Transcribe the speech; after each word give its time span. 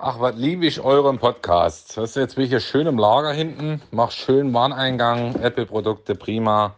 Ach, 0.00 0.20
was 0.20 0.36
liebe 0.36 0.64
ich 0.64 0.80
euren 0.80 1.18
Podcast. 1.18 1.96
Weißt 1.96 2.14
du, 2.14 2.20
jetzt 2.20 2.36
bin 2.36 2.44
ich 2.44 2.50
hier 2.50 2.60
schön 2.60 2.86
im 2.86 2.98
Lager 2.98 3.32
hinten, 3.32 3.82
mach 3.90 4.12
schön 4.12 4.54
Wareneingang, 4.54 5.34
Apple-Produkte 5.42 6.14
prima 6.14 6.76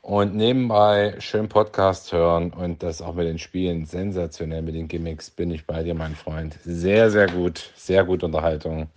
und 0.00 0.34
nebenbei 0.34 1.14
schön 1.18 1.50
Podcast 1.50 2.10
hören 2.10 2.54
und 2.54 2.82
das 2.82 3.02
auch 3.02 3.12
mit 3.12 3.26
den 3.26 3.38
Spielen 3.38 3.84
sensationell 3.84 4.62
mit 4.62 4.76
den 4.76 4.88
Gimmicks. 4.88 5.28
Bin 5.28 5.50
ich 5.50 5.66
bei 5.66 5.82
dir, 5.82 5.92
mein 5.94 6.14
Freund. 6.14 6.58
Sehr, 6.64 7.10
sehr 7.10 7.26
gut. 7.26 7.70
Sehr 7.76 8.04
gut 8.04 8.22
Unterhaltung. 8.24 8.88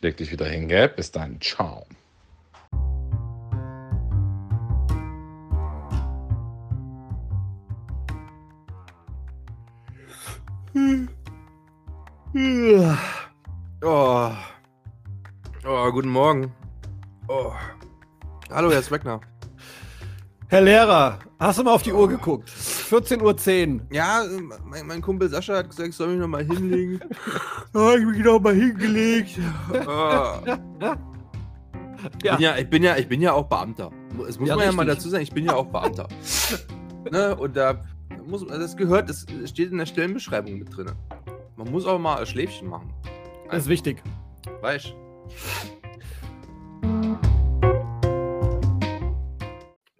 Leg 0.00 0.16
dich 0.16 0.32
wieder 0.32 0.46
hin, 0.46 0.66
gell? 0.66 0.88
Bis 0.88 1.12
dann. 1.12 1.38
Ciao. 1.42 1.84
Oh. 13.82 14.30
oh, 15.64 15.90
guten 15.90 16.10
Morgen. 16.10 16.52
Oh. 17.28 17.52
Hallo, 18.50 18.70
Herr 18.70 18.82
Zweckner. 18.82 19.22
Herr 20.48 20.60
Lehrer, 20.60 21.18
hast 21.38 21.58
du 21.58 21.62
mal 21.62 21.72
auf 21.72 21.82
die 21.82 21.94
Uhr 21.94 22.06
geguckt? 22.06 22.50
14.10 22.50 23.22
Uhr. 23.22 23.86
Ja, 23.90 24.22
mein, 24.64 24.86
mein, 24.86 25.00
Kumpel 25.00 25.30
Sascha 25.30 25.56
hat 25.56 25.70
gesagt, 25.70 25.88
ich 25.88 25.96
soll 25.96 26.08
mich 26.08 26.18
noch 26.18 26.28
mal 26.28 26.44
hinlegen. 26.44 27.00
oh, 27.74 27.94
ich 27.96 28.22
bin 28.22 28.42
mal 28.42 28.54
hingelegt. 28.54 29.38
Oh. 29.72 30.34
Ja. 32.22 32.38
ja. 32.38 32.56
ich 32.58 32.68
bin 32.68 32.82
ja, 32.82 32.96
ich 32.98 33.08
bin 33.08 33.22
ja 33.22 33.32
auch 33.32 33.48
Beamter. 33.48 33.90
Es 34.28 34.38
muss 34.38 34.48
ja, 34.48 34.56
man 34.56 34.64
richtig. 34.64 34.64
ja 34.66 34.72
mal 34.72 34.86
dazu 34.86 35.08
sagen, 35.08 35.22
ich 35.22 35.32
bin 35.32 35.46
ja 35.46 35.54
auch 35.54 35.66
Beamter. 35.66 36.06
ne? 37.10 37.34
Und 37.34 37.56
da 37.56 37.82
muss 38.26 38.46
das 38.46 38.76
gehört, 38.76 39.08
das 39.08 39.24
steht 39.46 39.72
in 39.72 39.78
der 39.78 39.86
Stellenbeschreibung 39.86 40.58
mit 40.58 40.76
drin. 40.76 40.92
Man 41.56 41.70
muss 41.70 41.86
auch 41.86 41.98
mal 41.98 42.18
ein 42.18 42.26
Schläfchen 42.26 42.68
machen. 42.68 42.92
Das 43.50 43.62
ist 43.62 43.68
wichtig. 43.70 44.02
Weißt 44.60 44.94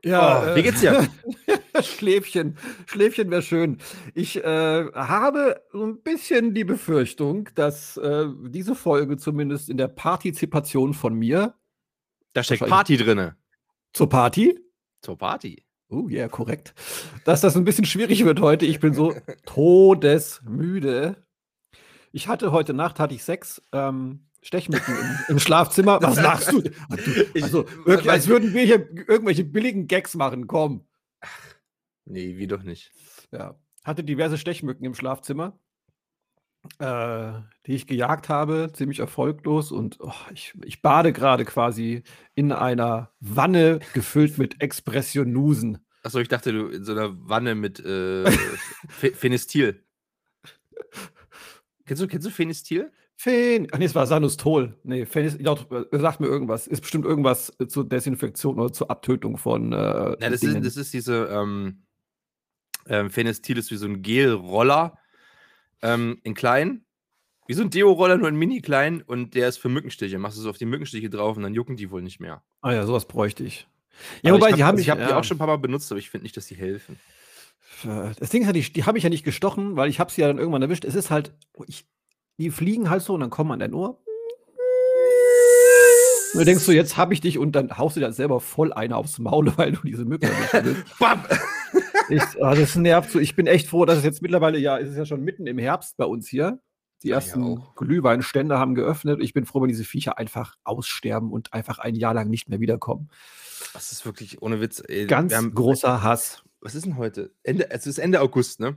Ja, 0.05 0.53
oh, 0.53 0.55
wie 0.55 0.63
geht's 0.63 0.81
dir? 0.81 1.09
Schläfchen. 1.83 2.59
Schläfchen 2.85 3.31
wäre 3.31 3.41
schön. 3.41 3.79
Ich 4.15 4.37
äh, 4.37 4.85
habe 4.93 5.63
so 5.73 5.83
ein 5.83 6.03
bisschen 6.03 6.53
die 6.53 6.65
Befürchtung, 6.65 7.49
dass 7.55 7.97
äh, 7.97 8.27
diese 8.49 8.75
Folge 8.75 9.17
zumindest 9.17 9.71
in 9.71 9.79
der 9.79 9.89
Partizipation 9.89 10.93
von 10.93 11.15
mir. 11.15 11.55
Da 12.35 12.43
steckt 12.43 12.67
Party 12.67 12.99
drinne. 12.99 13.37
Zur 13.95 14.11
Party? 14.11 14.61
Zur 15.01 15.17
Party. 15.17 15.65
Oh 15.89 16.09
ja, 16.09 16.19
yeah, 16.19 16.29
korrekt. 16.29 16.75
Dass 17.25 17.41
das 17.41 17.57
ein 17.57 17.65
bisschen 17.65 17.87
schwierig 17.87 18.25
wird 18.25 18.41
heute. 18.41 18.67
Ich 18.67 18.79
bin 18.79 18.93
so 18.93 19.15
todesmüde. 19.47 21.26
Ich 22.17 22.29
hatte 22.29 22.51
heute 22.51 22.73
Nacht 22.73 22.99
hatte 22.99 23.15
ich 23.15 23.23
Sex. 23.23 23.61
Ähm, 23.73 24.21
Stechmücken 24.41 24.95
im, 24.97 25.35
im, 25.35 25.39
Schlafzimmer. 25.39 25.99
Was 26.03 26.17
lachst 26.17 26.51
du? 26.51 26.63
Also, 27.43 27.67
wirklich, 27.85 28.11
als 28.11 28.27
würden 28.27 28.55
wir 28.55 28.63
hier 28.63 28.89
irgendwelche 29.07 29.45
billigen 29.45 29.87
Gags 29.87 30.15
machen. 30.15 30.47
Komm. 30.47 30.87
nee, 32.07 32.39
wie 32.39 32.47
doch 32.47 32.63
nicht. 32.63 32.91
Ja. 33.33 33.59
Hatte 33.85 34.03
diverse 34.03 34.39
Stechmücken 34.39 34.87
im 34.87 34.95
Schlafzimmer, 34.95 35.59
äh, 36.79 37.33
die 37.67 37.75
ich 37.75 37.87
gejagt 37.87 38.31
habe, 38.31 38.71
ziemlich 38.73 39.01
erfolglos. 39.01 39.71
Und 39.71 39.99
oh, 40.01 40.15
ich, 40.33 40.55
ich 40.65 40.81
bade 40.81 41.13
gerade 41.13 41.45
quasi 41.45 42.03
in 42.35 42.51
einer 42.51 43.11
Wanne 43.21 43.81
gefüllt 43.93 44.39
mit 44.39 44.63
Expressionusen. 44.63 45.85
Achso, 46.03 46.19
ich 46.21 46.29
dachte, 46.29 46.53
du 46.55 46.69
in 46.69 46.83
so 46.83 46.93
einer 46.93 47.11
Wanne 47.29 47.55
mit 47.55 47.79
äh, 47.81 48.31
Phenestil. 48.89 49.85
Kennst 51.87 52.03
du, 52.03 52.09
kennst 52.09 52.27
du 52.27 52.31
Phenestil? 52.31 52.93
Phen 53.17 53.69
Ach 53.73 53.79
nee, 53.79 53.87
es 53.87 53.95
war 53.95 54.07
Sanustol. 54.07 54.77
Nee, 54.83 55.07
Phenis, 55.07 55.39
glaub, 55.39 55.73
äh, 55.73 55.99
sagt 55.99 56.21
mir 56.21 56.27
irgendwas. 56.27 56.67
Ist 56.67 56.83
bestimmt 56.83 57.07
irgendwas 57.07 57.53
äh, 57.59 57.67
zur 57.67 57.89
Desinfektion 57.89 58.59
oder 58.59 58.73
zur 58.73 58.91
Abtötung 58.91 59.39
von. 59.39 59.73
Äh, 59.73 59.77
ja, 59.77 60.17
das, 60.17 60.43
ist, 60.43 60.65
das 60.65 60.77
ist 60.77 60.93
diese. 60.93 61.27
Ähm, 61.31 61.83
ähm, 62.89 63.11
Phenestil 63.11 63.59
ist 63.59 63.71
wie 63.71 63.77
so 63.77 63.87
ein 63.87 64.03
Gel-Roller 64.03 64.99
ähm, 65.83 66.19
in 66.23 66.35
klein. 66.35 66.85
Wie 67.49 67.55
so 67.55 67.63
ein 67.63 67.71
Deo-Roller, 67.71 68.17
nur 68.17 68.29
in 68.29 68.37
mini 68.37 68.61
klein 68.61 69.03
und 69.03 69.35
der 69.35 69.49
ist 69.49 69.59
für 69.59 69.69
Mückenstiche. 69.69 70.19
Machst 70.19 70.37
du 70.37 70.43
so 70.43 70.51
auf 70.51 70.59
die 70.59 70.67
Mückenstiche 70.67 71.09
drauf 71.09 71.37
und 71.37 71.45
dann 71.45 71.55
jucken 71.55 71.77
die 71.77 71.91
wohl 71.91 72.03
nicht 72.03 72.21
mehr. 72.21 72.43
Ah 72.61 72.73
ja, 72.73 72.85
sowas 72.87 73.07
bräuchte 73.07 73.45
ich. 73.45 73.69
Ja, 74.23 74.33
aber 74.33 74.41
wobei, 74.41 74.51
ich 74.51 74.63
habe 74.63 74.81
hab, 74.83 74.89
hab 74.89 74.99
ja. 74.99 75.07
die 75.07 75.13
auch 75.15 75.25
schon 75.25 75.37
ein 75.37 75.39
paar 75.39 75.47
Mal 75.47 75.59
benutzt, 75.59 75.91
aber 75.91 75.99
ich 75.99 76.11
finde 76.11 76.25
nicht, 76.25 76.37
dass 76.37 76.47
die 76.47 76.57
helfen. 76.57 76.99
Das 78.19 78.31
Ding 78.31 78.43
ist 78.43 78.47
ja, 78.47 78.53
die, 78.53 78.73
die 78.73 78.85
habe 78.85 78.99
ich 78.99 79.05
ja 79.05 79.11
nicht 79.11 79.25
gestochen, 79.25 79.77
weil 79.77 79.89
ich 79.89 80.01
habe 80.01 80.11
sie 80.11 80.23
ja 80.23 80.29
dann 80.29 80.39
irgendwann 80.39 80.63
erwischt. 80.63 80.85
Es 80.85 80.95
ist 80.95 81.11
halt, 81.11 81.33
ich, 81.67 81.87
die 82.39 82.51
fliegen 82.51 82.91
halt 82.91 83.03
so 83.03 83.15
und 83.15 83.21
dann 83.21 83.31
kommen 83.31 83.53
an 83.53 83.59
dein 83.59 83.75
Ohr. 83.75 84.01
Und 86.33 86.41
du 86.41 86.45
denkst 86.45 86.65
so, 86.65 86.73
jetzt 86.73 86.97
habe 86.97 87.15
ich 87.15 87.21
dich 87.21 87.39
und 87.39 87.53
dann 87.53 87.79
haust 87.79 87.97
du 87.97 88.01
dir 88.01 88.13
selber 88.13 88.41
voll 88.41 88.73
eine 88.73 88.97
aufs 88.97 89.19
Maul, 89.19 89.53
weil 89.57 89.73
du 89.73 89.81
diese 89.83 90.05
Mücke 90.05 90.29
willst. 90.53 90.85
Bam! 90.99 91.23
Ich, 92.09 92.23
oh, 92.37 92.55
das 92.55 92.77
nervt 92.77 93.11
so. 93.11 93.19
Ich 93.19 93.35
bin 93.35 93.47
echt 93.47 93.69
froh, 93.69 93.85
dass 93.85 93.99
es 93.99 94.05
jetzt 94.05 94.23
mittlerweile, 94.23 94.59
ja, 94.59 94.79
es 94.79 94.91
ist 94.91 94.97
ja 94.97 95.07
schon 95.07 95.23
mitten 95.23 95.47
im 95.47 95.59
Herbst 95.59 95.97
bei 95.97 96.05
uns 96.05 96.29
hier. 96.29 96.61
Die 97.03 97.11
ersten 97.11 97.57
ja, 97.57 97.63
Glühweinstände 97.75 98.59
haben 98.59 98.75
geöffnet. 98.75 99.21
Ich 99.23 99.35
bin 99.35 99.45
froh, 99.45 99.61
wenn 99.61 99.69
diese 99.69 99.85
Viecher 99.85 100.19
einfach 100.19 100.57
aussterben 100.65 101.31
und 101.31 101.53
einfach 101.53 101.79
ein 101.79 101.95
Jahr 101.95 102.15
lang 102.15 102.29
nicht 102.29 102.49
mehr 102.49 102.61
wiederkommen. 102.61 103.11
Das 103.73 103.93
ist 103.93 104.07
wirklich 104.07 104.41
ohne 104.41 104.61
Witz. 104.61 104.83
Ey, 104.87 105.07
Ganz 105.07 105.35
großer 105.55 106.03
Hass. 106.03 106.43
Was 106.61 106.75
ist 106.75 106.87
denn 106.87 106.97
heute? 106.97 107.35
Ende, 107.43 107.71
es 107.71 107.87
ist 107.87 107.99
Ende 107.99 108.21
August, 108.21 108.61
ne? 108.61 108.77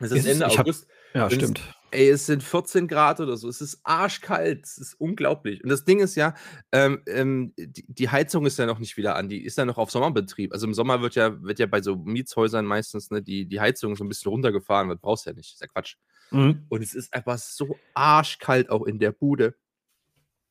Es 0.00 0.12
ist, 0.12 0.20
ist 0.20 0.26
Ende 0.26 0.46
August. 0.46 0.88
Hab, 1.14 1.14
ja, 1.14 1.30
stimmt. 1.30 1.60
Ey, 1.90 2.08
es 2.08 2.26
sind 2.26 2.42
14 2.42 2.88
Grad 2.88 3.20
oder 3.20 3.36
so. 3.36 3.48
Es 3.48 3.60
ist 3.60 3.80
arschkalt. 3.82 4.64
Es 4.64 4.78
ist 4.78 4.94
unglaublich. 4.94 5.62
Und 5.62 5.70
das 5.70 5.84
Ding 5.84 6.00
ist 6.00 6.14
ja, 6.14 6.34
ähm, 6.72 7.02
ähm, 7.06 7.52
die, 7.56 7.84
die, 7.86 8.08
Heizung 8.08 8.46
ist 8.46 8.58
ja 8.58 8.66
noch 8.66 8.78
nicht 8.78 8.96
wieder 8.96 9.16
an. 9.16 9.28
Die 9.28 9.44
ist 9.44 9.58
ja 9.58 9.64
noch 9.64 9.76
auf 9.76 9.90
Sommerbetrieb. 9.90 10.52
Also 10.52 10.66
im 10.66 10.74
Sommer 10.74 11.02
wird 11.02 11.16
ja, 11.16 11.42
wird 11.42 11.58
ja 11.58 11.66
bei 11.66 11.82
so 11.82 11.96
Mietshäusern 11.96 12.64
meistens 12.64 13.10
ne, 13.10 13.22
die, 13.22 13.46
die 13.46 13.60
Heizung 13.60 13.96
so 13.96 14.04
ein 14.04 14.08
bisschen 14.08 14.30
runtergefahren. 14.30 14.88
Das 14.88 15.00
brauchst 15.00 15.26
du 15.26 15.30
ja 15.30 15.36
nicht. 15.36 15.50
Das 15.50 15.54
ist 15.54 15.60
ja 15.60 15.66
Quatsch. 15.66 15.96
Mhm. 16.30 16.64
Und 16.68 16.82
es 16.82 16.94
ist 16.94 17.12
einfach 17.12 17.38
so 17.38 17.76
arschkalt 17.94 18.70
auch 18.70 18.84
in 18.86 18.98
der 18.98 19.12
Bude. 19.12 19.56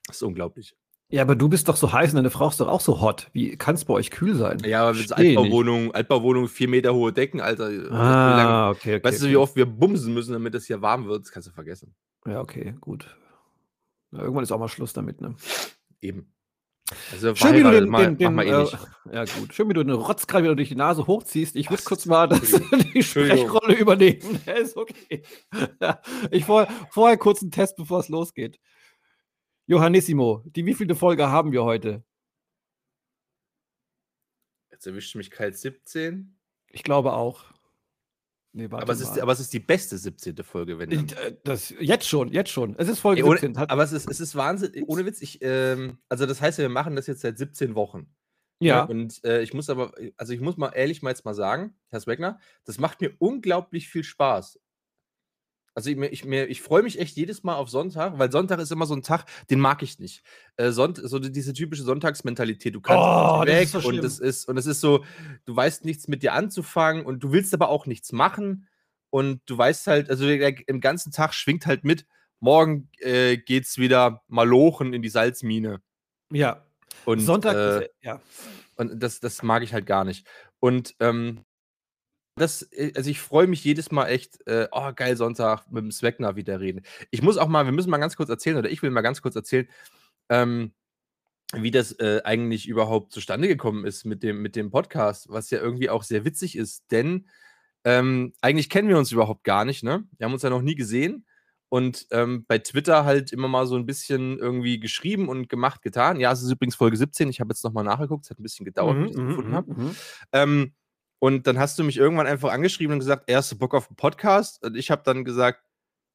Das 0.05 0.17
ist 0.17 0.23
unglaublich. 0.23 0.75
Ja, 1.11 1.23
aber 1.23 1.35
du 1.35 1.49
bist 1.49 1.67
doch 1.67 1.75
so 1.75 1.91
heiß 1.91 2.11
und 2.11 2.17
deine 2.17 2.29
Frau 2.29 2.47
ist 2.49 2.59
doch 2.59 2.67
auch 2.67 2.81
so 2.81 3.01
hot. 3.01 3.29
Wie 3.33 3.57
kann 3.57 3.73
es 3.73 3.83
bei 3.83 3.95
euch 3.95 4.11
kühl 4.11 4.35
sein? 4.35 4.59
Ja, 4.63 4.83
aber 4.83 4.97
mit 4.97 5.11
Altbauwohnung, 5.11 5.91
Altbauwohnung, 5.93 6.47
vier 6.47 6.67
Meter 6.67 6.93
hohe 6.93 7.11
Decken, 7.11 7.41
Alter. 7.41 7.91
Ah, 7.91 8.69
okay, 8.69 8.97
okay. 8.97 9.03
Weißt 9.03 9.23
du, 9.23 9.27
wie 9.27 9.37
oft 9.37 9.55
wir 9.55 9.65
bumsen 9.65 10.13
müssen, 10.13 10.33
damit 10.33 10.53
es 10.53 10.67
hier 10.67 10.83
warm 10.83 11.07
wird? 11.07 11.23
Das 11.23 11.31
kannst 11.31 11.47
du 11.47 11.51
vergessen. 11.51 11.95
Ja, 12.27 12.41
okay, 12.41 12.75
gut. 12.79 13.17
Ja, 14.11 14.19
irgendwann 14.19 14.43
ist 14.43 14.51
auch 14.51 14.59
mal 14.59 14.67
Schluss 14.67 14.93
damit, 14.93 15.19
ne? 15.19 15.35
Eben. 15.99 16.31
Also 17.11 17.35
schön, 17.35 17.53
wie 17.53 17.63
du 17.63 17.71
den, 17.71 17.89
mal, 17.89 18.15
den, 18.15 18.17
den 18.17 18.39
eh 18.39 18.49
äh, 18.49 18.67
ja 19.11 19.25
gut, 19.25 19.53
schön, 19.53 19.69
wie 19.69 19.73
du 19.73 19.83
den 19.83 19.95
gerade 19.95 20.43
wieder 20.43 20.55
durch 20.55 20.69
die 20.69 20.75
Nase 20.75 21.05
hochziehst. 21.05 21.55
Ich 21.55 21.69
würde 21.69 21.83
kurz 21.83 22.05
mal 22.05 22.27
das, 22.27 22.41
die 22.93 23.03
Sprechrolle 23.03 23.75
übernehmen. 23.75 24.39
Ja, 24.45 24.53
ist 24.53 24.75
okay. 24.75 25.23
Ja, 25.81 26.01
ich 26.31 26.45
vorher, 26.45 26.71
vorher 26.91 27.17
kurz 27.17 27.41
einen 27.41 27.51
Test, 27.51 27.75
bevor 27.77 27.99
es 27.99 28.09
losgeht. 28.09 28.59
Johannissimo, 29.69 30.41
die 30.47 30.65
wievielte 30.65 30.95
Folge 30.95 31.29
haben 31.29 31.51
wir 31.51 31.63
heute? 31.63 32.03
Jetzt 34.71 34.87
erwischt 34.87 35.15
mich 35.15 35.29
kalt 35.29 35.55
17. 35.55 36.35
Ich 36.71 36.81
glaube 36.81 37.13
auch. 37.13 37.43
Nee, 38.51 38.65
aber, 38.65 38.91
es 38.91 38.99
ist, 38.99 39.19
aber, 39.19 39.31
es 39.31 39.39
ist, 39.39 39.53
die 39.53 39.59
beste 39.59 39.99
17. 39.99 40.37
Folge, 40.37 40.79
wenn 40.79 40.89
ich, 40.89 41.15
äh, 41.15 41.37
das 41.43 41.69
Jetzt 41.79 42.07
schon, 42.07 42.31
jetzt 42.31 42.49
schon. 42.49 42.73
Es 42.79 42.89
ist 42.89 42.97
Folge 42.97 43.21
Ey, 43.21 43.27
ohne, 43.27 43.37
17. 43.37 43.69
aber 43.69 43.83
es 43.83 43.91
ist, 43.91 44.09
es 44.09 44.19
ist 44.19 44.35
Wahnsinn. 44.35 44.85
Ohne 44.87 45.05
Witz, 45.05 45.21
ich, 45.21 45.37
ähm, 45.43 45.99
also 46.09 46.25
das 46.25 46.41
heißt, 46.41 46.57
wir 46.57 46.67
machen 46.67 46.95
das 46.95 47.05
jetzt 47.05 47.21
seit 47.21 47.37
17 47.37 47.75
Wochen. 47.75 48.11
Ja. 48.59 48.85
Und 48.85 49.23
äh, 49.23 49.43
ich 49.43 49.53
muss 49.53 49.69
aber, 49.69 49.93
also 50.17 50.33
ich 50.33 50.41
muss 50.41 50.57
mal 50.57 50.69
ehrlich 50.69 51.03
mal 51.03 51.11
jetzt 51.11 51.25
mal 51.25 51.35
sagen, 51.35 51.75
Herr 51.89 51.99
Swegner, 51.99 52.39
das 52.65 52.79
macht 52.79 53.01
mir 53.01 53.15
unglaublich 53.19 53.87
viel 53.87 54.03
Spaß. 54.03 54.59
Also 55.79 55.91
ich, 55.91 55.97
ich, 55.97 56.25
ich 56.25 56.61
freue 56.61 56.83
mich 56.83 56.99
echt 56.99 57.15
jedes 57.15 57.43
Mal 57.43 57.55
auf 57.55 57.69
Sonntag, 57.69 58.19
weil 58.19 58.29
Sonntag 58.33 58.59
ist 58.59 58.69
immer 58.69 58.85
so 58.85 58.93
ein 58.93 59.01
Tag, 59.01 59.23
den 59.49 59.61
mag 59.61 59.81
ich 59.81 59.97
nicht. 59.97 60.23
Äh, 60.57 60.71
Sonnt, 60.71 60.99
so 61.01 61.19
diese 61.19 61.53
typische 61.53 61.83
Sonntagsmentalität, 61.83 62.75
du 62.75 62.81
kannst 62.81 63.01
oh, 63.01 63.45
nicht 63.45 63.55
weg 63.55 63.67
so 63.69 63.87
und 63.87 63.99
es 63.99 64.19
ist 64.19 64.49
und 64.49 64.57
es 64.57 64.65
ist 64.65 64.81
so, 64.81 65.05
du 65.45 65.55
weißt 65.55 65.85
nichts 65.85 66.09
mit 66.09 66.21
dir 66.21 66.33
anzufangen 66.33 67.05
und 67.05 67.23
du 67.23 67.31
willst 67.31 67.53
aber 67.53 67.69
auch 67.69 67.85
nichts 67.85 68.11
machen 68.11 68.67
und 69.09 69.39
du 69.45 69.57
weißt 69.57 69.87
halt, 69.87 70.09
also 70.09 70.27
im 70.27 70.81
ganzen 70.81 71.13
Tag 71.13 71.33
schwingt 71.33 71.65
halt 71.65 71.85
mit, 71.85 72.05
morgen 72.41 72.89
äh, 72.97 73.37
geht's 73.37 73.77
wieder 73.77 74.21
malochen 74.27 74.91
in 74.91 75.01
die 75.01 75.07
Salzmine. 75.07 75.79
Ja. 76.29 76.65
Und 77.05 77.21
Sonntag, 77.21 77.55
äh, 77.55 77.89
ja. 78.01 78.19
Und 78.75 79.01
das, 79.01 79.21
das 79.21 79.43
mag 79.43 79.63
ich 79.63 79.73
halt 79.73 79.85
gar 79.85 80.03
nicht. 80.03 80.27
Und 80.59 80.93
ähm, 80.99 81.45
das, 82.39 82.63
äh, 82.73 82.93
also 82.95 83.09
ich 83.09 83.21
freue 83.21 83.47
mich 83.47 83.63
jedes 83.63 83.91
Mal 83.91 84.07
echt, 84.07 84.45
äh, 84.47 84.67
oh 84.71 84.91
geil, 84.95 85.17
Sonntag 85.17 85.71
mit 85.71 85.83
dem 85.83 85.91
Swagner 85.91 86.35
wieder 86.35 86.59
reden. 86.59 86.83
Ich 87.11 87.21
muss 87.21 87.37
auch 87.37 87.47
mal, 87.47 87.65
wir 87.65 87.73
müssen 87.73 87.89
mal 87.91 87.97
ganz 87.99 88.15
kurz 88.17 88.29
erzählen, 88.29 88.57
oder 88.57 88.69
ich 88.71 88.81
will 88.83 88.91
mal 88.91 89.01
ganz 89.01 89.21
kurz 89.21 89.35
erzählen, 89.35 89.67
ähm, 90.29 90.73
wie 91.53 91.71
das 91.71 91.93
äh, 91.99 92.21
eigentlich 92.25 92.67
überhaupt 92.67 93.11
zustande 93.11 93.47
gekommen 93.47 93.85
ist 93.85 94.05
mit 94.05 94.21
dem, 94.23 94.41
mit 94.41 94.55
dem 94.55 94.69
Podcast, 94.71 95.29
was 95.29 95.49
ja 95.49 95.59
irgendwie 95.59 95.89
auch 95.89 96.03
sehr 96.03 96.25
witzig 96.25 96.55
ist, 96.55 96.85
denn 96.91 97.27
ähm, 97.85 98.33
eigentlich 98.41 98.69
kennen 98.69 98.89
wir 98.89 98.97
uns 98.97 99.11
überhaupt 99.11 99.43
gar 99.43 99.65
nicht, 99.65 99.83
ne? 99.83 100.03
Wir 100.17 100.25
haben 100.25 100.33
uns 100.33 100.43
ja 100.43 100.49
noch 100.49 100.61
nie 100.61 100.75
gesehen 100.75 101.25
und 101.69 102.07
ähm, 102.11 102.45
bei 102.47 102.59
Twitter 102.59 103.05
halt 103.05 103.31
immer 103.31 103.47
mal 103.47 103.67
so 103.67 103.75
ein 103.77 103.85
bisschen 103.85 104.37
irgendwie 104.39 104.79
geschrieben 104.79 105.29
und 105.29 105.49
gemacht, 105.49 105.81
getan. 105.81 106.19
Ja, 106.19 106.31
es 106.31 106.41
ist 106.43 106.51
übrigens 106.51 106.75
Folge 106.75 106.97
17. 106.97 107.29
Ich 107.29 107.39
habe 107.39 107.51
jetzt 107.53 107.63
nochmal 107.63 107.83
nachgeguckt. 107.85 108.25
Es 108.25 108.31
hat 108.31 108.39
ein 108.39 108.43
bisschen 108.43 108.65
gedauert, 108.65 108.99
bis 108.99 109.09
ich 109.11 109.15
das 109.15 109.23
Mhm, 109.23 109.25
gefunden 109.25 109.51
mhm, 109.51 109.55
habe. 109.55 109.67
mhm. 109.67 109.97
Ähm, 110.33 110.73
und 111.19 111.47
dann 111.47 111.59
hast 111.59 111.77
du 111.79 111.83
mich 111.83 111.97
irgendwann 111.97 112.27
einfach 112.27 112.51
angeschrieben 112.51 112.93
und 112.93 112.99
gesagt, 112.99 113.29
erste 113.29 113.55
Bock 113.55 113.73
auf 113.73 113.87
einen 113.89 113.95
Podcast. 113.97 114.63
Und 114.63 114.75
ich 114.75 114.89
habe 114.91 115.01
dann 115.05 115.23
gesagt, 115.25 115.61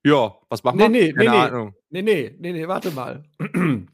ja, 0.02 0.34
was 0.48 0.62
machen 0.64 0.76
Nee, 0.78 0.84
wir? 0.84 0.90
nee, 0.90 1.12
Keine 1.12 1.30
nee, 1.30 1.36
nee. 1.36 1.42
Ahnung. 1.42 1.74
Nee, 1.90 2.02
nee, 2.02 2.36
nee, 2.38 2.52
nee, 2.52 2.68
warte 2.68 2.90
mal. 2.90 3.22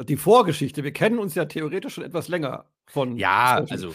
Die 0.00 0.16
Vorgeschichte, 0.16 0.82
wir 0.82 0.92
kennen 0.92 1.18
uns 1.20 1.34
ja 1.36 1.44
theoretisch 1.44 1.94
schon 1.94 2.04
etwas 2.04 2.26
länger 2.28 2.64
von. 2.86 3.16
Ja, 3.16 3.58
Social. 3.60 3.72
also 3.76 3.94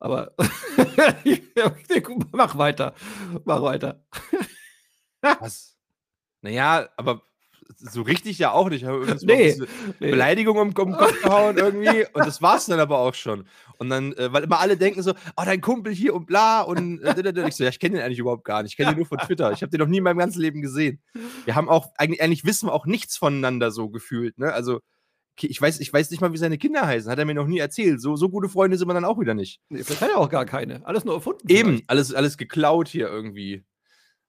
Aber 0.00 0.34
mach 2.32 2.58
weiter. 2.58 2.94
Mach 3.44 3.62
weiter. 3.62 4.04
was? 5.22 5.76
Naja, 6.42 6.88
aber 6.96 7.22
so 7.76 8.02
richtig 8.02 8.38
ja 8.38 8.52
auch 8.52 8.68
nicht. 8.70 8.82
Ich 8.82 8.88
habe 8.88 9.16
Nee, 9.22 9.54
Nee. 10.00 10.10
Beleidigung 10.10 10.56
um, 10.56 10.68
um 10.68 10.74
den 10.74 10.92
Kopf 10.92 11.20
gehauen 11.22 11.56
irgendwie 11.58 12.06
und 12.12 12.26
das 12.26 12.40
war's 12.42 12.66
dann 12.66 12.80
aber 12.80 12.98
auch 12.98 13.14
schon. 13.14 13.46
Und 13.78 13.90
dann, 13.90 14.12
äh, 14.14 14.32
weil 14.32 14.44
immer 14.44 14.58
alle 14.58 14.76
denken 14.76 15.02
so, 15.02 15.12
oh, 15.36 15.42
dein 15.44 15.60
Kumpel 15.60 15.92
hier 15.92 16.14
und 16.14 16.26
bla 16.26 16.62
und 16.62 17.00
äh, 17.02 17.46
ich 17.46 17.54
so, 17.56 17.64
ja, 17.64 17.70
ich 17.70 17.78
kenne 17.78 17.96
den 17.96 18.04
eigentlich 18.04 18.18
überhaupt 18.18 18.44
gar 18.44 18.62
nicht. 18.62 18.72
Ich 18.72 18.76
kenne 18.76 18.90
den 18.90 18.96
nur 18.96 19.06
von 19.06 19.18
Twitter. 19.18 19.52
Ich 19.52 19.62
habe 19.62 19.70
den 19.70 19.80
noch 19.80 19.86
nie 19.86 19.98
in 19.98 20.04
meinem 20.04 20.18
ganzen 20.18 20.40
Leben 20.40 20.62
gesehen. 20.62 21.00
Wir 21.44 21.54
haben 21.54 21.68
auch, 21.68 21.88
eigentlich, 21.96 22.22
eigentlich 22.22 22.44
wissen 22.44 22.68
wir 22.68 22.72
auch 22.72 22.86
nichts 22.86 23.16
voneinander 23.16 23.70
so 23.70 23.88
gefühlt, 23.88 24.38
ne? 24.38 24.52
Also, 24.52 24.80
ich 25.40 25.60
weiß, 25.60 25.78
ich 25.78 25.92
weiß 25.92 26.10
nicht 26.10 26.20
mal, 26.20 26.32
wie 26.32 26.38
seine 26.38 26.58
Kinder 26.58 26.84
heißen. 26.84 27.08
Hat 27.08 27.18
er 27.20 27.24
mir 27.24 27.34
noch 27.34 27.46
nie 27.46 27.60
erzählt. 27.60 28.00
So, 28.00 28.16
so 28.16 28.28
gute 28.28 28.48
Freunde 28.48 28.76
sind 28.76 28.88
wir 28.88 28.94
dann 28.94 29.04
auch 29.04 29.20
wieder 29.20 29.34
nicht. 29.34 29.60
Nee, 29.68 29.84
vielleicht 29.84 30.00
hat 30.00 30.10
er 30.10 30.18
auch 30.18 30.30
gar 30.30 30.44
keine. 30.44 30.84
Alles 30.84 31.04
nur 31.04 31.14
erfunden. 31.14 31.46
Eben, 31.48 31.82
alles, 31.86 32.12
alles 32.12 32.36
geklaut 32.38 32.88
hier 32.88 33.08
irgendwie. 33.08 33.62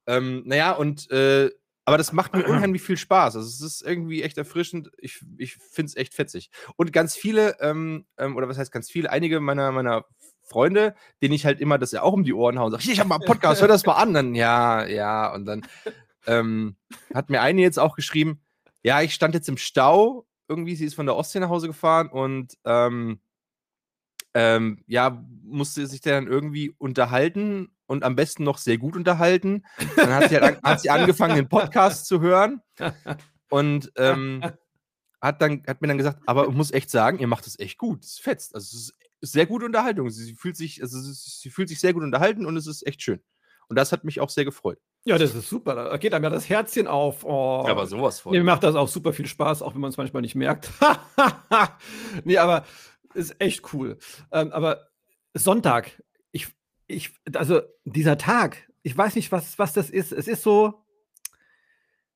Ähm, 0.06 0.44
naja, 0.46 0.74
und 0.74 1.10
äh, 1.10 1.50
aber 1.90 1.98
das 1.98 2.14
macht 2.14 2.34
mir 2.34 2.44
unheimlich 2.48 2.84
viel 2.84 2.98
Spaß. 2.98 3.36
Also 3.36 3.48
es 3.48 3.62
ist 3.62 3.82
irgendwie 3.82 4.22
echt 4.22 4.38
erfrischend. 4.38 4.92
Ich, 5.00 5.26
ich 5.38 5.56
finde 5.56 5.90
es 5.90 5.96
echt 5.96 6.14
fetzig. 6.14 6.52
Und 6.76 6.94
ganz 6.94 7.16
viele, 7.16 7.60
ähm, 7.62 8.06
ähm, 8.18 8.36
oder 8.36 8.48
was 8.48 8.60
heißt 8.60 8.72
ganz 8.72 8.92
viele, 8.92 9.10
einige 9.10 9.40
meiner, 9.40 9.72
meiner 9.72 10.06
Freunde, 10.44 10.94
denen 11.24 11.34
ich 11.34 11.48
halt 11.48 11.60
immer 11.60 11.80
das 11.80 11.92
ja 11.92 12.04
auch 12.04 12.14
um 12.14 12.24
die 12.24 12.34
Ohren 12.34 12.60
haue 12.60 12.68
und 12.68 12.72
sage, 12.74 12.92
ich 12.92 13.00
habe 13.00 13.10
mal 13.10 13.16
einen 13.16 13.26
Podcast, 13.26 13.62
hör 13.62 13.68
das 13.68 13.88
mal 13.88 13.96
an. 13.96 14.14
Dann, 14.14 14.36
ja, 14.36 14.86
ja, 14.86 15.34
und 15.34 15.46
dann 15.46 15.66
ähm, 16.28 16.76
hat 17.12 17.32
mir 17.32 17.42
eine 17.42 17.62
jetzt 17.62 17.80
auch 17.80 17.96
geschrieben, 17.96 18.40
ja, 18.84 19.02
ich 19.02 19.16
stand 19.16 19.34
jetzt 19.34 19.50
im 19.50 19.58
Stau, 19.58 20.28
irgendwie, 20.48 20.76
sie 20.76 20.86
ist 20.86 20.94
von 20.94 21.08
der 21.08 21.16
Ostsee 21.16 21.40
nach 21.40 21.50
Hause 21.50 21.66
gefahren 21.66 22.10
und 22.10 22.56
ähm, 22.66 23.20
ähm, 24.36 24.84
ja, 24.86 25.26
musste 25.44 25.88
sich 25.88 26.02
dann 26.02 26.28
irgendwie 26.28 26.70
unterhalten 26.78 27.72
und 27.90 28.04
am 28.04 28.16
besten 28.16 28.44
noch 28.44 28.60
sehr 28.60 28.78
gut 28.78 28.96
unterhalten. 28.96 29.66
Dann 29.96 30.14
hat 30.14 30.30
sie, 30.30 30.40
halt 30.40 30.58
an, 30.58 30.62
hat 30.62 30.82
sie 30.82 30.92
angefangen, 30.92 31.36
den 31.36 31.50
Podcast 31.50 32.06
zu 32.06 32.22
hören 32.22 32.62
und 33.50 33.92
ähm, 33.98 34.44
hat, 35.20 35.42
dann, 35.42 35.64
hat 35.68 35.82
mir 35.82 35.88
dann 35.88 35.98
gesagt, 35.98 36.22
aber 36.28 36.48
ich 36.48 36.54
muss 36.54 36.72
echt 36.72 36.92
sagen, 36.92 37.18
ihr 37.18 37.26
macht 37.26 37.48
es 37.48 37.58
echt 37.58 37.80
gut. 37.80 38.06
Es 38.06 38.20
fetzt. 38.20 38.54
Also 38.54 38.78
es 38.78 38.94
ist 39.22 39.32
sehr 39.32 39.48
gute 39.48 39.66
Unterhaltung. 39.66 40.08
Sie, 40.12 40.36
fühlt 40.36 40.56
sich, 40.56 40.84
also 40.84 41.00
ist, 41.00 41.42
sie 41.42 41.50
fühlt 41.50 41.68
sich 41.68 41.80
sehr 41.80 41.94
gut 41.94 42.04
unterhalten 42.04 42.46
und 42.46 42.56
es 42.58 42.68
ist 42.68 42.86
echt 42.86 43.02
schön. 43.02 43.22
Und 43.70 43.76
das 43.76 43.92
hat 43.92 44.04
mich 44.04 44.20
auch 44.20 44.30
sehr 44.30 44.46
gefreut. 44.46 44.78
Ja, 45.06 45.18
das 45.18 45.34
ist 45.34 45.50
super. 45.50 45.74
Da 45.74 45.98
geht 45.98 46.14
einem 46.14 46.26
ja 46.26 46.30
das 46.30 46.48
Herzchen 46.48 46.86
auf. 46.86 47.24
Oh. 47.24 47.66
Aber 47.68 47.88
sowas 47.88 48.20
von. 48.20 48.34
Mir 48.34 48.44
macht 48.44 48.64
das 48.64 48.76
auch 48.76 48.88
super 48.88 49.14
viel 49.14 49.28
Spaß, 49.28 49.64
auch 49.64 49.74
wenn 49.74 49.82
man 49.82 49.90
es 49.90 49.98
manchmal 49.98 50.22
nicht 50.22 50.36
merkt. 50.36 50.70
nee, 52.24 52.38
aber 52.38 52.66
ist 53.16 53.42
echt 53.42 53.74
cool. 53.74 53.98
Ähm, 54.32 54.52
aber 54.52 54.90
Sonntag, 55.34 56.04
ich, 56.90 57.14
also 57.36 57.62
dieser 57.86 58.18
Tag, 58.18 58.70
ich 58.82 58.98
weiß 58.98 59.16
nicht, 59.16 59.32
was, 59.32 59.58
was 59.60 59.74
das 59.74 59.90
ist. 59.90 60.12
Es 60.12 60.28
ist 60.28 60.44
so, 60.44 60.84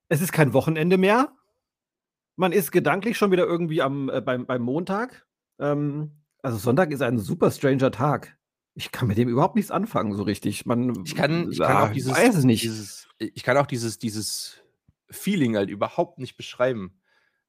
es 0.08 0.20
ist 0.20 0.32
kein 0.32 0.52
Wochenende 0.52 0.98
mehr. 0.98 1.32
Man 2.36 2.52
ist 2.52 2.72
gedanklich 2.72 3.16
schon 3.16 3.30
wieder 3.30 3.44
irgendwie 3.46 3.80
am, 3.80 4.08
äh, 4.10 4.20
beim, 4.20 4.44
beim 4.46 4.62
Montag. 4.62 5.26
Ähm, 5.58 6.10
also 6.42 6.58
Sonntag 6.58 6.90
ist 6.90 7.00
ein 7.02 7.18
super 7.18 7.50
stranger 7.50 7.90
Tag. 7.92 8.36
Ich 8.74 8.90
kann 8.90 9.06
mit 9.06 9.16
dem 9.16 9.28
überhaupt 9.28 9.54
nichts 9.54 9.70
anfangen, 9.70 10.14
so 10.14 10.24
richtig. 10.24 10.66
Man, 10.66 11.04
Ich 11.04 11.14
kann, 11.14 11.50
ich 11.52 11.58
kann 11.60 11.76
Ah, 11.76 11.84
auch 11.86 11.92
dieses, 11.92 12.12
weiß 12.12 12.34
es 12.34 12.44
nicht. 12.44 12.64
dieses, 12.64 13.08
ich 13.18 13.44
kann 13.44 13.56
auch 13.56 13.66
dieses, 13.66 13.98
dieses 14.00 14.60
Feeling 15.08 15.56
halt 15.56 15.70
überhaupt 15.70 16.18
nicht 16.18 16.36
beschreiben, 16.36 17.00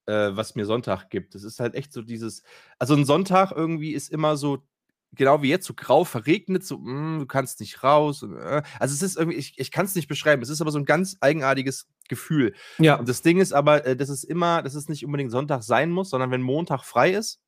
äh, 0.05 0.29
was 0.33 0.53
mir 0.53 0.65
Sonntag 0.65 1.09
gibt. 1.09 1.33
Es 1.33 1.43
ist 1.43 1.59
halt 1.59 1.73
echt 1.73 1.91
so 1.91 2.03
dieses, 2.03 2.43
also 2.77 2.93
ein 2.93 3.05
Sonntag 3.05 3.51
irgendwie 3.51 3.93
ist 3.93 4.11
immer 4.11 4.37
so, 4.37 4.67
genau 5.15 5.41
wie 5.41 5.49
jetzt, 5.49 5.65
so 5.65 5.73
grau 5.73 6.03
verregnet, 6.03 6.65
so, 6.65 6.77
mm, 6.77 7.19
du 7.19 7.25
kannst 7.25 7.59
nicht 7.59 7.83
raus. 7.83 8.23
Und, 8.23 8.37
äh, 8.37 8.61
also 8.79 8.93
es 8.93 9.01
ist 9.01 9.17
irgendwie, 9.17 9.37
ich, 9.37 9.57
ich 9.57 9.71
kann 9.71 9.85
es 9.85 9.95
nicht 9.95 10.07
beschreiben. 10.07 10.41
Es 10.41 10.49
ist 10.49 10.61
aber 10.61 10.71
so 10.71 10.79
ein 10.79 10.85
ganz 10.85 11.17
eigenartiges 11.21 11.87
Gefühl. 12.07 12.53
ja, 12.77 12.95
Und 12.95 13.09
das 13.09 13.21
Ding 13.21 13.39
ist 13.39 13.53
aber, 13.53 13.85
äh, 13.85 13.95
dass 13.95 14.09
es 14.09 14.23
immer, 14.23 14.61
dass 14.61 14.75
es 14.75 14.89
nicht 14.89 15.05
unbedingt 15.05 15.31
Sonntag 15.31 15.63
sein 15.63 15.91
muss, 15.91 16.09
sondern 16.09 16.31
wenn 16.31 16.41
Montag 16.41 16.83
frei 16.83 17.11
ist. 17.11 17.39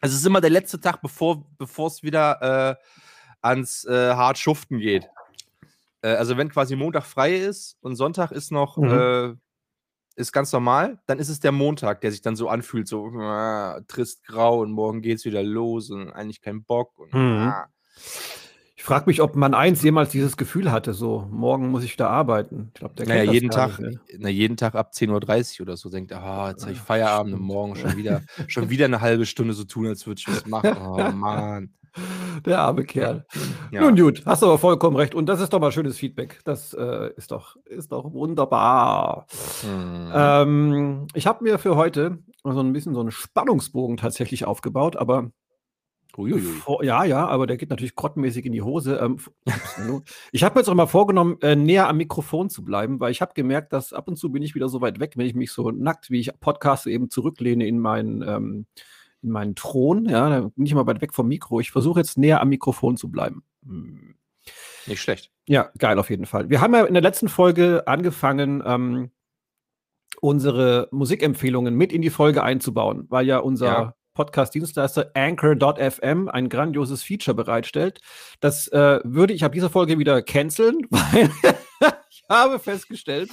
Also 0.00 0.14
es 0.14 0.20
ist 0.20 0.26
immer 0.26 0.40
der 0.40 0.50
letzte 0.50 0.80
Tag, 0.80 1.00
bevor 1.02 1.46
es 1.58 2.02
wieder 2.02 2.76
äh, 2.80 2.84
ans 3.40 3.84
äh, 3.84 4.14
hart 4.14 4.38
schuften 4.38 4.78
geht. 4.78 5.08
Äh, 6.02 6.08
also 6.08 6.36
wenn 6.36 6.50
quasi 6.50 6.76
Montag 6.76 7.04
frei 7.04 7.36
ist 7.36 7.76
und 7.80 7.96
Sonntag 7.96 8.30
ist 8.30 8.50
noch 8.52 8.76
Mhm. 8.76 9.40
Ist 10.16 10.32
ganz 10.32 10.52
normal, 10.52 10.98
dann 11.06 11.18
ist 11.18 11.28
es 11.28 11.40
der 11.40 11.52
Montag, 11.52 12.00
der 12.00 12.10
sich 12.12 12.22
dann 12.22 12.36
so 12.36 12.48
anfühlt, 12.48 12.86
so 12.88 13.08
äh, 13.20 13.82
trist 13.88 14.24
grau 14.24 14.60
und 14.60 14.70
morgen 14.72 15.02
geht's 15.02 15.24
wieder 15.24 15.42
los 15.42 15.90
und 15.90 16.10
eigentlich 16.12 16.40
kein 16.40 16.64
Bock. 16.64 16.98
Und, 16.98 17.12
Mhm. 17.12 17.48
ah. 17.48 17.66
Ich 18.76 18.82
frage 18.86 19.06
mich, 19.06 19.22
ob 19.22 19.34
man 19.34 19.54
eins 19.54 19.82
jemals 19.82 20.10
dieses 20.10 20.36
Gefühl 20.36 20.70
hatte, 20.70 20.92
so, 20.92 21.26
morgen 21.30 21.68
muss 21.70 21.84
ich 21.84 21.92
wieder 21.94 22.10
arbeiten. 22.10 22.70
Ich 22.74 22.80
glaube, 22.80 22.94
der 22.96 23.06
Naja, 23.06 23.32
jeden 23.32 23.48
Tag, 23.48 23.78
nicht, 23.78 23.94
ne? 23.94 24.00
na, 24.18 24.28
jeden 24.28 24.58
Tag 24.58 24.74
ab 24.74 24.90
10.30 24.92 25.60
Uhr 25.60 25.62
oder 25.66 25.76
so 25.78 25.88
denkt 25.88 26.10
er, 26.10 26.22
ah, 26.22 26.50
jetzt 26.50 26.62
habe 26.64 26.72
ich 26.72 26.80
Feierabend 26.80 27.32
und 27.34 27.40
morgen 27.40 27.76
schon 27.76 27.96
wieder, 27.96 28.20
schon 28.46 28.68
wieder 28.68 28.84
eine 28.84 29.00
halbe 29.00 29.24
Stunde 29.24 29.54
so 29.54 29.64
tun, 29.64 29.86
als 29.86 30.06
würde 30.06 30.18
ich 30.20 30.28
was 30.28 30.44
machen. 30.46 30.76
Oh 30.82 31.10
Mann. 31.14 31.72
Der 32.44 32.60
arme 32.60 32.84
Kerl. 32.84 33.26
Ja. 33.70 33.82
Nun 33.82 33.96
gut, 33.96 34.22
hast 34.26 34.42
aber 34.42 34.58
vollkommen 34.58 34.96
recht. 34.96 35.14
Und 35.14 35.26
das 35.26 35.40
ist 35.40 35.52
doch 35.52 35.60
mal 35.60 35.72
schönes 35.72 35.98
Feedback. 35.98 36.40
Das 36.44 36.74
äh, 36.74 37.10
ist, 37.16 37.30
doch, 37.30 37.56
ist 37.64 37.92
doch 37.92 38.12
wunderbar. 38.12 39.26
Hm. 39.62 40.12
Ähm, 40.14 41.06
ich 41.14 41.26
habe 41.26 41.44
mir 41.44 41.58
für 41.58 41.76
heute 41.76 42.18
so 42.42 42.60
ein 42.60 42.72
bisschen 42.72 42.94
so 42.94 43.00
einen 43.00 43.10
Spannungsbogen 43.10 43.96
tatsächlich 43.96 44.44
aufgebaut, 44.44 44.96
aber 44.96 45.30
Uiuiui. 46.16 46.62
Ja, 46.82 47.04
ja, 47.04 47.26
aber 47.26 47.46
der 47.46 47.56
geht 47.56 47.70
natürlich 47.70 47.96
grottenmäßig 47.96 48.46
in 48.46 48.52
die 48.52 48.62
Hose. 48.62 48.96
Ähm, 48.96 49.18
ich 50.32 50.44
habe 50.44 50.54
mir 50.54 50.60
jetzt 50.60 50.68
auch 50.68 50.74
mal 50.74 50.86
vorgenommen, 50.86 51.38
äh, 51.42 51.56
näher 51.56 51.88
am 51.88 51.96
Mikrofon 51.96 52.50
zu 52.50 52.64
bleiben, 52.64 53.00
weil 53.00 53.10
ich 53.10 53.20
habe 53.20 53.34
gemerkt, 53.34 53.72
dass 53.72 53.92
ab 53.92 54.08
und 54.08 54.16
zu 54.16 54.30
bin 54.30 54.42
ich 54.42 54.54
wieder 54.54 54.68
so 54.68 54.80
weit 54.80 55.00
weg, 55.00 55.14
wenn 55.16 55.26
ich 55.26 55.34
mich 55.34 55.52
so 55.52 55.70
nackt, 55.70 56.10
wie 56.10 56.20
ich 56.20 56.30
podcaste, 56.40 56.90
eben 56.90 57.10
zurücklehne 57.10 57.66
in 57.66 57.78
meinen, 57.78 58.22
ähm, 58.22 58.66
in 59.24 59.30
meinen 59.30 59.54
Thron. 59.56 60.06
Ja, 60.08 60.28
da 60.28 60.40
bin 60.54 60.66
ich 60.66 60.72
immer 60.72 60.86
weit 60.86 61.00
weg 61.00 61.12
vom 61.14 61.26
Mikro. 61.26 61.58
Ich 61.60 61.72
versuche 61.72 62.00
jetzt 62.00 62.16
näher 62.18 62.40
am 62.40 62.48
Mikrofon 62.50 62.96
zu 62.96 63.10
bleiben. 63.10 63.42
Hm. 63.66 64.14
Nicht 64.86 65.00
schlecht. 65.00 65.30
Ja, 65.48 65.70
geil 65.78 65.98
auf 65.98 66.10
jeden 66.10 66.26
Fall. 66.26 66.50
Wir 66.50 66.60
haben 66.60 66.74
ja 66.74 66.84
in 66.84 66.94
der 66.94 67.02
letzten 67.02 67.28
Folge 67.28 67.84
angefangen, 67.86 68.62
ähm, 68.64 69.10
unsere 70.20 70.88
Musikempfehlungen 70.92 71.74
mit 71.74 71.92
in 71.92 72.02
die 72.02 72.10
Folge 72.10 72.42
einzubauen, 72.42 73.06
weil 73.08 73.26
ja 73.26 73.38
unser 73.38 73.66
Ja. 73.66 73.94
Podcast-Dienstleister 74.14 75.10
Anchor.fm 75.14 76.28
ein 76.28 76.48
grandioses 76.48 77.02
Feature 77.02 77.34
bereitstellt. 77.34 78.00
Das 78.40 78.68
äh, 78.68 79.00
würde 79.02 79.32
ich 79.34 79.44
ab 79.44 79.52
dieser 79.52 79.70
Folge 79.70 79.98
wieder 79.98 80.22
canceln, 80.22 80.86
weil 80.90 81.30
ich 82.10 82.22
habe 82.28 82.58
festgestellt, 82.58 83.30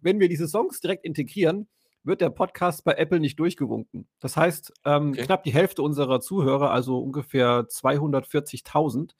wenn 0.00 0.20
wir 0.20 0.28
diese 0.28 0.48
Songs 0.48 0.80
direkt 0.80 1.04
integrieren, 1.04 1.68
wird 2.04 2.20
der 2.20 2.30
Podcast 2.30 2.84
bei 2.84 2.92
Apple 2.94 3.20
nicht 3.20 3.38
durchgewunken. 3.38 4.08
Das 4.20 4.36
heißt, 4.36 4.72
ähm, 4.84 5.10
Okay. 5.10 5.22
knapp 5.26 5.44
die 5.44 5.52
Hälfte 5.52 5.82
unserer 5.82 6.20
Zuhörer, 6.20 6.70
also 6.70 6.98
ungefähr 6.98 7.66
240.000, 7.68 9.14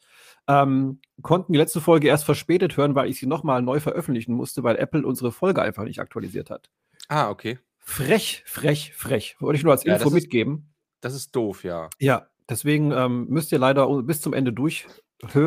ähm, 0.49 1.01
konnten 1.23 1.53
die 1.53 1.59
letzte 1.59 1.81
Folge 1.81 2.09
erst 2.09 2.25
verspätet 2.25 2.77
hören, 2.77 2.95
weil 2.95 3.09
ich 3.09 3.19
sie 3.19 3.27
nochmal 3.27 3.63
neu 3.63 3.81
veröffentlichen 3.81 4.35
musste, 4.35 4.63
weil 4.63 4.77
Apple 4.77 5.07
unsere 5.07 5.33
Folge 5.33 5.63
einfach 5.63 5.85
nicht 5.85 6.01
aktualisiert 6.01 6.51
hat. 6.51 6.71
Ah, 7.09 7.31
okay. 7.31 7.59
Frech, 7.79 8.43
frech, 8.47 8.93
frech. 8.95 9.37
Wollte 9.41 9.57
ich 9.59 9.65
nur 9.65 9.73
als 9.73 9.85
Ja, 9.85 9.95
Info 9.95 10.05
das 10.05 10.15
ist- 10.15 10.23
mitgeben. 10.23 10.73
Das 11.01 11.15
ist 11.15 11.35
doof, 11.35 11.65
ja. 11.65 11.91
Ja, 11.99 12.29
deswegen 12.49 12.93
ähm, 12.93 13.27
müsst 13.29 13.51
ihr 13.53 13.59
leider 13.59 13.89
bis 14.05 14.21
zum 14.21 14.33
Ende 14.35 14.53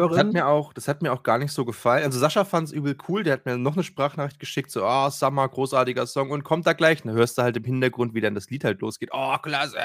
Das 0.07 0.17
hat 0.19 0.33
mir 0.33 0.47
auch, 0.47 0.73
das 0.73 0.87
hat 0.87 1.01
mir 1.01 1.11
auch 1.11 1.23
gar 1.23 1.37
nicht 1.37 1.51
so 1.51 1.65
gefallen. 1.65 2.03
Also 2.03 2.17
Sascha 2.17 2.45
fand 2.45 2.67
es 2.69 2.73
übel 2.73 2.95
cool, 3.09 3.23
der 3.23 3.33
hat 3.33 3.45
mir 3.45 3.57
noch 3.57 3.73
eine 3.73 3.83
Sprachnachricht 3.83 4.39
geschickt, 4.39 4.71
so, 4.71 4.83
ah, 4.85 5.11
Summer, 5.11 5.47
großartiger 5.49 6.07
Song 6.07 6.31
und 6.31 6.43
kommt 6.43 6.65
da 6.65 6.73
gleich. 6.73 7.01
Dann 7.03 7.13
hörst 7.13 7.37
du 7.37 7.41
halt 7.41 7.57
im 7.57 7.63
Hintergrund, 7.65 8.13
wie 8.13 8.21
dann 8.21 8.35
das 8.35 8.49
Lied 8.49 8.63
halt 8.63 8.79
losgeht. 8.81 9.09
Oh, 9.11 9.37
klasse. 9.37 9.77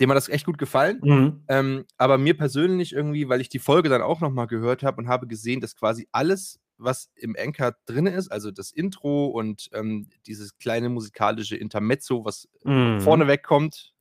Dem 0.00 0.10
hat 0.10 0.16
das 0.16 0.28
echt 0.28 0.46
gut 0.46 0.58
gefallen. 0.58 1.00
Mhm. 1.02 1.44
Ähm, 1.48 1.84
aber 1.96 2.18
mir 2.18 2.36
persönlich 2.36 2.92
irgendwie, 2.92 3.28
weil 3.28 3.40
ich 3.40 3.48
die 3.48 3.58
Folge 3.60 3.88
dann 3.88 4.02
auch 4.02 4.20
nochmal 4.20 4.46
gehört 4.46 4.82
habe 4.82 4.98
und 5.00 5.08
habe 5.08 5.26
gesehen, 5.26 5.60
dass 5.60 5.74
quasi 5.76 6.08
alles, 6.12 6.60
was 6.76 7.10
im 7.16 7.34
Anchor 7.38 7.74
drin 7.86 8.06
ist, 8.06 8.30
also 8.30 8.50
das 8.52 8.70
Intro 8.72 9.26
und 9.26 9.68
ähm, 9.74 10.08
dieses 10.26 10.56
kleine 10.58 10.88
musikalische 10.88 11.56
Intermezzo, 11.56 12.24
was 12.24 12.48
Mhm. 12.64 13.00
vorneweg 13.00 13.42
kommt, 13.42 13.92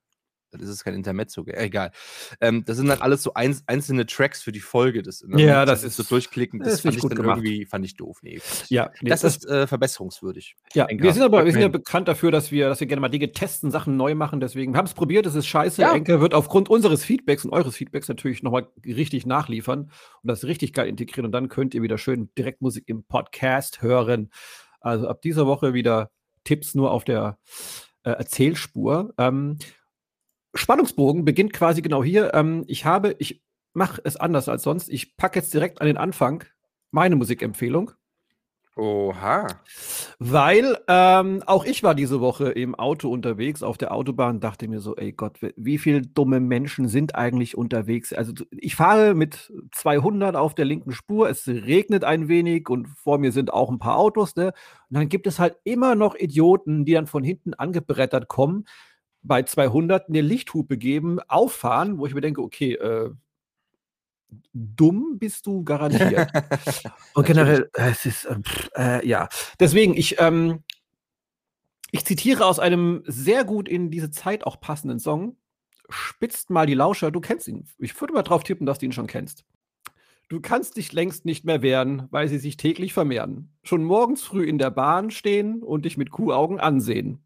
Das 0.52 0.70
ist 0.70 0.84
kein 0.84 0.94
Intermezzo, 0.94 1.46
äh, 1.46 1.66
egal. 1.66 1.92
Ähm, 2.40 2.64
das 2.66 2.78
sind 2.78 2.88
dann 2.88 3.02
alles 3.02 3.24
so 3.24 3.34
ein, 3.34 3.58
einzelne 3.68 4.06
Tracks 4.06 4.42
für 4.42 4.52
die 4.52 4.60
Folge. 4.60 5.04
Das, 5.04 5.26
ja, 5.36 5.66
das 5.66 5.84
ist 5.84 5.98
so 5.98 6.04
durchklicken. 6.04 6.60
Das, 6.60 6.70
das 6.70 6.82
fand 6.82 6.96
ich 6.96 7.02
gut 7.02 7.12
dann 7.12 7.18
gemacht. 7.18 7.38
irgendwie 7.38 7.66
fand 7.66 7.86
ich 7.86 7.96
doof. 7.96 8.20
Nee. 8.22 8.40
Ja, 8.70 8.92
nee, 9.02 9.10
Das 9.10 9.24
ist 9.24 9.46
äh, 9.46 9.68
verbesserungswürdig. 9.68 10.56
Ja, 10.74 10.88
wir 10.90 11.14
sind 11.14 11.24
aber 11.24 11.46
wir 11.46 11.52
sind 11.52 11.62
ja 11.62 11.68
bekannt 11.68 12.08
dafür, 12.08 12.32
dass 12.32 12.52
wir, 12.52 12.70
dass 12.70 12.80
wir 12.80 12.88
gerne 12.88 13.02
mal 13.02 13.10
Dinge 13.10 13.32
testen, 13.32 13.72
Sachen 13.72 13.98
neu 13.98 14.16
machen. 14.16 14.40
Deswegen, 14.40 14.74
wir 14.74 14.78
haben 14.78 14.86
es 14.86 14.94
probiert, 14.94 15.26
es 15.26 15.36
ist 15.36 15.48
scheiße. 15.48 15.82
Ja. 15.82 15.94
Enker 15.94 16.22
wird 16.22 16.34
aufgrund 16.34 16.70
unseres 16.70 17.04
Feedbacks 17.04 17.44
und 17.46 17.52
eures 17.52 17.76
Feedbacks 17.76 18.08
natürlich 18.08 18.44
nochmal 18.44 18.68
richtig 18.86 19.26
nachliefern 19.26 19.92
und 20.22 20.28
das 20.28 20.46
richtig 20.46 20.74
geil 20.74 20.88
integrieren. 20.88 21.26
Und 21.26 21.32
dann 21.32 21.50
könnt 21.50 21.76
ihr 21.76 21.82
wieder 21.82 21.98
schön 21.98 22.30
Direktmusik 22.38 22.86
im 22.88 23.04
Podcast 23.04 23.82
hören. 23.82 24.32
Also 24.80 25.08
ab 25.08 25.22
dieser 25.22 25.46
Woche 25.48 25.74
wieder 25.74 26.12
Tipps 26.44 26.76
nur 26.76 26.92
auf 26.92 27.04
der 27.04 27.38
äh, 28.04 28.12
Erzählspur. 28.12 29.14
Ähm, 29.18 29.58
Spannungsbogen 30.58 31.26
beginnt 31.26 31.54
quasi 31.54 31.82
genau 31.82 32.04
hier. 32.04 32.34
Ähm, 32.34 32.64
ich 32.68 32.86
habe, 32.86 33.16
ich 33.20 33.42
mache 33.74 34.02
es 34.04 34.18
anders 34.18 34.50
als 34.50 34.64
sonst. 34.64 34.90
Ich 34.90 35.18
packe 35.18 35.40
jetzt 35.40 35.54
direkt 35.54 35.82
an 35.82 35.88
den 35.88 35.98
Anfang 35.98 36.44
meine 36.92 37.16
Musikempfehlung. 37.16 37.92
Oha. 38.76 39.48
Weil 40.20 40.78
ähm, 40.88 41.42
auch 41.48 41.66
ich 41.66 41.82
war 41.82 41.96
diese 41.96 42.22
Woche 42.22 42.50
im 42.52 42.76
Auto 42.76 43.10
unterwegs 43.10 43.64
auf 43.64 43.76
der 43.80 43.92
Autobahn, 43.92 44.40
dachte 44.40 44.68
mir 44.68 44.82
so, 44.82 44.96
ey 44.96 45.14
Gott, 45.14 45.40
wie- 45.56 45.80
viele 45.80 46.04
dumme 46.04 46.40
Menschen 46.40 46.88
sind 46.88 47.16
eigentlich 47.16 47.58
unterwegs? 47.58 48.14
Also 48.14 48.34
ich 48.52 48.76
fahre 48.76 49.16
mit 49.16 49.52
200 49.72 50.36
auf 50.36 50.54
der 50.54 50.66
linken 50.66 50.92
Spur, 50.92 51.28
es 51.28 51.48
regnet 51.48 52.04
ein 52.04 52.28
wenig 52.28 52.70
und 52.70 52.88
vor 52.88 53.18
mir 53.18 53.32
sind 53.32 53.52
auch 53.52 53.72
ein 53.72 53.80
paar 53.80 53.98
Autos, 53.98 54.36
ne? 54.36 54.54
Und 54.90 54.98
dann 54.98 55.10
gibt 55.10 55.26
es 55.26 55.40
halt 55.40 55.56
immer 55.64 55.96
noch 55.96 56.16
Idioten, 56.16 56.86
die 56.86 56.94
dann 56.94 57.08
von 57.08 57.24
hinten 57.24 57.56
angebrettert 57.56 58.28
kommen, 58.28 58.66
bei 59.28 59.44
200 59.44 60.10
eine 60.10 60.22
Lichthupe 60.22 60.78
geben, 60.78 61.20
auffahren, 61.28 61.98
wo 61.98 62.06
ich 62.06 62.14
mir 62.14 62.22
denke, 62.22 62.42
okay, 62.42 62.74
äh, 62.74 63.12
dumm 64.54 65.18
bist 65.20 65.46
du 65.46 65.64
garantiert. 65.64 66.32
Und 67.14 67.26
generell, 67.26 67.70
äh, 67.74 67.92
es 67.92 68.06
ist, 68.06 68.28
ähm, 68.30 68.44
pff, 68.44 68.70
äh, 68.76 69.08
ja. 69.08 69.30
Deswegen, 69.60 69.96
ich, 69.96 70.20
ähm, 70.20 70.64
ich 71.92 72.06
zitiere 72.06 72.46
aus 72.46 72.60
einem 72.60 73.04
sehr 73.06 73.44
gut 73.44 73.70
in 73.70 73.92
diese 73.92 74.12
Zeit 74.12 74.46
auch 74.46 74.60
passenden 74.60 75.00
Song. 75.00 75.38
Spitzt 75.90 76.50
mal 76.50 76.66
die 76.66 76.74
Lauscher, 76.74 77.12
du 77.12 77.22
kennst 77.22 77.48
ihn. 77.48 77.66
Ich 77.78 78.00
würde 78.00 78.14
mal 78.14 78.24
drauf 78.24 78.44
tippen, 78.44 78.66
dass 78.66 78.80
du 78.80 78.86
ihn 78.86 78.92
schon 78.92 79.08
kennst. 79.08 79.46
Du 80.30 80.42
kannst 80.42 80.76
dich 80.76 80.92
längst 80.92 81.24
nicht 81.24 81.46
mehr 81.46 81.62
wehren, 81.62 82.08
weil 82.12 82.28
sie 82.28 82.38
sich 82.38 82.58
täglich 82.58 82.94
vermehren. 82.94 83.54
Schon 83.64 83.86
morgens 83.86 84.24
früh 84.24 84.44
in 84.44 84.58
der 84.58 84.72
Bahn 84.72 85.10
stehen 85.10 85.64
und 85.64 85.86
dich 85.86 85.96
mit 85.96 86.12
Kuhaugen 86.12 86.60
ansehen. 86.60 87.24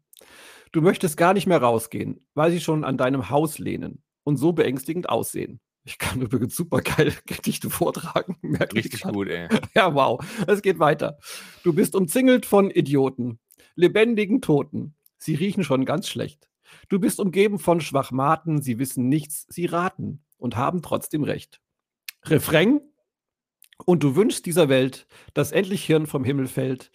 Du 0.72 0.80
möchtest 0.80 1.16
gar 1.16 1.34
nicht 1.34 1.46
mehr 1.46 1.62
rausgehen, 1.62 2.26
weil 2.34 2.50
sie 2.50 2.60
schon 2.60 2.84
an 2.84 2.96
deinem 2.96 3.28
Haus 3.28 3.58
lehnen 3.58 4.02
und 4.24 4.38
so 4.38 4.52
beängstigend 4.52 5.08
aussehen. 5.08 5.60
Ich 5.84 5.98
kann 5.98 6.20
übrigens 6.22 6.56
super 6.56 6.80
geil 6.80 7.12
Gedichte 7.26 7.70
vortragen. 7.70 8.36
merke 8.42 8.78
ich 8.78 8.86
Richtig 8.86 9.02
gut, 9.02 9.28
ey. 9.28 9.48
Ja, 9.74 9.94
wow. 9.94 10.24
Es 10.46 10.62
geht 10.62 10.78
weiter. 10.78 11.18
Du 11.62 11.72
bist 11.72 11.94
umzingelt 11.94 12.46
von 12.46 12.70
Idioten, 12.70 13.38
lebendigen 13.74 14.40
Toten. 14.40 14.94
Sie 15.18 15.34
riechen 15.34 15.62
schon 15.62 15.84
ganz 15.84 16.08
schlecht. 16.08 16.48
Du 16.88 16.98
bist 16.98 17.20
umgeben 17.20 17.58
von 17.58 17.80
Schwachmaten, 17.80 18.62
sie 18.62 18.78
wissen 18.78 19.08
nichts, 19.08 19.46
sie 19.50 19.66
raten 19.66 20.24
und 20.38 20.56
haben 20.56 20.80
trotzdem 20.80 21.22
recht. 21.22 21.60
Refrain. 22.24 22.80
Und 23.84 24.02
du 24.02 24.16
wünschst 24.16 24.46
dieser 24.46 24.68
Welt, 24.68 25.06
dass 25.34 25.52
endlich 25.52 25.84
Hirn 25.84 26.06
vom 26.06 26.24
Himmel 26.24 26.46
fällt. 26.46 26.90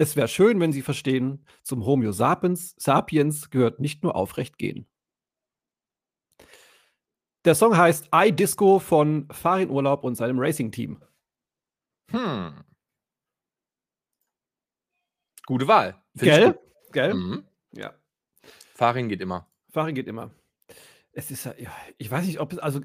Es 0.00 0.16
wäre 0.16 0.28
schön, 0.28 0.60
wenn 0.60 0.72
sie 0.72 0.80
verstehen, 0.80 1.44
zum 1.62 1.84
Homo 1.84 2.10
sapiens, 2.10 2.74
sapiens 2.78 3.50
gehört 3.50 3.80
nicht 3.80 4.02
nur 4.02 4.16
aufrecht 4.16 4.56
gehen. 4.56 4.86
Der 7.44 7.54
Song 7.54 7.76
heißt 7.76 8.08
I 8.14 8.32
Disco 8.32 8.78
von 8.78 9.28
Farin 9.30 9.68
Urlaub 9.68 10.02
und 10.02 10.14
seinem 10.14 10.38
Racing-Team. 10.38 11.04
Hm. 12.12 12.64
Gute 15.44 15.68
Wahl. 15.68 16.02
Gell? 16.14 16.54
gut. 16.54 16.60
Gell? 16.92 17.12
Mhm. 17.12 17.44
Ja. 17.72 17.92
Farin 18.74 19.10
geht 19.10 19.20
immer. 19.20 19.52
Farin 19.68 19.94
geht 19.94 20.08
immer. 20.08 20.34
Es 21.12 21.30
ist 21.30 21.44
ja, 21.44 21.54
ich 21.98 22.10
weiß 22.10 22.24
nicht, 22.24 22.40
ob 22.40 22.54
es, 22.54 22.58
also 22.58 22.80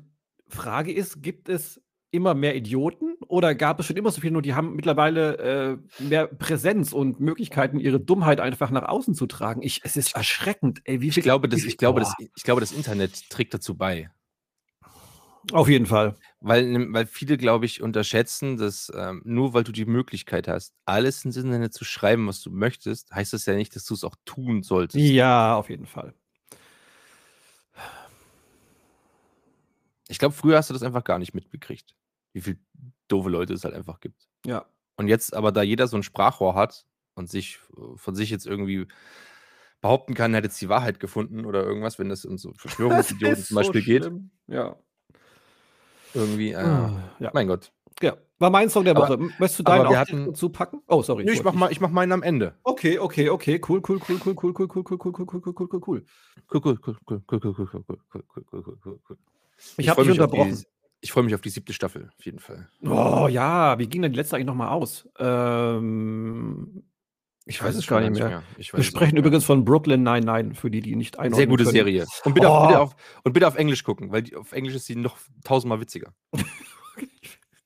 Frage 0.50 0.92
ist, 0.92 1.24
gibt 1.24 1.48
es 1.48 1.82
immer 2.16 2.34
mehr 2.34 2.56
Idioten 2.56 3.16
oder 3.28 3.54
gab 3.54 3.80
es 3.80 3.86
schon 3.86 3.98
immer 3.98 4.12
so 4.12 4.22
viele, 4.22 4.34
nur 4.34 4.42
die 4.42 4.54
haben 4.56 4.76
mittlerweile 4.76 5.38
äh, 6.00 6.04
mehr 6.04 6.28
Präsenz 6.28 6.94
und 6.94 7.20
Möglichkeiten, 7.20 7.80
ihre 7.80 8.00
Dummheit 8.00 8.40
einfach 8.40 8.72
nach 8.72 8.88
außen 8.88 9.14
zu 9.14 9.28
tragen. 9.28 9.62
Ich, 9.62 9.82
es 9.84 9.98
ist 9.98 10.16
erschreckend, 10.16 10.82
ey, 10.86 11.02
wie 11.02 11.10
Ich 11.10 11.16
viel, 11.16 11.24
glaube, 11.24 11.50
das, 11.50 11.64
ich, 11.64 11.78
glaube, 11.78 12.00
das, 12.00 12.14
ich 12.36 12.44
glaube, 12.44 12.62
das 12.62 12.72
Internet 12.72 13.30
trägt 13.30 13.54
dazu 13.54 13.76
bei. 13.76 14.10
Auf 15.52 15.70
jeden 15.70 15.86
Fall. 15.86 16.16
Weil, 16.40 16.92
weil 16.94 17.06
viele, 17.06 17.38
glaube 17.38 17.66
ich, 17.66 17.82
unterschätzen, 17.82 18.58
dass 18.58 18.92
ähm, 18.96 19.22
nur 19.26 19.54
weil 19.54 19.64
du 19.64 19.72
die 19.72 19.86
Möglichkeit 19.86 20.48
hast, 20.48 20.74
alles 20.86 21.24
ins 21.24 21.38
Internet 21.38 21.74
zu 21.74 21.86
schreiben, 21.86 22.28
was 22.28 22.42
du 22.42 22.50
möchtest, 22.50 23.12
heißt 23.12 23.34
das 23.34 23.46
ja 23.46 23.54
nicht, 23.54 23.76
dass 23.76 23.86
du 23.86 23.94
es 23.94 24.04
auch 24.04 24.16
tun 24.26 24.64
solltest. 24.64 25.04
Ja, 25.06 25.56
auf 25.56 25.70
jeden 25.70 25.86
Fall. 25.86 26.14
Ich 30.08 30.20
glaube, 30.20 30.36
früher 30.36 30.58
hast 30.58 30.70
du 30.70 30.74
das 30.74 30.84
einfach 30.84 31.04
gar 31.04 31.20
nicht 31.20 31.34
mitbekriegt, 31.34 31.96
wie 32.36 32.42
viele 32.42 32.58
doofe 33.08 33.30
Leute 33.30 33.54
es 33.54 33.64
halt 33.64 33.74
einfach 33.74 34.00
gibt. 34.02 34.28
Ja. 34.46 34.66
Und 34.98 35.08
jetzt 35.08 35.34
aber, 35.34 35.52
da 35.52 35.62
jeder 35.62 35.88
so 35.88 35.96
ein 35.98 36.04
Sprachrohr 36.04 36.54
hat 36.54 36.86
und 37.16 37.30
sich 37.30 37.60
äh, 37.78 37.96
von 37.98 38.14
sich 38.16 38.30
jetzt 38.30 38.46
irgendwie 38.46 38.88
behaupten 39.82 40.14
kann, 40.16 40.34
er 40.34 40.38
hätte 40.38 40.48
jetzt 40.48 40.60
die 40.62 40.70
Wahrheit 40.70 41.00
gefunden 41.00 41.46
oder 41.46 41.64
irgendwas, 41.64 41.98
wenn 42.00 42.10
das 42.10 42.26
um 42.26 42.38
so 42.38 42.54
Verschwörungsidioten 42.54 43.44
zum 43.44 43.56
Beispiel 43.56 43.82
geht, 43.84 44.04
schlimm. 44.04 44.32
Ja. 44.48 44.76
irgendwie, 46.14 46.52
äh, 46.52 46.56
Ah, 46.58 46.92
ja. 47.20 47.32
mein 47.34 47.48
Gott. 47.48 47.72
ja. 48.02 48.18
War 48.38 48.50
mein 48.50 48.70
Song 48.70 48.84
der 48.84 48.98
Aber- 48.98 49.08
Woche. 49.08 49.14
M- 49.14 49.32
Möchtest 49.40 49.60
du 49.60 49.64
aber 49.66 49.84
deinen 49.84 49.88
auch 49.94 49.96
hatten- 49.98 50.26
dazu 50.26 50.50
packen? 50.50 50.82
Oh, 50.88 51.02
sorry. 51.02 51.24
Nö, 51.24 51.32
ich 51.32 51.42
mach, 51.44 51.54
mal, 51.54 51.72
ich 51.72 51.80
mach 51.80 51.90
meinen 51.90 52.12
am 52.12 52.22
Ende. 52.22 52.54
Okay, 52.64 53.00
okay, 53.00 53.30
okay. 53.30 53.62
Cool, 53.66 53.82
cool, 53.88 53.98
cool, 54.10 54.20
cool, 54.26 54.36
cool, 54.36 54.54
cool, 54.54 54.68
cool, 54.76 54.84
cool, 54.84 54.98
cool, 55.00 55.14
cool, 55.14 55.28
cool, 55.32 55.54
cool, 55.56 55.68
cool, 55.72 55.82
cool. 55.88 56.06
Cool, 56.52 56.62
cool, 56.62 56.78
cool, 56.86 56.98
cool, 57.08 57.22
cool, 57.32 57.40
cool, 57.42 57.56
cool, 57.56 57.56
cool, 57.56 57.86
cool, 57.94 58.24
cool, 58.34 58.46
cool, 58.52 58.64
cool, 58.66 58.78
cool, 58.84 59.00
cool. 59.10 59.18
Ich 59.78 59.88
habe 59.88 60.04
freu 60.04 60.12
dich 60.12 60.20
mich 60.20 60.22
auf 60.22 60.32
die- 60.32 60.38
unterbrochen. 60.38 60.66
Ich 61.06 61.12
freue 61.12 61.24
mich 61.24 61.36
auf 61.36 61.42
die 61.42 61.50
siebte 61.50 61.72
Staffel, 61.72 62.10
auf 62.18 62.26
jeden 62.26 62.40
Fall. 62.40 62.68
Oh 62.82 63.28
ja, 63.30 63.78
wie 63.78 63.86
ging 63.86 64.02
denn 64.02 64.12
die 64.12 64.18
letzte 64.18 64.38
eigentlich 64.38 64.48
nochmal 64.48 64.70
aus? 64.70 65.08
Ähm, 65.20 66.84
ich 67.46 67.62
weiß 67.64 67.76
es 67.76 67.86
gar 67.86 68.00
nicht 68.02 68.14
mehr. 68.20 68.42
Ich 68.58 68.74
Wir 68.74 68.82
sprechen 68.82 69.14
mehr. 69.14 69.20
übrigens 69.24 69.46
von 69.46 69.64
Brooklyn 69.64 70.02
99, 70.02 70.60
für 70.60 70.72
die, 70.72 70.80
die 70.82 70.96
nicht 70.96 71.20
einordnen 71.20 71.36
Sehr 71.38 71.46
gute 71.46 71.64
können. 71.66 71.76
Serie. 71.76 72.08
Und 72.24 72.34
bitte, 72.34 72.48
Oh. 72.48 72.54
auf, 72.54 72.68
bitte 72.68 72.80
auf, 72.80 72.96
und 73.24 73.34
bitte 73.34 73.48
auf 73.48 73.56
Englisch 73.56 73.84
gucken, 73.84 74.12
weil 74.12 74.24
die, 74.24 74.36
auf 74.36 74.52
Englisch 74.52 74.74
ist 74.74 74.88
sie 74.88 74.96
noch 74.96 75.16
tausendmal 75.44 75.80
witziger. 75.80 76.12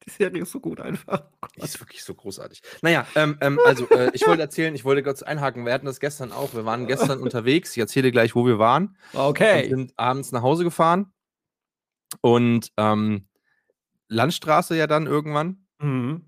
Die 0.05 0.10
Serie 0.10 0.41
ist 0.41 0.51
so 0.51 0.60
gut 0.60 0.81
einfach. 0.81 1.24
Die 1.55 1.62
ist 1.62 1.79
wirklich 1.79 2.03
so 2.03 2.13
großartig. 2.15 2.62
Naja, 2.81 3.05
ähm, 3.15 3.38
ähm, 3.39 3.58
also 3.65 3.88
äh, 3.89 4.10
ich 4.13 4.27
wollte 4.27 4.41
erzählen, 4.41 4.75
ich 4.75 4.84
wollte 4.84 5.01
kurz 5.03 5.22
einhaken. 5.22 5.65
Wir 5.65 5.72
hatten 5.74 5.86
das 5.86 6.01
gestern 6.01 6.34
auch. 6.34 6.53
Wir 6.53 6.65
waren 6.65 6.88
gestern 6.88 7.19
unterwegs. 7.22 7.72
Ich 7.72 7.77
erzähle 7.77 8.12
gleich, 8.12 8.36
wo 8.36 8.46
wir 8.46 8.60
waren. 8.60 8.98
Okay. 9.13 9.69
sind 9.69 9.93
abends 9.98 10.34
nach 10.34 10.41
Hause 10.41 10.65
gefahren. 10.65 11.13
Und 12.22 12.72
ähm, 12.75 13.27
Landstraße 14.10 14.75
ja 14.75 14.88
dann 14.88 15.08
irgendwann. 15.08 15.66
Mhm. 15.80 16.25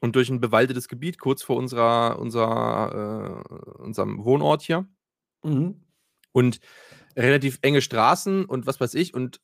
Und 0.00 0.16
durch 0.16 0.30
ein 0.30 0.40
bewaldetes 0.40 0.88
Gebiet 0.88 1.20
kurz 1.20 1.42
vor 1.42 1.56
unserer, 1.56 2.18
unserer, 2.18 3.44
äh, 3.46 3.82
unserem 3.82 4.24
Wohnort 4.24 4.62
hier. 4.62 4.88
Mhm. 5.44 5.82
und 6.32 6.60
relativ 7.16 7.58
enge 7.62 7.82
Straßen 7.82 8.44
und 8.44 8.66
was 8.66 8.80
weiß 8.80 8.94
ich. 8.94 9.12
Und 9.12 9.40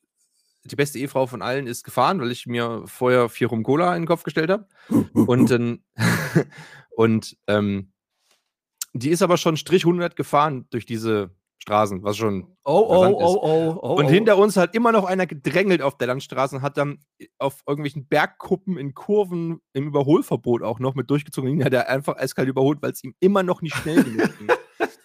die 0.64 0.76
beste 0.76 0.98
Ehefrau 0.98 1.26
von 1.26 1.42
allen 1.42 1.66
ist 1.66 1.84
gefahren, 1.84 2.20
weil 2.20 2.30
ich 2.30 2.46
mir 2.46 2.82
vorher 2.86 3.28
vier 3.28 3.48
Rum 3.48 3.62
Cola 3.62 3.94
in 3.94 4.02
den 4.02 4.08
Kopf 4.08 4.22
gestellt 4.22 4.50
habe. 4.50 4.66
Und 5.12 5.50
dann 5.50 5.84
und 6.90 7.36
ähm, 7.46 7.92
die 8.92 9.10
ist 9.10 9.22
aber 9.22 9.36
schon 9.36 9.56
Strich 9.56 9.84
100 9.84 10.16
gefahren 10.16 10.66
durch 10.70 10.86
diese 10.86 11.30
Straßen, 11.58 12.02
was 12.02 12.16
schon. 12.16 12.56
Oh, 12.64 12.86
oh, 12.88 13.16
oh, 13.18 13.38
oh, 13.42 13.78
oh. 13.82 13.94
und 13.96 14.06
oh. 14.06 14.08
hinter 14.08 14.38
uns 14.38 14.56
hat 14.56 14.74
immer 14.74 14.92
noch 14.92 15.04
einer 15.04 15.26
gedrängelt 15.26 15.82
auf 15.82 15.98
der 15.98 16.06
Landstraße 16.06 16.56
und 16.56 16.62
hat 16.62 16.76
dann 16.76 17.00
auf 17.38 17.62
irgendwelchen 17.66 18.06
Bergkuppen 18.06 18.78
in 18.78 18.94
Kurven 18.94 19.60
im 19.72 19.88
Überholverbot 19.88 20.62
auch 20.62 20.78
noch 20.78 20.94
mit 20.94 21.10
durchgezogenen 21.10 21.54
Linien, 21.54 21.66
hat 21.66 21.72
er 21.72 21.88
einfach 21.88 22.16
eiskalt 22.16 22.48
überholt, 22.48 22.80
weil 22.80 22.92
es 22.92 23.02
ihm 23.02 23.14
immer 23.20 23.42
noch 23.42 23.60
nicht 23.60 23.74
schnell 23.76 24.04
genug 24.04 24.38
ging. 24.38 24.48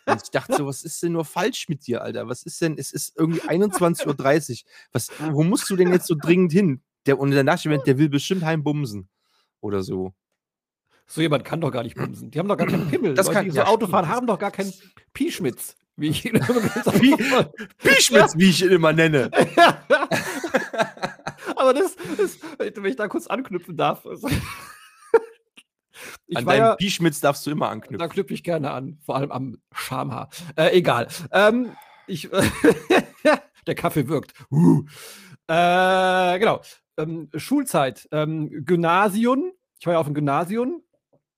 Und 0.06 0.22
ich 0.22 0.32
dachte 0.32 0.56
so, 0.58 0.68
was 0.68 0.84
ist 0.84 1.02
denn 1.02 1.14
nur 1.14 1.26
falsch 1.26 1.70
mit 1.70 1.88
dir, 1.88 2.02
Alter? 2.02 2.28
Was 2.28 2.44
ist 2.44 2.62
denn, 2.62 2.78
es 2.78 2.92
ist 2.92 3.18
irgendwie 3.18 3.42
21.30 3.42 4.52
Uhr. 4.52 4.70
Was, 4.92 5.10
wo 5.32 5.44
musst 5.44 5.70
du 5.70 5.76
denn 5.76 5.92
jetzt 5.92 6.08
so 6.08 6.16
dringend 6.16 6.52
hin? 6.52 6.84
Der, 7.06 7.20
und 7.20 7.30
mir, 7.30 7.44
der 7.44 7.98
will 7.98 8.10
bestimmt 8.10 8.44
heimbumsen. 8.44 9.10
Oder 9.62 9.82
so. 9.82 10.14
So 11.06 11.22
jemand 11.22 11.46
kann 11.46 11.62
doch 11.62 11.72
gar 11.72 11.84
nicht 11.84 11.96
bumsen. 11.96 12.32
Die 12.32 12.40
haben 12.40 12.48
doch 12.48 12.58
gar 12.58 12.68
keinen 12.68 12.90
Pimmel. 12.90 13.14
Das 13.14 13.28
Leute, 13.28 13.36
kann- 13.36 13.46
die 13.46 13.52
so 13.52 13.58
ja, 13.58 13.68
Auto 13.68 13.88
fahren, 13.88 14.06
stimmt. 14.06 14.16
haben 14.16 14.28
doch 14.28 14.40
gar 14.40 14.52
keinen 14.52 14.74
Pieschmitz. 15.14 15.76
Wie 15.96 16.10
ich 16.10 16.26
ihn 16.26 16.36
immer. 16.36 17.52
Pischmitz, 17.78 18.36
wie 18.38 18.50
ich 18.50 18.64
ihn 18.64 18.72
immer 18.72 18.94
nenne. 18.94 19.30
Aber 21.56 21.74
das 21.74 21.96
ist, 22.18 22.40
wenn 22.58 22.86
ich 22.86 22.96
da 22.96 23.08
kurz 23.08 23.28
anknüpfen 23.28 23.78
darf. 23.78 24.06
also- 24.06 24.28
Ich 26.26 26.38
An 26.38 26.46
deinen 26.46 26.60
ja, 26.60 26.76
Pischmitz 26.76 27.20
darfst 27.22 27.46
du 27.46 27.52
immer 27.52 27.68
da 27.68 27.72
anknüpfen. 27.74 28.10
knüpfe 28.10 28.34
ich 28.34 28.44
gerne 28.44 28.72
an, 28.72 28.98
vor 29.06 29.16
allem 29.16 29.32
am 29.32 29.58
Schamhaar. 29.74 30.30
Äh, 30.56 30.76
egal. 30.78 31.08
Ähm, 31.32 31.72
ich, 32.08 32.30
der 33.68 33.76
Kaffee 33.76 34.08
wirkt. 34.08 34.34
Uh. 34.52 34.84
Äh, 35.48 36.40
genau. 36.40 36.62
Ähm, 36.98 37.30
Schulzeit, 37.36 38.08
ähm, 38.12 38.66
Gymnasium. 38.66 39.52
Ich 39.80 39.86
war 39.86 39.94
ja 39.94 40.00
auf 40.00 40.06
dem 40.08 40.16
Gymnasium 40.16 40.82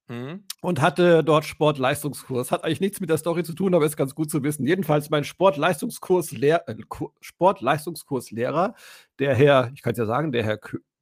mhm. 0.08 0.44
und 0.62 0.82
hatte 0.82 1.24
dort 1.24 1.46
Sportleistungskurs. 1.46 2.52
Hat 2.52 2.64
eigentlich 2.64 2.82
nichts 2.82 3.00
mit 3.00 3.10
der 3.10 3.18
Story 3.18 3.44
zu 3.44 3.54
tun, 3.54 3.74
aber 3.74 3.86
ist 3.86 3.98
ganz 3.98 4.16
gut 4.16 4.30
zu 4.30 4.44
wissen. 4.44 4.66
Jedenfalls 4.66 5.10
mein 5.10 5.24
Sportleistungskurslehrer, 5.24 6.68
äh, 6.68 6.76
Sportleistungskurslehrer, 7.22 8.76
der 9.20 9.36
Herr, 9.36 9.72
ich 9.74 9.82
kann 9.82 9.94
es 9.94 9.98
ja 9.98 10.06
sagen, 10.06 10.32
der 10.32 10.44
Herr, 10.44 10.60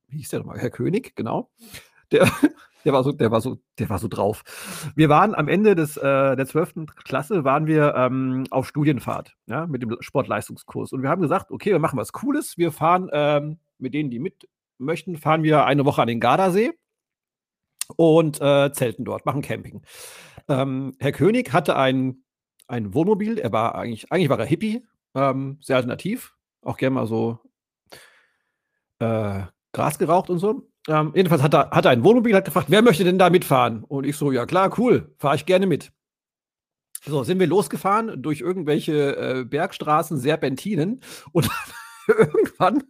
wie 0.07 0.17
hieß 0.17 0.29
der 0.29 0.39
nochmal? 0.39 0.59
Herr 0.59 0.69
König, 0.69 1.15
genau. 1.15 1.49
Der, 2.11 2.29
der 2.85 2.93
war 2.93 3.03
so, 3.03 3.11
der 3.11 3.31
war 3.31 3.41
so, 3.41 3.57
der 3.79 3.89
war 3.89 3.99
so 3.99 4.07
drauf. 4.07 4.43
Wir 4.95 5.09
waren 5.09 5.35
am 5.35 5.47
Ende 5.47 5.75
des, 5.75 5.97
äh, 5.97 6.35
der 6.35 6.45
12. 6.45 6.85
Klasse 7.03 7.43
waren 7.43 7.67
wir 7.67 7.95
ähm, 7.95 8.45
auf 8.51 8.67
Studienfahrt, 8.67 9.35
ja, 9.47 9.67
mit 9.67 9.81
dem 9.81 9.97
Sportleistungskurs. 9.99 10.93
Und 10.93 11.01
wir 11.01 11.09
haben 11.09 11.21
gesagt, 11.21 11.51
okay, 11.51 11.71
wir 11.71 11.79
machen 11.79 11.97
was 11.97 12.11
Cooles. 12.11 12.57
Wir 12.57 12.71
fahren 12.71 13.09
ähm, 13.11 13.57
mit 13.77 13.93
denen, 13.93 14.09
die 14.09 14.19
mit 14.19 14.47
möchten, 14.77 15.17
fahren 15.17 15.43
wir 15.43 15.65
eine 15.65 15.85
Woche 15.85 16.01
an 16.01 16.07
den 16.07 16.19
Gardasee 16.19 16.73
und 17.95 18.41
äh, 18.41 18.71
zelten 18.71 19.05
dort, 19.05 19.25
machen 19.25 19.41
Camping. 19.41 19.81
Ähm, 20.47 20.95
Herr 20.99 21.11
König 21.11 21.53
hatte 21.53 21.75
ein, 21.75 22.23
ein 22.67 22.93
Wohnmobil, 22.93 23.37
er 23.37 23.51
war 23.51 23.75
eigentlich, 23.75 24.11
eigentlich 24.11 24.29
war 24.29 24.39
er 24.39 24.45
Hippie, 24.45 24.85
ähm, 25.15 25.57
sehr 25.61 25.77
alternativ, 25.77 26.35
auch 26.61 26.77
gerne 26.77 26.95
mal 26.95 27.07
so 27.07 27.39
äh, 28.99 29.43
Gras 29.73 29.97
geraucht 29.97 30.29
und 30.29 30.39
so. 30.39 30.69
Ähm, 30.87 31.13
jedenfalls 31.15 31.41
hat 31.41 31.53
er, 31.53 31.71
hat 31.71 31.85
er 31.85 31.91
ein 31.91 32.03
Wohnmobil, 32.03 32.35
hat 32.35 32.45
gefragt, 32.45 32.67
wer 32.69 32.81
möchte 32.81 33.03
denn 33.03 33.17
da 33.17 33.29
mitfahren? 33.29 33.83
Und 33.83 34.05
ich 34.05 34.17
so, 34.17 34.31
ja 34.31 34.45
klar, 34.45 34.77
cool, 34.77 35.13
fahre 35.17 35.35
ich 35.35 35.45
gerne 35.45 35.65
mit. 35.65 35.91
So, 37.05 37.23
sind 37.23 37.39
wir 37.39 37.47
losgefahren 37.47 38.21
durch 38.21 38.39
irgendwelche 38.39 39.15
äh, 39.17 39.43
Bergstraßen, 39.45 40.17
Serpentinen 40.17 41.01
und 41.31 41.49
irgendwann, 42.07 42.83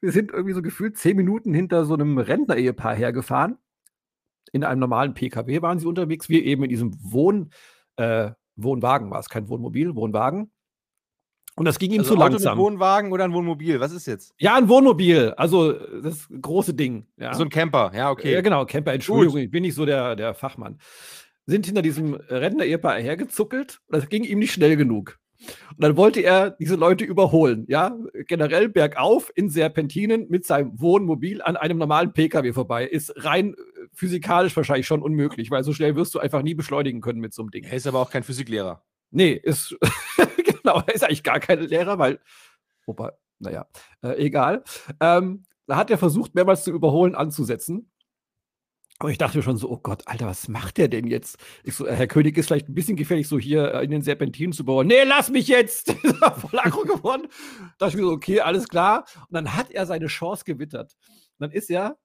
wir 0.00 0.12
sind 0.12 0.32
irgendwie 0.32 0.54
so 0.54 0.62
gefühlt 0.62 0.96
zehn 0.96 1.16
Minuten 1.16 1.54
hinter 1.54 1.84
so 1.84 1.94
einem 1.94 2.18
Rentner-Ehepaar 2.18 2.94
hergefahren. 2.94 3.58
In 4.52 4.64
einem 4.64 4.80
normalen 4.80 5.14
PKW 5.14 5.62
waren 5.62 5.78
sie 5.78 5.86
unterwegs, 5.86 6.28
wir 6.28 6.44
eben 6.44 6.64
in 6.64 6.70
diesem 6.70 6.96
Wohn, 7.00 7.50
äh, 7.96 8.30
Wohnwagen 8.56 9.10
war 9.10 9.20
es, 9.20 9.28
kein 9.28 9.48
Wohnmobil, 9.48 9.94
Wohnwagen. 9.94 10.50
Und 11.58 11.64
das 11.64 11.80
ging 11.80 11.90
ihm 11.90 12.00
also 12.00 12.14
zu 12.14 12.20
Auto 12.20 12.30
langsam. 12.30 12.56
Mit 12.56 12.64
Wohnwagen 12.64 13.12
oder 13.12 13.24
ein 13.24 13.32
Wohnmobil? 13.32 13.80
Was 13.80 13.90
ist 13.90 14.06
jetzt? 14.06 14.32
Ja, 14.38 14.54
ein 14.54 14.68
Wohnmobil. 14.68 15.34
Also 15.36 15.72
das 15.72 16.28
große 16.40 16.72
Ding. 16.72 17.08
Ja. 17.16 17.34
So 17.34 17.42
ein 17.42 17.48
Camper. 17.48 17.90
Ja, 17.94 18.12
okay. 18.12 18.32
Ja, 18.32 18.42
genau. 18.42 18.64
Camper. 18.64 18.92
Entschuldigung, 18.92 19.34
Gut. 19.34 19.42
ich 19.42 19.50
bin 19.50 19.62
nicht 19.62 19.74
so 19.74 19.84
der, 19.84 20.14
der 20.14 20.34
Fachmann. 20.34 20.78
Sind 21.46 21.66
hinter 21.66 21.82
diesem 21.82 22.14
Rentner-Ehepaar 22.14 23.00
hergezuckelt. 23.00 23.80
Und 23.88 23.96
das 23.96 24.08
ging 24.08 24.22
ihm 24.22 24.38
nicht 24.38 24.52
schnell 24.52 24.76
genug. 24.76 25.18
Und 25.70 25.82
dann 25.82 25.96
wollte 25.96 26.20
er 26.20 26.50
diese 26.50 26.76
Leute 26.76 27.04
überholen. 27.04 27.64
Ja, 27.68 27.96
generell 28.26 28.68
bergauf 28.68 29.32
in 29.34 29.50
Serpentinen 29.50 30.26
mit 30.28 30.46
seinem 30.46 30.80
Wohnmobil 30.80 31.42
an 31.42 31.56
einem 31.56 31.78
normalen 31.78 32.12
PKW 32.12 32.52
vorbei. 32.52 32.86
Ist 32.86 33.12
rein 33.24 33.56
physikalisch 33.92 34.56
wahrscheinlich 34.56 34.86
schon 34.86 35.02
unmöglich, 35.02 35.50
weil 35.50 35.64
so 35.64 35.72
schnell 35.72 35.96
wirst 35.96 36.14
du 36.14 36.18
einfach 36.18 36.42
nie 36.42 36.54
beschleunigen 36.54 37.00
können 37.00 37.20
mit 37.20 37.34
so 37.34 37.42
einem 37.42 37.50
Ding. 37.50 37.64
Er 37.64 37.74
ist 37.74 37.86
aber 37.86 38.00
auch 38.00 38.10
kein 38.10 38.22
Physiklehrer. 38.22 38.84
Nee, 39.10 39.32
ist 39.32 39.76
genau, 40.44 40.82
er 40.86 40.94
ist 40.94 41.04
eigentlich 41.04 41.22
gar 41.22 41.40
kein 41.40 41.60
Lehrer, 41.60 41.98
weil, 41.98 42.20
wobei, 42.86 43.12
naja, 43.38 43.66
äh, 44.02 44.24
egal. 44.24 44.62
Ähm, 45.00 45.44
da 45.66 45.76
hat 45.76 45.90
er 45.90 45.98
versucht, 45.98 46.34
mehrmals 46.34 46.64
zu 46.64 46.70
überholen, 46.70 47.14
anzusetzen. 47.14 47.90
Aber 49.00 49.10
ich 49.10 49.18
dachte 49.18 49.36
mir 49.36 49.44
schon 49.44 49.56
so, 49.56 49.70
oh 49.70 49.78
Gott, 49.80 50.02
Alter, 50.06 50.26
was 50.26 50.48
macht 50.48 50.76
der 50.76 50.88
denn 50.88 51.06
jetzt? 51.06 51.38
Ich 51.62 51.74
so, 51.74 51.86
Herr 51.86 52.08
König 52.08 52.36
ist 52.36 52.46
vielleicht 52.46 52.68
ein 52.68 52.74
bisschen 52.74 52.96
gefährlich, 52.96 53.28
so 53.28 53.38
hier 53.38 53.72
äh, 53.72 53.84
in 53.84 53.92
den 53.92 54.02
Serpentinen 54.02 54.52
zu 54.52 54.64
bauen. 54.64 54.88
Nee, 54.88 55.04
lass 55.04 55.30
mich 55.30 55.46
jetzt! 55.46 55.92
Voll 56.36 56.58
aggro 56.58 56.82
geworden. 56.82 57.28
Da 57.78 57.86
dachte 57.86 57.96
ich 57.96 58.02
mir 58.02 58.08
so, 58.08 58.12
okay, 58.12 58.40
alles 58.40 58.66
klar. 58.66 59.04
Und 59.28 59.34
dann 59.34 59.54
hat 59.54 59.70
er 59.70 59.86
seine 59.86 60.08
Chance 60.08 60.44
gewittert. 60.44 60.96
Und 61.38 61.44
dann 61.46 61.50
ist 61.52 61.70
er 61.70 61.96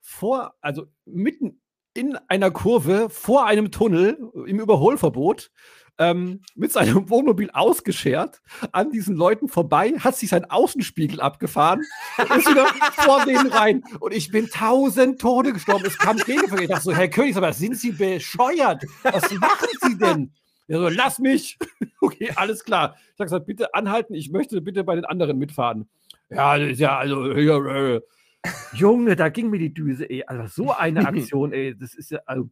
vor, 0.00 0.54
also 0.60 0.86
mitten 1.04 1.60
in 1.94 2.16
einer 2.28 2.50
Kurve 2.50 3.10
vor 3.10 3.46
einem 3.46 3.70
Tunnel 3.70 4.18
im 4.46 4.60
Überholverbot 4.60 5.50
ähm, 5.98 6.42
mit 6.54 6.72
seinem 6.72 7.08
Wohnmobil 7.10 7.50
ausgeschert, 7.50 8.40
an 8.72 8.90
diesen 8.90 9.16
Leuten 9.16 9.48
vorbei, 9.48 9.94
hat 9.98 10.16
sich 10.16 10.30
sein 10.30 10.48
Außenspiegel 10.48 11.20
abgefahren 11.20 11.82
und 12.18 12.36
ist 12.36 12.48
wieder 12.48 12.66
vor 12.94 13.24
denen 13.24 13.50
rein. 13.50 13.82
Und 14.00 14.14
ich 14.14 14.30
bin 14.30 14.48
tausend 14.48 15.20
Tode 15.20 15.52
gestorben. 15.52 15.84
Es 15.86 15.98
kam 15.98 16.16
Gegenverkehr. 16.18 16.62
Ich 16.62 16.70
dachte 16.70 16.84
so, 16.84 16.94
Herr 16.94 17.08
König, 17.08 17.36
aber 17.36 17.52
sind 17.52 17.76
Sie 17.76 17.92
bescheuert? 17.92 18.84
Was 19.02 19.32
machen 19.34 19.68
Sie 19.82 19.98
denn? 19.98 20.32
Er 20.68 20.80
so, 20.80 20.88
lass 20.88 21.18
mich. 21.18 21.58
okay, 22.00 22.30
alles 22.36 22.62
klar. 22.62 22.94
Ich 22.96 23.12
habe 23.14 23.24
gesagt, 23.24 23.46
bitte 23.46 23.74
anhalten, 23.74 24.14
ich 24.14 24.30
möchte 24.30 24.60
bitte 24.60 24.84
bei 24.84 24.94
den 24.94 25.04
anderen 25.04 25.38
mitfahren. 25.38 25.88
Ja, 26.30 26.58
das 26.58 26.72
ist 26.72 26.80
ja, 26.80 26.98
also, 26.98 27.32
ja, 27.32 27.94
äh, 27.94 28.00
Junge, 28.72 29.16
da 29.16 29.28
ging 29.28 29.50
mir 29.50 29.58
die 29.58 29.72
Düse, 29.72 30.08
ey. 30.08 30.24
Also 30.26 30.64
so 30.64 30.72
eine 30.72 31.00
Aktion, 31.06 31.52
ey, 31.52 31.76
das 31.76 31.94
ist 31.94 32.10
ja, 32.10 32.20
also, 32.26 32.50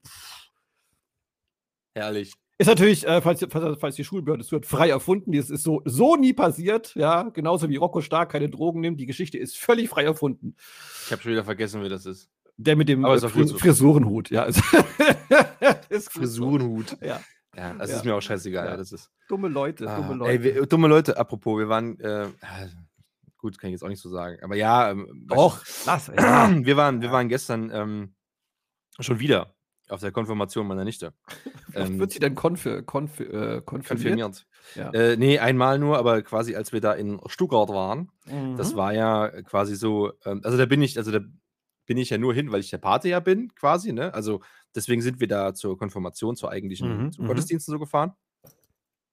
Herrlich. 1.95 2.35
Ist 2.59 2.69
natürlich, 2.69 3.07
äh, 3.07 3.21
falls, 3.21 3.47
falls, 3.51 3.79
falls, 3.79 3.97
die 3.97 4.05
Schulbehörde 4.05 4.43
es 4.43 4.51
wird, 4.51 4.65
frei 4.65 4.89
erfunden. 4.89 5.33
Das 5.33 5.51
ist 5.51 5.63
so, 5.63 5.83
so 5.85 6.17
nie 6.17 6.33
passiert, 6.33 6.95
ja. 6.95 7.25
Genauso 7.25 7.69
wie 7.69 7.77
Rocco 7.77 8.01
Stark 8.01 8.33
keine 8.33 8.49
Drogen 8.49 8.81
nimmt. 8.81 8.99
Die 8.99 9.07
Geschichte 9.07 9.37
ist 9.39 9.59
völlig 9.59 9.91
frei 9.91 10.05
erfunden. 10.05 10.57
Ich 11.05 11.13
habe 11.13 11.21
schon 11.21 11.33
wieder 11.33 11.45
vergessen, 11.45 11.83
wer 11.83 11.91
das 11.91 12.07
ist. 12.07 12.31
Der 12.59 12.77
mit 12.77 12.89
dem 12.89 13.05
äh, 13.05 13.19
Fris 13.19 13.53
Frisurenhut, 13.53 14.31
ja. 14.31 14.45
ist 15.91 16.11
Frisurenhut. 16.11 16.97
Ja. 17.03 17.21
Ja, 17.55 17.75
das 17.75 17.91
ja. 17.91 17.97
ist 17.97 18.05
mir 18.05 18.15
auch 18.15 18.21
scheißegal. 18.21 18.67
Ja. 18.67 18.77
Das 18.77 18.93
ist 18.93 19.11
dumme 19.29 19.49
Leute, 19.49 19.89
ah, 19.89 19.97
dumme 19.97 20.15
Leute. 20.15 20.31
Ey, 20.33 20.43
wir, 20.43 20.67
dumme 20.67 20.89
Leute, 20.89 21.17
apropos, 21.19 21.59
wir 21.59 21.69
waren, 21.69 21.99
äh, 22.01 22.29
gut, 23.39 23.59
kann 23.59 23.69
ich 23.69 23.73
jetzt 23.73 23.83
auch 23.83 23.89
nicht 23.89 24.01
so 24.01 24.11
sagen, 24.11 24.43
aber 24.43 24.57
ja. 24.57 24.91
Ähm, 24.91 25.27
Doch, 25.29 25.65
lass. 25.87 26.09
Ja. 26.17 26.51
Wir, 26.53 26.77
waren, 26.77 27.03
wir 27.03 27.13
waren 27.13 27.29
gestern 27.29 27.71
ähm, 27.73 28.15
schon 28.99 29.19
wieder 29.19 29.55
auf 29.89 30.01
der 30.01 30.13
Konfirmation 30.13 30.67
meiner 30.67 30.85
Nichte. 30.85 31.13
ähm, 31.75 31.99
wird 31.99 32.11
sie 32.11 32.19
denn 32.19 32.35
konfir 32.35 32.83
konf 32.83 33.21
äh, 33.21 33.61
konfirmiert? 33.65 34.47
Ja. 34.75 34.91
Äh, 34.91 35.17
nee, 35.17 35.39
einmal 35.39 35.79
nur, 35.79 35.99
aber 35.99 36.23
quasi 36.23 36.57
als 36.57 36.73
wir 36.73 36.81
da 36.81 36.93
in 36.93 37.21
Stuttgart 37.27 37.69
waren, 37.69 38.11
mhm. 38.27 38.57
das 38.57 38.75
war 38.75 38.93
ja 38.93 39.29
quasi 39.43 39.77
so, 39.77 40.13
ähm, 40.25 40.41
also 40.43 40.59
da 40.59 40.67
bin 40.67 40.83
ich, 40.83 40.99
also 40.99 41.13
da 41.13 41.21
bin 41.87 41.99
ich 41.99 42.11
ja 42.11 42.19
nur 42.19 42.35
hin, 42.35 42.51
weil 42.51 42.61
ich 42.61 42.71
der 42.71 42.79
Pate 42.79 43.09
ja 43.09 43.21
bin, 43.21 43.55
quasi, 43.55 43.93
ne? 43.93 44.13
Also 44.13 44.41
deswegen 44.75 45.03
sind 45.03 45.21
wir 45.21 45.29
da 45.29 45.55
zur 45.55 45.79
Konfirmation, 45.79 46.35
zur 46.35 46.51
eigentlichen 46.51 46.89
mhm. 46.89 47.11
mhm. 47.17 47.27
Gottesdiensten 47.27 47.73
so 47.73 47.79
gefahren. 47.79 48.13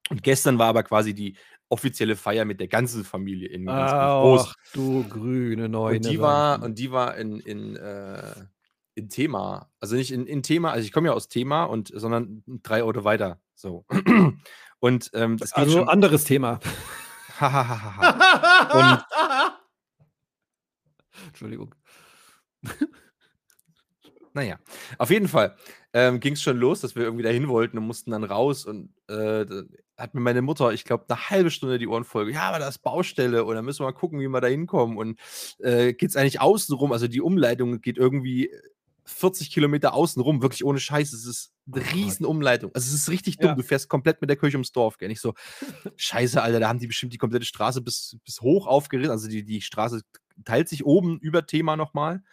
Und 0.09 0.21
gestern 0.21 0.59
war 0.59 0.67
aber 0.67 0.83
quasi 0.83 1.13
die 1.13 1.38
offizielle 1.73 2.15
Feier 2.15 2.45
mit 2.45 2.59
der 2.59 2.67
ganzen 2.67 3.03
Familie 3.03 3.49
in 3.49 3.65
ganz, 3.65 3.91
ganz 3.91 4.21
groß. 4.21 4.55
du 4.73 5.03
grüne 5.09 5.67
Neune. 5.67 5.97
Und 5.97 6.05
die 6.05 6.19
war, 6.19 6.63
und 6.63 6.79
die 6.79 6.91
war 6.91 7.17
in, 7.17 7.39
in 7.39 7.75
äh, 7.75 8.45
in 8.95 9.09
Thema. 9.09 9.69
Also 9.79 9.95
nicht 9.95 10.12
in, 10.12 10.27
in 10.27 10.43
Thema, 10.43 10.71
also 10.71 10.86
ich 10.86 10.91
komme 10.91 11.07
ja 11.07 11.13
aus 11.13 11.27
Thema 11.27 11.63
und 11.63 11.91
sondern 11.93 12.43
drei 12.45 12.83
Orte 12.83 13.03
weiter. 13.03 13.39
So. 13.55 13.86
Und 14.79 15.12
ähm, 15.13 15.38
das 15.38 15.51
geht 15.51 15.59
also 15.59 15.83
anderes 15.83 16.25
Thema. 16.25 16.59
und, 17.39 19.05
Entschuldigung. 21.27 21.73
naja, 24.33 24.59
auf 24.97 25.09
jeden 25.09 25.29
Fall 25.29 25.55
ähm, 25.93 26.19
ging 26.19 26.33
es 26.33 26.41
schon 26.41 26.57
los, 26.57 26.81
dass 26.81 26.95
wir 26.95 27.03
irgendwie 27.03 27.23
dahin 27.23 27.47
wollten 27.47 27.77
und 27.77 27.88
mussten 27.88 28.12
dann 28.12 28.25
raus 28.25 28.65
und 28.65 28.93
äh, 29.07 29.45
hat 30.03 30.13
mir 30.13 30.21
meine 30.21 30.41
Mutter, 30.41 30.71
ich 30.73 30.83
glaube, 30.83 31.05
eine 31.07 31.29
halbe 31.29 31.49
Stunde 31.49 31.79
die 31.79 31.87
Ohren 31.87 32.03
voll. 32.03 32.31
Ja, 32.31 32.43
aber 32.49 32.59
da 32.59 32.67
ist 32.67 32.79
Baustelle 32.79 33.45
und 33.45 33.55
dann 33.55 33.65
müssen 33.65 33.79
wir 33.79 33.85
mal 33.85 33.93
gucken, 33.93 34.19
wie 34.19 34.27
wir 34.27 34.41
da 34.41 34.47
hinkommen 34.47 34.97
und 34.97 35.19
äh, 35.59 35.93
geht 35.93 36.09
es 36.09 36.15
eigentlich 36.15 36.41
außen 36.41 36.75
rum, 36.75 36.91
also 36.91 37.07
die 37.07 37.21
Umleitung 37.21 37.81
geht 37.81 37.97
irgendwie 37.97 38.51
40 39.05 39.51
Kilometer 39.51 39.93
außenrum, 39.93 40.41
wirklich 40.41 40.63
ohne 40.63 40.79
Scheiß. 40.79 41.13
Es 41.13 41.25
ist 41.25 41.51
eine 41.71 41.83
oh 41.83 41.93
riesen 41.93 42.25
Umleitung. 42.25 42.71
Also 42.73 42.87
es 42.87 42.93
ist 42.93 43.09
richtig 43.09 43.37
dumm. 43.37 43.49
Ja. 43.49 43.55
Du 43.55 43.63
fährst 43.63 43.89
komplett 43.89 44.21
mit 44.21 44.29
der 44.29 44.37
Kirche 44.37 44.57
ums 44.57 44.71
Dorf, 44.71 44.97
gell? 44.97 45.09
Nicht 45.09 45.21
so, 45.21 45.33
Scheiße, 45.97 46.41
Alter, 46.41 46.59
da 46.59 46.69
haben 46.69 46.79
die 46.79 46.87
bestimmt 46.87 47.13
die 47.13 47.17
komplette 47.17 47.45
Straße 47.45 47.81
bis, 47.81 48.17
bis 48.23 48.41
hoch 48.41 48.67
aufgerissen. 48.67 49.11
Also 49.11 49.27
die, 49.27 49.43
die 49.43 49.61
Straße 49.61 50.01
teilt 50.45 50.69
sich 50.69 50.85
oben 50.85 51.19
über 51.19 51.45
Thema 51.45 51.75
nochmal. 51.75 52.23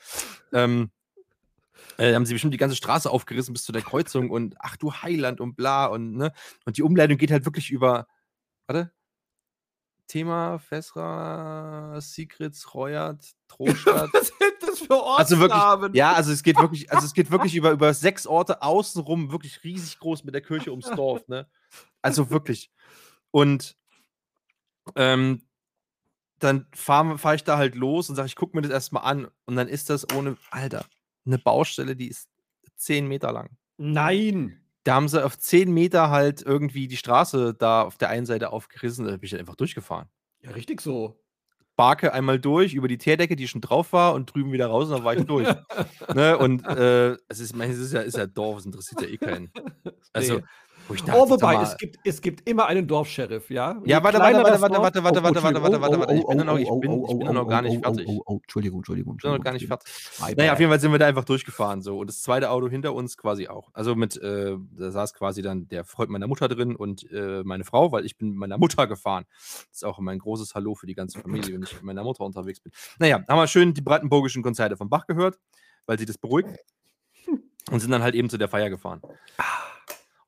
Ähm, 0.53 0.91
äh, 1.99 2.15
haben 2.15 2.27
sie 2.27 2.35
bestimmt 2.35 2.55
die 2.55 2.59
ganze 2.59 2.77
Straße 2.77 3.11
aufgerissen 3.11 3.53
bis 3.53 3.65
zu 3.65 3.73
der 3.73 3.83
Kreuzung 3.83 4.31
und 4.31 4.57
ach 4.59 4.77
du 4.77 4.93
Heiland 4.93 5.41
und 5.41 5.57
bla 5.57 5.87
und 5.87 6.17
ne. 6.17 6.33
Und 6.65 6.77
die 6.77 6.83
Umleitung 6.83 7.19
geht 7.19 7.31
halt 7.31 7.45
wirklich 7.45 7.71
über, 7.71 8.07
warte, 8.67 8.93
Thema 10.11 10.59
Fesra, 10.59 12.01
Secrets, 12.01 12.75
Reuert, 12.75 13.25
Trostadt. 13.47 14.11
Was 14.13 14.27
sind 14.27 14.55
das 14.61 14.81
für 14.81 14.95
Ortsnamen? 14.95 15.19
Also 15.19 15.39
wirklich, 15.39 15.97
ja, 15.97 16.13
also 16.13 16.33
es 16.33 16.43
geht 16.43 16.59
wirklich, 16.59 16.91
also 16.91 17.07
es 17.07 17.15
geht 17.15 17.31
wirklich 17.31 17.55
über, 17.55 17.71
über 17.71 17.95
sechs 17.95 18.27
Orte 18.27 18.61
außenrum, 18.61 19.31
wirklich 19.31 19.63
riesig 19.63 20.01
groß 20.01 20.25
mit 20.25 20.35
der 20.35 20.43
Kirche 20.43 20.73
ums 20.73 20.91
Dorf, 20.91 21.29
ne? 21.29 21.49
Also 22.03 22.31
wirklich. 22.31 22.73
Und 23.31 23.77
ähm, 24.97 25.43
dann 26.41 26.67
fahre 26.75 27.17
fahr 27.19 27.35
ich 27.35 27.45
da 27.45 27.57
halt 27.57 27.77
los 27.77 28.11
und 28.11 28.17
sage, 28.17 28.27
ich 28.27 28.35
gucke 28.35 28.57
mir 28.57 28.63
das 28.63 28.73
erstmal 28.73 29.05
an. 29.05 29.29
Und 29.45 29.55
dann 29.57 29.69
ist 29.69 29.91
das 29.91 30.11
ohne, 30.13 30.37
Alter, 30.51 30.87
eine 31.33 31.39
Baustelle, 31.39 31.97
die 31.97 32.09
ist 32.09 32.29
zehn 32.77 33.07
Meter 33.07 33.33
lang. 33.33 33.51
Nein 33.77 34.61
da 34.85 34.95
haben 34.95 35.09
sie 35.09 35.25
auf 35.25 35.39
10 35.39 35.73
Meter 35.73 36.11
halt 36.11 36.43
irgendwie 36.43 36.89
die 36.89 36.97
Straße 36.97 37.55
da 37.55 37.83
auf 37.83 37.99
der 37.99 38.09
einen 38.09 38.27
Seite 38.27 38.53
aufgerissen, 38.53 39.05
da 39.05 39.13
bin 39.13 39.25
ich 39.25 39.37
einfach 39.37 39.57
durchgefahren. 39.57 40.09
Ja, 40.43 40.53
richtig 40.53 40.81
so. 40.81 41.23
Barke 41.77 42.13
einmal 42.13 42.39
durch 42.39 42.75
über 42.75 42.89
die 42.89 42.99
Teerdecke, 42.99 43.37
die 43.37 43.49
schon 43.49 43.61
drauf 43.61 43.93
war, 43.93 44.15
und 44.15 44.35
drüben 44.35 44.53
wieder 44.53 44.67
raus 44.67 44.89
und 44.89 44.97
dann 44.97 45.05
war 45.05 45.15
ich 45.15 45.25
durch. 45.25 45.49
ne? 46.15 46.37
Und 46.37 46.67
äh, 46.67 47.13
es, 47.29 47.41
ist, 47.41 47.55
es 47.55 47.79
ist 47.79 47.93
ja, 47.93 48.01
ist 48.01 48.17
ja 48.17 48.27
Dorf, 48.27 48.59
es 48.59 48.67
interessiert 48.67 49.01
ja 49.03 49.09
eh 49.09 49.17
keinen. 49.17 49.51
Also, 50.13 50.41
Nee. 50.91 51.13
oh, 51.15 51.31
wobei, 51.31 51.63
es 51.63 51.77
gibt, 51.77 51.99
es 52.05 52.21
gibt 52.21 52.49
immer 52.49 52.67
einen 52.67 52.87
Dorfscheriff, 52.87 53.49
ja? 53.51 53.81
Ja, 53.85 54.03
warte, 54.03 54.19
warte, 54.19 54.43
das 54.43 54.61
warte, 54.61 54.83
warte, 54.83 54.83
warte, 54.83 55.01
Oh, 55.01 55.03
warte, 55.05 55.23
warte, 55.23 55.29
Entschuldigung. 55.29 55.81
warte, 55.83 55.99
warte, 56.01 56.13
Oh, 56.13 56.19
ich 56.19 56.27
bin 56.27 56.47
noch 56.47 56.55
oh, 56.55 56.57
ich 56.59 56.81
bin- 56.81 56.91
oh, 56.91 57.07
ich 57.11 57.19
bin 57.19 57.29
oh, 57.29 57.33
noch 57.33 57.49
gar 57.49 57.63
nicht 57.63 57.79
oh, 57.79 57.83
fertig. 57.83 58.07
Oh, 58.09 58.13
oh, 58.19 58.23
oh, 58.27 58.39
Entschuldigung, 58.43 58.79
Entschuldigung. 58.81 59.17
Ich 59.17 59.23
bin 59.23 59.31
noch 59.33 59.41
gar 59.41 59.53
nicht 59.53 59.67
fertig. 59.67 59.93
Naja, 60.37 60.53
auf 60.53 60.59
jeden 60.59 60.71
Fall 60.71 60.81
sind 60.81 60.93
wir 60.93 60.99
da 60.99 61.07
einfach 61.07 61.25
durchgefahren 61.25 61.83
so. 61.83 61.99
Und 61.99 62.09
das 62.09 62.23
zweite 62.23 62.51
Auto 62.51 62.69
hinter 62.69 62.95
uns 62.95 63.17
quasi 63.17 63.49
auch. 63.49 63.71
Also 63.73 63.95
mit, 63.95 64.17
äh, 64.17 64.57
da 64.77 64.91
saß 64.91 65.15
quasi 65.15 65.43
dann 65.43 65.69
der 65.69 65.85
Freund 65.85 66.11
meiner 66.11 66.27
Mutter 66.27 66.49
drin 66.49 66.75
und 66.77 67.11
äh, 67.13 67.43
meine 67.45 67.65
Frau, 67.65 67.93
weil 67.93 68.05
ich 68.05 68.17
bin 68.17 68.31
mit 68.31 68.39
meiner 68.39 68.59
Mutter 68.59 68.87
gefahren. 68.87 69.25
Das 69.39 69.69
ist 69.73 69.85
auch 69.85 69.99
immer 69.99 70.11
ein 70.13 70.19
großes 70.19 70.55
Hallo 70.55 70.75
für 70.75 70.87
die 70.87 70.95
ganze 70.95 71.21
Familie, 71.21 71.55
wenn 71.55 71.63
ich 71.63 71.73
mit 71.75 71.83
meiner 71.85 72.03
Mutter 72.03 72.25
unterwegs 72.25 72.61
bin. 72.61 72.73
Naja, 72.99 73.17
haben 73.29 73.39
wir 73.39 73.47
schön 73.47 73.75
die 73.75 73.81
brandenburgischen 73.83 74.43
Konzerte 74.43 74.77
vom 74.77 74.89
Bach 74.89 75.07
gehört, 75.07 75.39
weil 75.87 75.99
sie 75.99 76.07
das 76.07 76.19
beruhigt. 76.19 76.49
Und 77.71 77.79
sind 77.79 77.91
dann 77.91 78.03
halt 78.03 78.15
eben 78.15 78.29
zu 78.29 78.39
der 78.39 78.49
Feier 78.49 78.71
gefahren. 78.71 79.01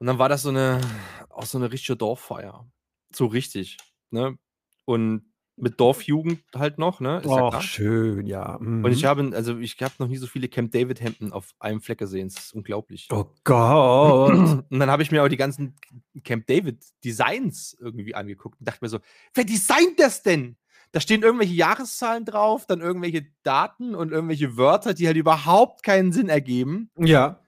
Und 0.03 0.09
dann 0.09 0.19
war 0.19 0.29
das 0.29 0.43
so 0.43 0.49
eine, 0.49 0.81
auch 1.29 1.47
so 1.47 1.59
eine 1.59 1.71
richtige 1.71 1.95
Dorffeier. 1.95 2.69
So 3.15 3.27
richtig. 3.27 3.77
Ne? 4.11 4.37
Und 4.85 5.33
mit 5.55 5.79
Dorfjugend 5.79 6.43
halt 6.57 6.79
noch, 6.79 6.99
ne? 6.99 7.19
Ist 7.19 7.27
ja 7.27 7.45
Och, 7.45 7.51
klar. 7.51 7.63
schön, 7.63 8.27
ja. 8.27 8.57
Und 8.57 8.85
ich 8.91 9.05
mhm. 9.05 9.07
habe, 9.07 9.31
also 9.33 9.59
ich 9.59 9.81
habe 9.81 9.95
noch 10.01 10.09
nie 10.09 10.17
so 10.17 10.27
viele 10.27 10.49
Camp 10.49 10.73
David 10.73 11.01
Hemden 11.01 11.33
auf 11.33 11.55
einem 11.61 11.81
Fleck 11.81 11.99
gesehen. 11.99 12.27
Das 12.35 12.47
ist 12.47 12.53
unglaublich. 12.53 13.07
Oh 13.13 13.27
Gott. 13.45 14.33
Und 14.71 14.81
dann 14.81 14.91
habe 14.91 15.05
ich 15.05 15.13
mir 15.13 15.23
auch 15.23 15.29
die 15.29 15.37
ganzen 15.37 15.77
Camp 16.25 16.49
David 16.49 16.83
Designs 17.05 17.77
irgendwie 17.79 18.17
angeguckt 18.17 18.59
und 18.59 18.67
dachte 18.67 18.81
mir 18.83 18.89
so, 18.89 18.99
wer 19.35 19.45
designt 19.45 20.01
das 20.01 20.25
denn? 20.25 20.57
Da 20.91 20.99
stehen 20.99 21.23
irgendwelche 21.23 21.55
Jahreszahlen 21.55 22.25
drauf, 22.25 22.67
dann 22.67 22.81
irgendwelche 22.81 23.29
Daten 23.45 23.95
und 23.95 24.11
irgendwelche 24.11 24.57
Wörter, 24.57 24.95
die 24.95 25.07
halt 25.07 25.17
überhaupt 25.17 25.85
keinen 25.85 26.11
Sinn 26.11 26.29
ergeben. 26.29 26.91
ja. 26.99 27.39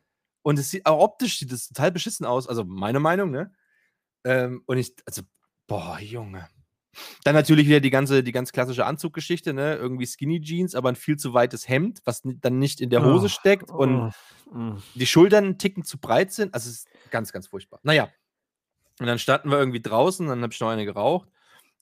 Und 0.44 0.58
es 0.58 0.70
sieht 0.70 0.84
auch 0.84 1.00
optisch 1.00 1.38
sieht 1.38 1.50
das 1.50 1.68
total 1.68 1.90
beschissen 1.90 2.26
aus. 2.26 2.46
Also 2.46 2.64
meine 2.64 3.00
Meinung, 3.00 3.30
ne? 3.30 3.50
Ähm, 4.24 4.62
und 4.66 4.76
ich, 4.76 4.94
also, 5.06 5.22
boah, 5.66 5.98
Junge. 5.98 6.46
Dann 7.24 7.34
natürlich 7.34 7.66
wieder 7.66 7.80
die 7.80 7.90
ganze, 7.90 8.22
die 8.22 8.30
ganz 8.30 8.52
klassische 8.52 8.84
Anzuggeschichte, 8.84 9.54
ne? 9.54 9.76
Irgendwie 9.76 10.06
Skinny 10.06 10.42
Jeans, 10.42 10.74
aber 10.74 10.90
ein 10.90 10.96
viel 10.96 11.16
zu 11.16 11.32
weites 11.32 11.66
Hemd, 11.66 12.02
was 12.04 12.20
dann 12.24 12.58
nicht 12.58 12.82
in 12.82 12.90
der 12.90 13.02
Hose 13.02 13.24
Oh, 13.24 13.28
steckt 13.28 13.70
und 13.70 14.12
oh, 14.52 14.54
mm. 14.54 14.82
die 14.94 15.06
Schultern 15.06 15.44
einen 15.44 15.58
Ticken 15.58 15.84
zu 15.84 15.98
breit 15.98 16.30
sind. 16.32 16.52
Also 16.52 16.68
es 16.68 16.80
ist 16.80 16.88
ganz, 17.10 17.32
ganz 17.32 17.46
furchtbar. 17.48 17.80
Naja. 17.82 18.10
Und 19.00 19.06
dann 19.06 19.18
standen 19.18 19.50
wir 19.50 19.58
irgendwie 19.58 19.80
draußen, 19.80 20.28
dann 20.28 20.42
habe 20.42 20.52
ich 20.52 20.60
noch 20.60 20.68
eine 20.68 20.84
geraucht. 20.84 21.28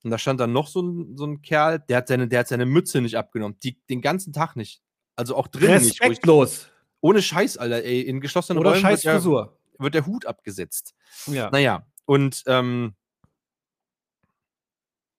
Und 0.05 0.11
da 0.13 0.19
stand 0.19 0.39
dann 0.41 0.53
noch 0.53 0.69
so 0.69 0.81
ein, 0.83 1.17
so 1.17 1.27
ein 1.27 1.43
Kerl, 1.43 1.81
der 1.81 1.99
hat, 1.99 2.09
seine, 2.09 2.29
der 2.29 2.39
hat 2.41 2.49
seine 2.49 2.65
Mütze 2.65 3.01
nicht 3.01 3.19
abgenommen. 3.19 3.59
Die, 3.63 3.81
den 3.91 4.01
ganzen 4.01 4.33
Tag 4.33 4.55
nicht. 4.55 4.83
Also 5.17 5.37
auch 5.37 5.49
drin 5.49 5.73
nicht. 5.75 5.83
wo 5.83 5.87
ich- 5.87 6.01
Respektlos. 6.01 6.69
Ohne 7.03 7.21
Scheiß, 7.21 7.59
Alter, 7.59 7.85
ey. 7.85 8.01
In 8.01 8.21
geschlossenen 8.21 8.59
Oder 8.59 8.71
Räumen 8.71 8.81
scheiß 8.81 9.05
wird, 9.05 9.25
der, 9.25 9.53
wird 9.79 9.95
der 9.95 10.07
Hut 10.07 10.25
abgesetzt. 10.25 10.95
Ja. 11.27 11.51
Naja, 11.51 11.85
und 12.07 12.43
ähm, 12.47 12.95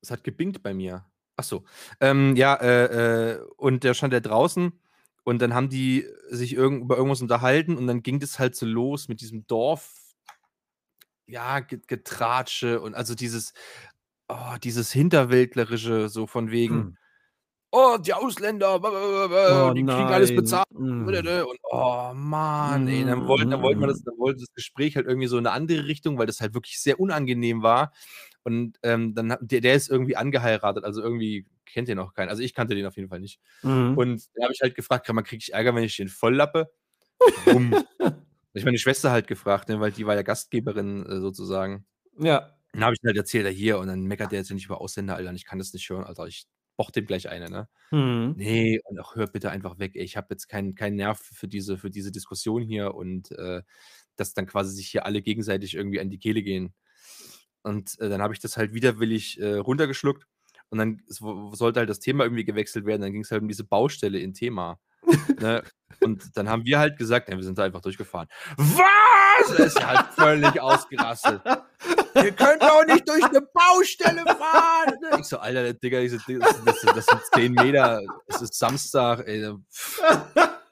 es 0.01 0.09
hat 0.09 0.23
gebinkt 0.23 0.63
bei 0.63 0.73
mir. 0.73 1.05
Ach 1.35 1.43
so. 1.43 1.65
Ähm, 1.99 2.35
ja, 2.35 2.55
äh, 2.55 3.33
äh, 3.33 3.41
und 3.57 3.83
der 3.83 3.93
stand 3.93 4.13
da 4.13 4.19
draußen 4.19 4.71
und 5.23 5.41
dann 5.41 5.53
haben 5.53 5.69
die 5.69 6.07
sich 6.29 6.53
irgend, 6.53 6.83
über 6.83 6.95
irgendwas 6.95 7.21
unterhalten 7.21 7.77
und 7.77 7.85
dann 7.87 8.01
ging 8.01 8.19
das 8.19 8.39
halt 8.39 8.55
so 8.55 8.65
los 8.65 9.07
mit 9.07 9.21
diesem 9.21 9.45
Dorf. 9.47 10.15
Ja, 11.25 11.59
Ge- 11.59 11.81
Getratsche 11.87 12.81
und 12.81 12.95
also 12.95 13.15
dieses, 13.15 13.53
oh, 14.27 14.55
dieses 14.63 14.91
Hinterwäldlerische, 14.91 16.07
so 16.07 16.27
von 16.27 16.49
wegen, 16.51 16.75
Hm. 16.75 16.97
Oh, 17.73 17.97
die 17.97 18.13
Ausländer, 18.13 18.75
Oh 18.75 19.73
die 19.73 19.81
kriegen 19.81 19.89
alles 19.89 20.29
nein. 20.29 20.35
bezahlt. 20.37 20.71
Mm. 20.71 21.07
Und 21.07 21.59
oh 21.63 22.11
Mann, 22.13 22.87
ey, 22.87 23.03
dann 23.03 23.27
wollten, 23.27 23.49
dann 23.49 23.61
wollten 23.61 23.81
wir 23.81 23.87
das, 23.87 24.03
dann 24.03 24.17
wollte 24.17 24.41
das 24.41 24.53
Gespräch 24.53 24.95
halt 24.95 25.07
irgendwie 25.07 25.27
so 25.27 25.37
in 25.37 25.47
eine 25.47 25.55
andere 25.55 25.87
Richtung, 25.87 26.17
weil 26.17 26.27
das 26.27 26.39
halt 26.39 26.53
wirklich 26.53 26.79
sehr 26.79 26.99
unangenehm 26.99 27.63
war. 27.63 27.91
Und 28.43 28.77
ähm, 28.83 29.15
dann 29.15 29.35
der, 29.41 29.61
der 29.61 29.73
ist 29.73 29.89
irgendwie 29.89 30.15
angeheiratet, 30.15 30.83
also 30.83 31.01
irgendwie 31.01 31.47
kennt 31.65 31.87
den 31.87 31.99
auch 31.99 32.13
keinen. 32.13 32.29
Also 32.29 32.43
ich 32.43 32.53
kannte 32.53 32.75
den 32.75 32.85
auf 32.85 32.95
jeden 32.95 33.09
Fall 33.09 33.19
nicht. 33.19 33.39
Mhm. 33.63 33.97
Und 33.97 34.23
da 34.35 34.43
habe 34.43 34.53
ich 34.53 34.61
halt 34.61 34.75
gefragt, 34.75 35.07
kann 35.07 35.15
man 35.15 35.23
kriege 35.23 35.41
ich 35.41 35.53
Ärger, 35.53 35.73
wenn 35.73 35.83
ich 35.83 35.97
den 35.97 36.09
volllappe? 36.09 36.71
Warum? 37.45 37.73
ich 38.53 38.65
meine 38.65 38.77
Schwester 38.77 39.11
halt 39.11 39.27
gefragt, 39.27 39.69
ne, 39.69 39.79
weil 39.79 39.91
die 39.91 40.05
war 40.05 40.15
ja 40.15 40.21
Gastgeberin 40.21 41.05
äh, 41.05 41.19
sozusagen. 41.19 41.85
Ja. 42.19 42.55
Dann 42.73 42.83
habe 42.83 42.95
ich 42.95 43.01
halt 43.05 43.17
erzählt, 43.17 43.45
er 43.45 43.51
hier 43.51 43.79
und 43.79 43.87
dann 43.87 44.03
meckert 44.03 44.31
der 44.31 44.39
jetzt 44.39 44.51
nicht 44.51 44.65
über 44.65 44.81
Ausländer, 44.81 45.15
Alter, 45.15 45.31
ich 45.33 45.45
kann 45.45 45.59
das 45.59 45.73
nicht 45.73 45.89
hören, 45.89 46.03
Alter. 46.03 46.27
Ich 46.27 46.47
boch 46.77 46.91
dem 46.91 47.05
gleich 47.05 47.29
eine, 47.29 47.49
ne? 47.49 47.69
Mhm. 47.91 48.35
Nee, 48.35 48.79
und 48.85 48.99
auch 48.99 49.15
hört 49.15 49.33
bitte 49.33 49.51
einfach 49.51 49.79
weg. 49.79 49.93
ey, 49.95 50.03
Ich 50.03 50.17
habe 50.17 50.27
jetzt 50.31 50.47
keinen 50.47 50.75
keinen 50.75 50.95
Nerv 50.97 51.19
für 51.19 51.47
diese, 51.47 51.77
für 51.77 51.91
diese 51.91 52.11
Diskussion 52.11 52.63
hier 52.63 52.95
und 52.95 53.31
äh, 53.33 53.61
dass 54.17 54.33
dann 54.33 54.47
quasi 54.47 54.75
sich 54.75 54.89
hier 54.89 55.05
alle 55.05 55.21
gegenseitig 55.21 55.75
irgendwie 55.75 55.99
an 56.01 56.09
die 56.09 56.19
Kehle 56.19 56.43
gehen. 56.43 56.73
Und 57.63 57.99
äh, 57.99 58.09
dann 58.09 58.21
habe 58.21 58.33
ich 58.33 58.39
das 58.39 58.57
halt 58.57 58.73
widerwillig 58.73 59.39
äh, 59.39 59.55
runtergeschluckt 59.55 60.27
und 60.69 60.77
dann 60.79 61.01
sollte 61.07 61.79
halt 61.79 61.89
das 61.89 61.99
Thema 61.99 62.23
irgendwie 62.25 62.45
gewechselt 62.45 62.85
werden. 62.85 63.01
Dann 63.01 63.13
ging 63.13 63.21
es 63.23 63.31
halt 63.31 63.41
um 63.41 63.47
diese 63.47 63.63
Baustelle 63.63 64.19
in 64.19 64.33
Thema. 64.33 64.79
Ne? 65.39 65.63
Und 66.01 66.35
dann 66.35 66.49
haben 66.49 66.65
wir 66.65 66.79
halt 66.79 66.97
gesagt, 66.97 67.29
ja, 67.29 67.35
wir 67.35 67.43
sind 67.43 67.57
da 67.57 67.63
einfach 67.63 67.81
durchgefahren. 67.81 68.27
Was? 68.57 69.57
Er 69.57 69.65
ist 69.65 69.79
ja 69.79 69.87
halt 69.87 70.05
völlig 70.13 70.59
ausgerastet. 70.59 71.41
Ihr 72.15 72.31
könnt 72.31 72.61
doch 72.61 72.85
nicht 72.85 73.07
durch 73.07 73.23
eine 73.23 73.41
Baustelle 73.41 74.23
fahren. 74.25 74.95
Ne? 75.01 75.19
Ich 75.19 75.25
so, 75.25 75.37
Alter, 75.37 75.73
Digga, 75.73 75.99
ich 75.99 76.11
so, 76.11 76.17
das, 76.39 76.63
das, 76.63 76.81
das 76.81 77.05
sind 77.05 77.21
10 77.33 77.51
Meter. 77.53 78.01
Es 78.27 78.41
ist 78.41 78.57
Samstag, 78.57 79.25
ey. 79.27 79.53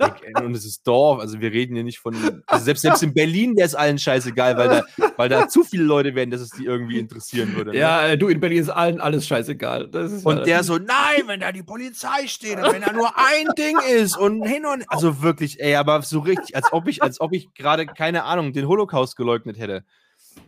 Ey, 0.02 0.44
Und 0.44 0.56
es 0.56 0.66
ist 0.66 0.86
Dorf. 0.88 1.20
Also 1.20 1.40
wir 1.42 1.52
reden 1.52 1.76
hier 1.76 1.84
nicht 1.84 2.00
von. 2.00 2.16
Also 2.48 2.66
selbst, 2.66 2.82
selbst 2.82 3.04
in 3.04 3.14
Berlin 3.14 3.56
wäre 3.56 3.66
es 3.66 3.76
allen 3.76 3.98
scheißegal, 4.00 4.58
weil 4.58 4.70
da, 4.70 4.84
weil 5.18 5.30
da 5.30 5.48
zu 5.48 5.64
viele 5.64 5.84
Leute 5.84 6.16
wären, 6.16 6.30
dass 6.32 6.42
es 6.42 6.50
die 6.52 6.66
irgendwie 6.66 7.00
interessieren 7.00 7.56
würde. 7.56 7.72
ne? 7.72 7.78
Ja, 7.78 8.08
äh, 8.08 8.18
du, 8.18 8.28
in 8.28 8.40
Berlin 8.40 8.60
ist 8.62 8.70
allen 8.70 9.00
alles 9.02 9.28
scheißegal. 9.28 9.90
Das 9.90 10.12
ist 10.12 10.26
Und 10.26 10.38
ja- 10.40 10.44
der 10.44 10.64
so, 10.64 10.78
nein, 10.78 11.24
wenn 11.28 11.40
da 11.40 11.52
die 11.52 11.64
Polizei 11.64 12.28
steht 12.28 12.58
und 12.58 12.72
wenn 12.74 12.82
da 12.82 12.92
nur 12.94 13.12
ein 13.18 13.48
Ding 13.58 13.78
ist 13.98 14.18
und 14.18 14.44
hin 14.46 14.66
und 14.66 14.84
also 14.88 15.22
wirklich, 15.22 15.60
ey, 15.60 15.76
aber 15.76 16.02
so 16.02 16.20
richtig, 16.20 16.56
als 16.56 16.72
ob 16.74 16.88
ich, 16.88 17.02
als 17.04 17.20
ob 17.22 17.34
ich 17.34 17.54
gerade 17.54 17.86
keine 17.86 18.24
Ahnung 18.24 18.54
den 18.54 18.68
Holocaust 18.68 19.16
geleugnet 19.16 19.58
hätte 19.58 19.84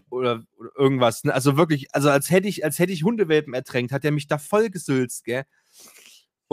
oder, 0.10 0.44
oder 0.58 0.70
irgendwas. 0.78 1.24
Ne? 1.24 1.34
Also 1.34 1.58
wirklich, 1.58 1.88
also 1.94 2.10
als 2.10 2.30
hätte 2.30 2.48
ich, 2.48 2.64
als 2.64 2.80
hätte 2.80 2.94
ich 2.94 3.04
Hundewelpen 3.04 3.54
ertränkt, 3.54 3.92
hat 3.92 4.06
er 4.06 4.12
mich 4.12 4.28
da 4.28 4.38
voll 4.38 4.70
gesülzt, 4.70 5.26
gell? 5.26 5.44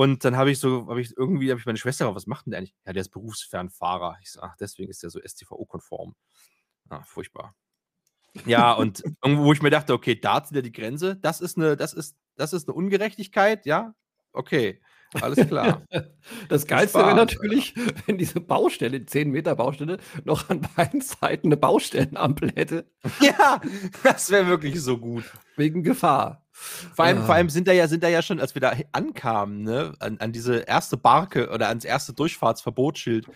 Und 0.01 0.25
dann 0.25 0.35
habe 0.35 0.51
ich 0.51 0.59
so, 0.59 0.89
habe 0.89 1.03
ich 1.03 1.15
irgendwie, 1.15 1.51
habe 1.51 1.61
ich 1.61 1.67
meine 1.67 1.77
Schwester 1.77 2.07
gefragt, 2.07 2.17
was 2.17 2.27
macht 2.27 2.47
denn 2.47 2.53
der 2.53 2.61
eigentlich? 2.61 2.75
Ja, 2.87 2.95
der 2.95 3.03
ist 3.03 3.11
Berufsfernfahrer. 3.11 4.17
Ich 4.23 4.33
so, 4.33 4.41
ach, 4.41 4.57
deswegen 4.57 4.91
ist 4.91 5.03
der 5.03 5.11
so 5.11 5.21
STVO-konform. 5.21 6.15
Ah, 6.89 7.03
furchtbar. 7.03 7.55
Ja, 8.47 8.73
und 8.73 9.03
irgendwo, 9.23 9.45
wo 9.45 9.53
ich 9.53 9.61
mir 9.61 9.69
dachte, 9.69 9.93
okay, 9.93 10.19
da 10.19 10.43
zieht 10.43 10.57
er 10.57 10.63
die 10.63 10.73
Grenze. 10.73 11.17
Das 11.17 11.43
ist 11.43 11.59
eine, 11.59 11.77
das 11.77 11.93
ist, 11.93 12.17
das 12.37 12.55
ist 12.55 12.67
eine 12.67 12.77
Ungerechtigkeit, 12.77 13.67
ja? 13.67 13.95
Okay, 14.33 14.81
alles 15.21 15.47
klar. 15.49 15.83
Das 16.49 16.67
Geilste 16.67 16.99
wäre 16.99 17.15
natürlich, 17.17 17.75
wenn 18.07 18.17
diese 18.19 18.41
Baustelle, 18.41 19.05
10 19.05 19.31
Meter 19.31 19.57
Baustelle, 19.57 19.99
noch 20.25 20.49
an 20.49 20.61
beiden 20.77 21.01
Seiten 21.01 21.49
eine 21.49 21.57
Baustellenampel 21.57 22.53
hätte, 22.55 22.85
ja, 23.21 23.61
das 24.05 24.31
wäre 24.31 24.47
wirklich 24.47 24.81
so 24.81 24.99
gut. 24.99 25.25
wegen 25.57 25.83
Gefahr. 25.83 26.45
Vor 26.53 27.05
allem, 27.07 27.19
Ja. 27.19 27.25
vor 27.25 27.35
allem 27.35 27.49
sind 27.51 27.67
da 27.67 27.73
ja, 27.73 27.89
sind 27.89 28.03
da 28.05 28.09
ja 28.09 28.23
schon, 28.23 28.39
als 28.39 28.55
wir 28.55 28.61
da 28.61 28.75
ankamen, 28.93 29.63
ne, 29.63 29.95
an, 29.99 30.19
an 30.19 30.31
diese 30.33 30.59
erste 30.59 30.97
Barke 30.97 31.51
oder 31.51 31.69
ans 31.69 31.85
erste 31.85 32.13
Durchfahrtsverbotsschild, 32.13 33.27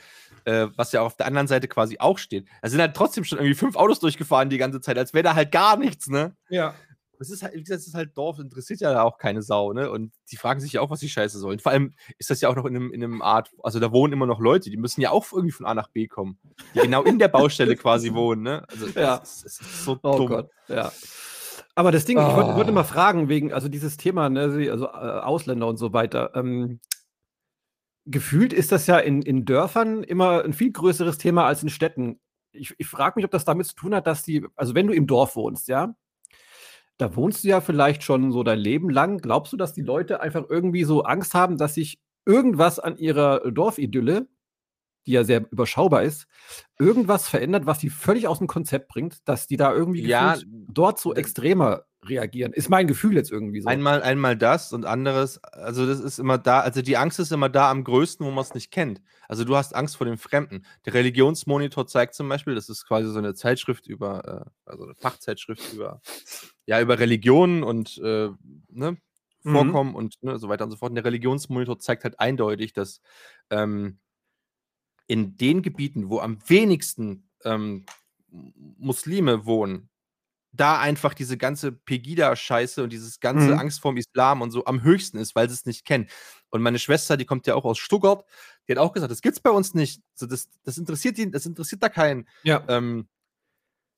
äh, 0.45 0.69
was 0.77 0.93
ja 0.93 1.01
auf 1.01 1.17
der 1.17 1.27
anderen 1.27 1.47
Seite 1.49 1.67
quasi 1.67 1.97
auch 1.99 2.19
steht. 2.19 2.47
Da 2.63 2.69
sind 2.69 2.81
halt 2.81 2.95
trotzdem 2.95 3.25
schon 3.25 3.39
irgendwie 3.39 3.55
fünf 3.57 3.77
Autos 3.77 3.99
durchgefahren 4.01 4.51
die 4.51 4.59
ganze 4.59 4.81
Zeit, 4.81 4.99
als 4.99 5.15
wäre 5.15 5.25
da 5.25 5.35
halt 5.35 5.51
gar 5.53 5.77
nichts, 5.79 6.09
ne? 6.09 6.37
Ja. 6.49 6.75
Das 7.19 7.31
ist 7.31 7.43
halt, 7.43 7.55
wie 7.55 7.63
gesagt, 7.63 7.81
das 7.81 7.87
ist 7.87 7.95
halt 7.95 8.17
Dorf, 8.17 8.39
interessiert 8.39 8.81
ja 8.81 9.03
auch 9.03 9.19
keine 9.19 9.43
Sau, 9.43 9.73
ne? 9.73 9.91
Und 9.91 10.13
die 10.31 10.37
fragen 10.37 10.61
sich 10.61 10.73
ja 10.75 10.81
auch, 10.81 10.91
was 10.91 11.01
die 11.01 11.09
Scheiße 11.09 11.39
sollen. 11.39 11.59
Vor 11.59 11.73
allem 11.73 11.93
ist 12.19 12.31
das 12.31 12.41
ja 12.41 12.49
auch 12.49 12.57
noch 12.57 12.65
in 12.67 12.77
einem, 12.77 12.93
in 12.93 13.03
einem 13.05 13.23
Art, 13.23 13.51
also 13.63 13.81
da 13.81 13.93
wohnen 13.93 14.13
immer 14.13 14.27
noch 14.27 14.41
Leute, 14.41 14.71
die 14.71 14.77
müssen 14.77 15.01
ja 15.01 15.11
auch 15.11 15.33
irgendwie 15.33 15.53
von 15.53 15.67
A 15.67 15.75
nach 15.75 15.89
B 15.89 16.07
kommen, 16.09 16.39
die 16.75 16.81
genau 16.81 17.03
in 17.03 17.19
der 17.19 17.29
Baustelle 17.29 17.77
quasi 17.77 18.13
wohnen, 18.15 18.43
ne? 18.43 18.65
Also 18.69 18.89
Ja. 18.89 19.21
es 19.23 19.45
ist, 19.45 19.47
es 19.47 19.61
ist 19.61 19.85
so 19.85 19.99
Oh 20.03 20.17
dumm. 20.19 20.29
Gott, 20.29 20.51
ja. 20.69 20.93
Aber 21.77 21.91
das 21.93 22.05
Ding, 22.05 22.19
ich 22.19 22.35
wollte 22.35 22.51
Oh. 22.53 22.57
wollte 22.57 22.73
mal 22.73 22.85
fragen, 22.85 23.29
wegen, 23.29 23.53
also 23.53 23.69
dieses 23.69 23.97
Thema, 23.97 24.29
ne, 24.29 24.43
also 24.71 24.85
äh, 24.87 24.89
Ausländer 24.89 25.67
und 25.67 25.77
so 25.77 25.93
weiter. 25.93 26.31
Ähm, 26.35 26.81
gefühlt 28.07 28.53
ist 28.53 28.71
das 28.73 28.87
ja 28.87 28.99
in, 28.99 29.23
in 29.23 29.45
Dörfern 29.45 30.03
immer 30.05 30.45
ein 30.45 30.53
viel 30.53 30.73
größeres 30.73 31.19
Thema 31.19 31.47
als 31.47 31.63
in 31.63 31.71
Städten. 31.71 32.21
Ich, 32.53 32.75
ich 32.79 32.87
frage 32.87 33.15
mich, 33.17 33.25
ob 33.25 33.31
das 33.31 33.45
damit 33.45 33.67
zu 33.67 33.75
tun 33.75 33.95
hat, 33.95 34.07
dass 34.07 34.23
die, 34.23 34.47
also 34.57 34.75
wenn 34.75 34.87
du 34.87 34.93
im 34.93 35.07
Dorf 35.07 35.37
wohnst, 35.37 35.69
ja, 35.69 35.95
da 36.99 37.17
wohnst 37.17 37.45
du 37.45 37.49
ja 37.49 37.61
vielleicht 37.61 38.03
schon 38.03 38.33
so 38.33 38.43
dein 38.43 38.59
Leben 38.59 38.91
lang. 38.91 39.19
Glaubst 39.19 39.53
du, 39.53 39.57
dass 39.57 39.73
die 39.73 39.83
Leute 39.83 40.21
einfach 40.21 40.45
irgendwie 40.49 40.85
so 40.85 41.03
Angst 41.03 41.35
haben, 41.35 41.57
dass 41.59 41.75
sich 41.75 41.99
irgendwas 42.27 42.79
an 42.79 42.97
ihrer 42.97 43.51
Dorfidylle, 43.51 44.29
die 45.07 45.13
ja 45.13 45.25
sehr 45.25 45.51
überschaubar 45.51 46.03
ist, 46.03 46.27
irgendwas 46.79 47.29
verändert, 47.29 47.67
was 47.67 47.79
die 47.79 47.91
völlig 47.91 48.29
aus 48.29 48.39
dem 48.39 48.47
Konzept 48.47 48.89
bringt, 48.89 49.29
dass 49.29 49.47
die 49.47 49.57
da 49.57 49.73
irgendwie 49.73 50.07
Ja, 50.07 50.37
dort 50.69 50.99
so 50.99 51.15
extremer 51.15 51.85
reagieren. 52.09 52.53
Ist 52.53 52.69
mein 52.69 52.87
Gefühl 52.87 53.15
jetzt 53.15 53.31
irgendwie 53.31 53.61
so. 53.61 53.69
Einmal, 53.69 54.03
einmal 54.03 54.37
das 54.37 54.73
und 54.73 54.85
anderes, 54.85 55.43
also 55.45 55.87
das 55.87 56.01
ist 56.01 56.19
immer 56.19 56.39
da, 56.39 56.61
also 56.61 56.83
die 56.83 56.97
Angst 56.97 57.19
ist 57.19 57.33
immer 57.33 57.49
da 57.49 57.71
am 57.71 57.85
größten, 57.85 58.25
wo 58.25 58.31
man 58.31 58.43
es 58.43 58.55
nicht 58.55 58.71
kennt. 58.71 59.03
Also 59.29 59.45
du 59.45 59.57
hast 59.57 59.75
Angst 59.75 59.97
vor 59.97 60.07
dem 60.07 60.19
Fremden. 60.19 60.65
Der 60.85 60.95
Religionsmonitor 60.95 61.87
zeigt 61.87 62.15
zum 62.15 62.29
Beispiel, 62.29 62.55
das 62.55 62.69
ist 62.69 62.87
quasi 62.87 63.11
so 63.11 63.19
eine 63.19 63.35
Zeitschrift 63.35 63.87
über, 63.87 64.45
äh, 64.47 64.71
also 64.71 64.85
eine 64.85 64.95
Fachzeitschrift 64.95 65.73
über, 65.73 66.01
ja, 66.67 66.81
über 66.81 66.99
Religionen 66.99 67.63
und 67.63 67.99
äh, 67.99 68.31
ne, 68.69 68.97
mhm. 69.43 69.53
Vorkommen 69.53 69.91
mhm. 69.91 69.97
und 69.97 70.23
ne, 70.23 70.39
so 70.39 70.49
weiter 70.49 70.65
und 70.65 70.71
so 70.71 70.77
fort. 70.77 70.91
Und 70.91 70.97
der 70.97 71.05
Religionsmonitor 71.05 71.79
zeigt 71.79 72.05
halt 72.05 72.21
eindeutig, 72.21 72.73
dass 72.73 73.01
ähm, 73.51 73.99
in 75.07 75.37
den 75.37 75.63
Gebieten, 75.63 76.09
wo 76.09 76.21
am 76.21 76.39
wenigsten 76.49 77.29
ähm, 77.45 77.85
Muslime 78.31 79.47
wohnen, 79.47 79.91
da 80.57 80.79
einfach 80.79 81.15
diese 81.15 81.37
ganze 81.37 81.73
Pegida-Scheiße 81.73 82.83
und 82.83 82.93
dieses 82.93 83.21
ganze 83.21 83.53
mhm. 83.53 83.59
Angst 83.59 83.81
vorm 83.81 83.97
Islam 83.97 84.41
und 84.41 84.51
so 84.51 84.65
am 84.67 84.83
höchsten 84.83 85.19
ist, 85.19 85.35
weil 85.35 85.49
sie 85.49 85.55
es 85.55 85.67
nicht 85.67 85.85
kennen. 85.85 86.09
Und 86.51 86.63
meine 86.63 86.79
Schwester, 86.79 87.17
die 87.17 87.25
kommt 87.25 87.47
ja 87.47 87.55
auch 87.55 87.65
aus 87.65 87.79
Stuttgart, 87.79 88.25
die 88.67 88.73
hat 88.73 88.79
auch 88.79 88.93
gesagt, 88.93 89.11
das 89.11 89.23
gibt's 89.23 89.41
bei 89.41 89.51
uns 89.51 89.75
nicht. 89.75 90.03
So, 90.15 90.27
das, 90.27 90.49
das 90.63 90.79
interessiert 90.79 91.19
die, 91.19 91.31
das 91.31 91.47
interessiert 91.47 91.83
da 91.83 91.89
keinen. 91.89 92.29
Ja. 92.45 92.63
Ähm, 92.69 93.09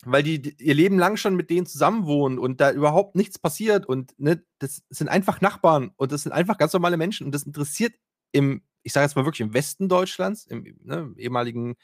weil 0.04 0.22
die, 0.22 0.40
die, 0.40 0.56
ihr 0.62 0.74
Leben 0.74 0.98
lang 0.98 1.16
schon 1.16 1.36
mit 1.36 1.50
denen 1.50 1.66
zusammenwohnen 1.66 2.38
und 2.38 2.60
da 2.60 2.70
überhaupt 2.70 3.16
nichts 3.16 3.38
passiert 3.38 3.86
und 3.86 4.18
ne, 4.18 4.44
das 4.58 4.82
sind 4.90 5.08
einfach 5.08 5.40
Nachbarn 5.40 5.90
und 5.96 6.12
das 6.12 6.22
sind 6.22 6.32
einfach 6.32 6.58
ganz 6.58 6.72
normale 6.72 6.96
Menschen 6.96 7.26
und 7.26 7.34
das 7.34 7.44
interessiert 7.44 7.94
im 8.32 8.62
ich 8.86 8.92
sage 8.92 9.04
jetzt 9.04 9.16
mal 9.16 9.24
wirklich 9.24 9.40
im 9.40 9.52
Westen 9.52 9.88
Deutschlands, 9.88 10.46
im 10.46 10.78
ne, 10.84 11.12
ehemaligen, 11.16 11.74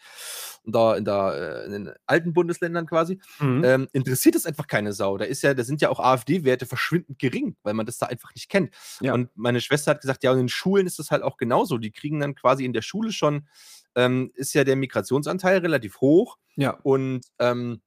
da 0.64 0.94
in, 0.94 1.04
der, 1.04 1.64
äh, 1.64 1.66
in 1.66 1.72
den 1.72 1.94
alten 2.06 2.32
Bundesländern 2.32 2.86
quasi, 2.86 3.20
mhm. 3.40 3.64
ähm, 3.64 3.88
interessiert 3.92 4.36
es 4.36 4.46
einfach 4.46 4.68
keine 4.68 4.92
Sau. 4.92 5.18
Da 5.18 5.24
ist 5.24 5.42
ja, 5.42 5.52
da 5.52 5.64
sind 5.64 5.80
ja 5.80 5.88
auch 5.88 5.98
AfD-Werte 5.98 6.64
verschwindend 6.64 7.18
gering, 7.18 7.56
weil 7.64 7.74
man 7.74 7.86
das 7.86 7.98
da 7.98 8.06
einfach 8.06 8.32
nicht 8.36 8.48
kennt. 8.48 8.72
Ja. 9.00 9.14
Und 9.14 9.30
meine 9.34 9.60
Schwester 9.60 9.90
hat 9.90 10.00
gesagt, 10.00 10.22
ja, 10.22 10.30
und 10.30 10.38
in 10.38 10.48
Schulen 10.48 10.86
ist 10.86 11.00
das 11.00 11.10
halt 11.10 11.24
auch 11.24 11.38
genauso. 11.38 11.76
Die 11.76 11.90
kriegen 11.90 12.20
dann 12.20 12.36
quasi 12.36 12.64
in 12.64 12.72
der 12.72 12.82
Schule 12.82 13.10
schon, 13.10 13.48
ähm, 13.96 14.30
ist 14.34 14.54
ja 14.54 14.62
der 14.62 14.76
Migrationsanteil 14.76 15.58
relativ 15.58 16.00
hoch. 16.00 16.38
Ja. 16.54 16.78
Und 16.84 17.22
ähm, 17.40 17.82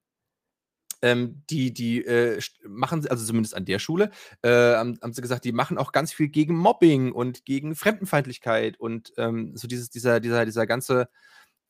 ähm, 1.05 1.43
die, 1.51 1.71
die 1.71 2.03
äh, 2.03 2.41
machen, 2.67 3.07
also 3.07 3.23
zumindest 3.23 3.55
an 3.55 3.65
der 3.65 3.77
Schule, 3.77 4.09
äh, 4.41 4.49
haben, 4.49 4.97
haben, 5.03 5.13
sie 5.13 5.21
gesagt, 5.21 5.45
die 5.45 5.51
machen 5.51 5.77
auch 5.77 5.91
ganz 5.91 6.11
viel 6.11 6.29
gegen 6.29 6.57
Mobbing 6.57 7.11
und 7.11 7.45
gegen 7.45 7.75
Fremdenfeindlichkeit 7.75 8.79
und 8.79 9.13
ähm, 9.17 9.55
so 9.55 9.67
dieses, 9.67 9.91
dieser, 9.91 10.19
dieser, 10.19 10.45
dieser 10.45 10.65
ganze 10.65 11.07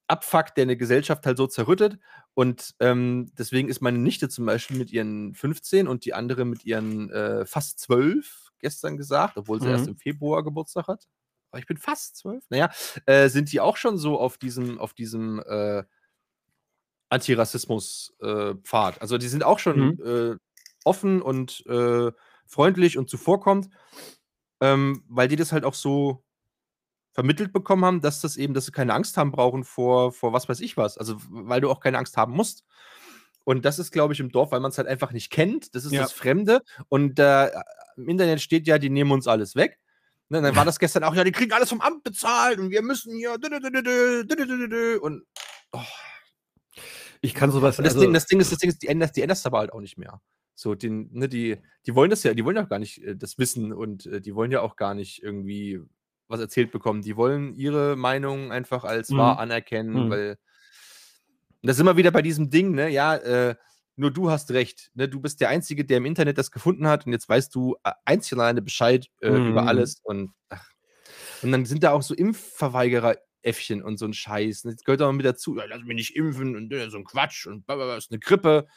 Abfuck, 0.07 0.55
der 0.55 0.63
eine 0.63 0.77
Gesellschaft 0.77 1.25
halt 1.25 1.37
so 1.37 1.47
zerrüttet. 1.47 1.99
Und 2.33 2.75
ähm, 2.79 3.31
deswegen 3.37 3.67
ist 3.67 3.81
meine 3.81 3.97
Nichte 3.97 4.29
zum 4.29 4.45
Beispiel 4.45 4.77
mit 4.77 4.91
ihren 4.91 5.33
15 5.33 5.89
und 5.89 6.05
die 6.05 6.13
andere 6.13 6.45
mit 6.45 6.63
ihren 6.63 7.09
äh, 7.11 7.45
fast 7.45 7.79
12 7.79 8.51
gestern 8.59 8.95
gesagt, 8.95 9.35
obwohl 9.37 9.59
sie 9.59 9.67
mhm. 9.67 9.73
erst 9.73 9.87
im 9.87 9.97
Februar 9.97 10.43
Geburtstag 10.45 10.87
hat. 10.87 11.07
Aber 11.51 11.59
ich 11.59 11.65
bin 11.65 11.77
fast 11.77 12.15
12. 12.17 12.45
Naja, 12.49 12.69
äh, 13.05 13.27
sind 13.27 13.51
die 13.51 13.59
auch 13.59 13.75
schon 13.75 13.97
so 13.97 14.17
auf 14.17 14.37
diesem, 14.37 14.79
auf 14.79 14.93
diesem 14.93 15.39
äh, 15.39 15.83
Antirassismus-Pfad. 17.15 18.97
Äh, 18.97 18.99
also 18.99 19.17
die 19.17 19.27
sind 19.27 19.43
auch 19.43 19.59
schon 19.59 19.79
mhm. 19.79 19.99
äh, 20.05 20.35
offen 20.83 21.21
und 21.21 21.65
äh, 21.67 22.11
freundlich 22.45 22.97
und 22.97 23.09
zuvorkommend, 23.09 23.69
ähm, 24.61 25.03
weil 25.09 25.27
die 25.27 25.35
das 25.35 25.51
halt 25.51 25.65
auch 25.65 25.73
so 25.73 26.23
vermittelt 27.11 27.53
bekommen 27.53 27.85
haben, 27.85 28.01
dass 28.01 28.21
das 28.21 28.37
eben, 28.37 28.53
dass 28.53 28.65
sie 28.65 28.71
keine 28.71 28.93
Angst 28.93 29.17
haben 29.17 29.31
brauchen 29.31 29.63
vor, 29.63 30.11
vor 30.11 30.33
was 30.33 30.49
weiß 30.49 30.59
ich 30.59 30.77
was. 30.77 30.97
Also 30.97 31.17
weil 31.29 31.61
du 31.61 31.69
auch 31.69 31.79
keine 31.79 31.97
Angst 31.97 32.17
haben 32.17 32.33
musst. 32.33 32.63
Und 33.45 33.63
das 33.63 33.79
ist, 33.79 33.91
glaube 33.91 34.13
ich, 34.13 34.19
im 34.19 34.31
Dorf, 34.31 34.51
weil 34.51 34.59
man 34.59 34.71
es 34.71 34.77
halt 34.77 34.87
einfach 34.87 35.11
nicht 35.11 35.31
kennt. 35.31 35.75
Das 35.75 35.85
ist 35.85 35.93
ja. 35.93 36.01
das 36.01 36.11
Fremde. 36.11 36.61
Und 36.89 37.19
äh, 37.19 37.51
im 37.95 38.09
Internet 38.09 38.41
steht 38.41 38.67
ja, 38.67 38.77
die 38.79 38.89
nehmen 38.89 39.11
uns 39.11 39.27
alles 39.27 39.55
weg. 39.55 39.79
Ne, 40.27 40.41
dann 40.41 40.55
war 40.55 40.65
das 40.65 40.79
gestern 40.79 41.03
auch, 41.03 41.13
ja, 41.13 41.23
die 41.23 41.31
kriegen 41.31 41.53
alles 41.53 41.69
vom 41.69 41.81
Amt 41.81 42.03
bezahlt 42.03 42.57
und 42.57 42.71
wir 42.71 42.81
müssen 42.81 43.15
hier. 43.15 43.33
Und 45.01 45.23
oh, 45.71 45.79
ich 47.25 47.33
kann 47.33 47.51
sowas. 47.51 47.77
das, 47.77 47.87
also, 47.87 48.01
Ding, 48.01 48.13
das 48.13 48.25
Ding 48.25 48.39
ist, 48.39 48.51
das 48.51 48.59
Ding 48.59 48.69
ist, 48.69 48.81
die 48.81 48.87
ändern, 48.87 49.09
die 49.15 49.21
ändern 49.21 49.35
das 49.35 49.45
aber 49.45 49.59
halt 49.59 49.73
auch 49.73 49.81
nicht 49.81 49.97
mehr. 49.97 50.21
So, 50.53 50.73
den, 50.75 51.09
ne, 51.11 51.27
die, 51.27 51.57
die 51.85 51.95
wollen 51.95 52.09
das 52.09 52.23
ja, 52.23 52.33
die 52.33 52.45
wollen 52.45 52.55
ja 52.55 52.63
gar 52.63 52.79
nicht 52.79 53.03
äh, 53.03 53.15
das 53.15 53.37
wissen 53.37 53.73
und 53.73 54.05
äh, 54.05 54.21
die 54.21 54.35
wollen 54.35 54.51
ja 54.51 54.61
auch 54.61 54.75
gar 54.75 54.93
nicht 54.93 55.21
irgendwie 55.21 55.81
was 56.27 56.39
erzählt 56.39 56.71
bekommen. 56.71 57.01
Die 57.01 57.17
wollen 57.17 57.53
ihre 57.55 57.95
Meinung 57.95 58.51
einfach 58.51 58.83
als 58.83 59.09
mhm. 59.09 59.17
wahr 59.17 59.39
anerkennen, 59.39 60.05
mhm. 60.05 60.09
weil 60.09 60.37
das 61.61 61.77
ist 61.77 61.81
immer 61.81 61.97
wieder 61.97 62.11
bei 62.11 62.21
diesem 62.21 62.49
Ding, 62.49 62.71
ne, 62.71 62.89
ja, 62.89 63.15
äh, 63.15 63.55
nur 63.97 64.11
du 64.11 64.29
hast 64.29 64.51
recht, 64.51 64.91
ne, 64.93 65.09
du 65.09 65.19
bist 65.19 65.41
der 65.41 65.49
Einzige, 65.49 65.83
der 65.83 65.97
im 65.97 66.05
Internet 66.05 66.37
das 66.37 66.51
gefunden 66.51 66.87
hat 66.87 67.05
und 67.05 67.11
jetzt 67.11 67.27
weißt 67.27 67.53
du 67.55 67.75
äh, 67.83 67.91
einzig 68.05 68.33
und 68.33 68.41
alleine 68.41 68.61
Bescheid 68.61 69.07
äh, 69.21 69.31
mhm. 69.31 69.49
über 69.49 69.67
alles 69.67 69.99
und 70.03 70.31
ach. 70.49 70.69
Und 71.41 71.51
dann 71.51 71.65
sind 71.65 71.83
da 71.83 71.91
auch 71.91 72.01
so 72.01 72.13
Impfverweigerer 72.13 73.17
Äffchen 73.45 73.83
und 73.83 73.97
so 73.97 74.05
ein 74.05 74.13
Scheiß. 74.13 74.63
Das 74.63 74.83
gehört 74.83 75.01
auch 75.01 75.11
mit 75.11 75.25
dazu. 75.25 75.55
Ja, 75.57 75.65
lass 75.65 75.83
mich 75.83 75.95
nicht 75.95 76.15
impfen 76.15 76.55
und 76.55 76.71
äh, 76.71 76.89
so 76.89 76.97
ein 76.97 77.03
Quatsch 77.03 77.47
und 77.47 77.65
blablabla, 77.65 77.97
ist 77.97 78.11
eine 78.11 78.19
Grippe. 78.19 78.67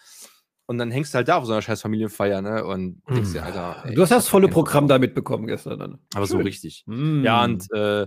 Und 0.67 0.77
dann 0.77 0.91
hängst 0.91 1.15
du 1.15 1.17
halt 1.17 1.29
da 1.29 1.39
auf 1.39 1.47
so 1.47 1.53
einer 1.53 1.63
scheiß 1.63 1.81
Familienfeier, 1.81 2.43
ne? 2.43 2.63
Und 2.65 3.03
denkst 3.09 3.33
dir, 3.33 3.43
Alter. 3.43 3.85
Ey, 3.87 3.95
du 3.95 4.03
hast 4.03 4.11
das 4.11 4.29
volle 4.29 4.49
Programm 4.49 4.87
da 4.87 4.99
mitbekommen 4.99 5.47
gestern 5.47 5.79
dann. 5.79 5.99
Aber 6.15 6.27
Schön. 6.27 6.39
so 6.39 6.43
richtig. 6.45 6.85
Mm. 6.87 7.25
Ja, 7.25 7.43
und 7.43 7.73
äh, 7.73 8.07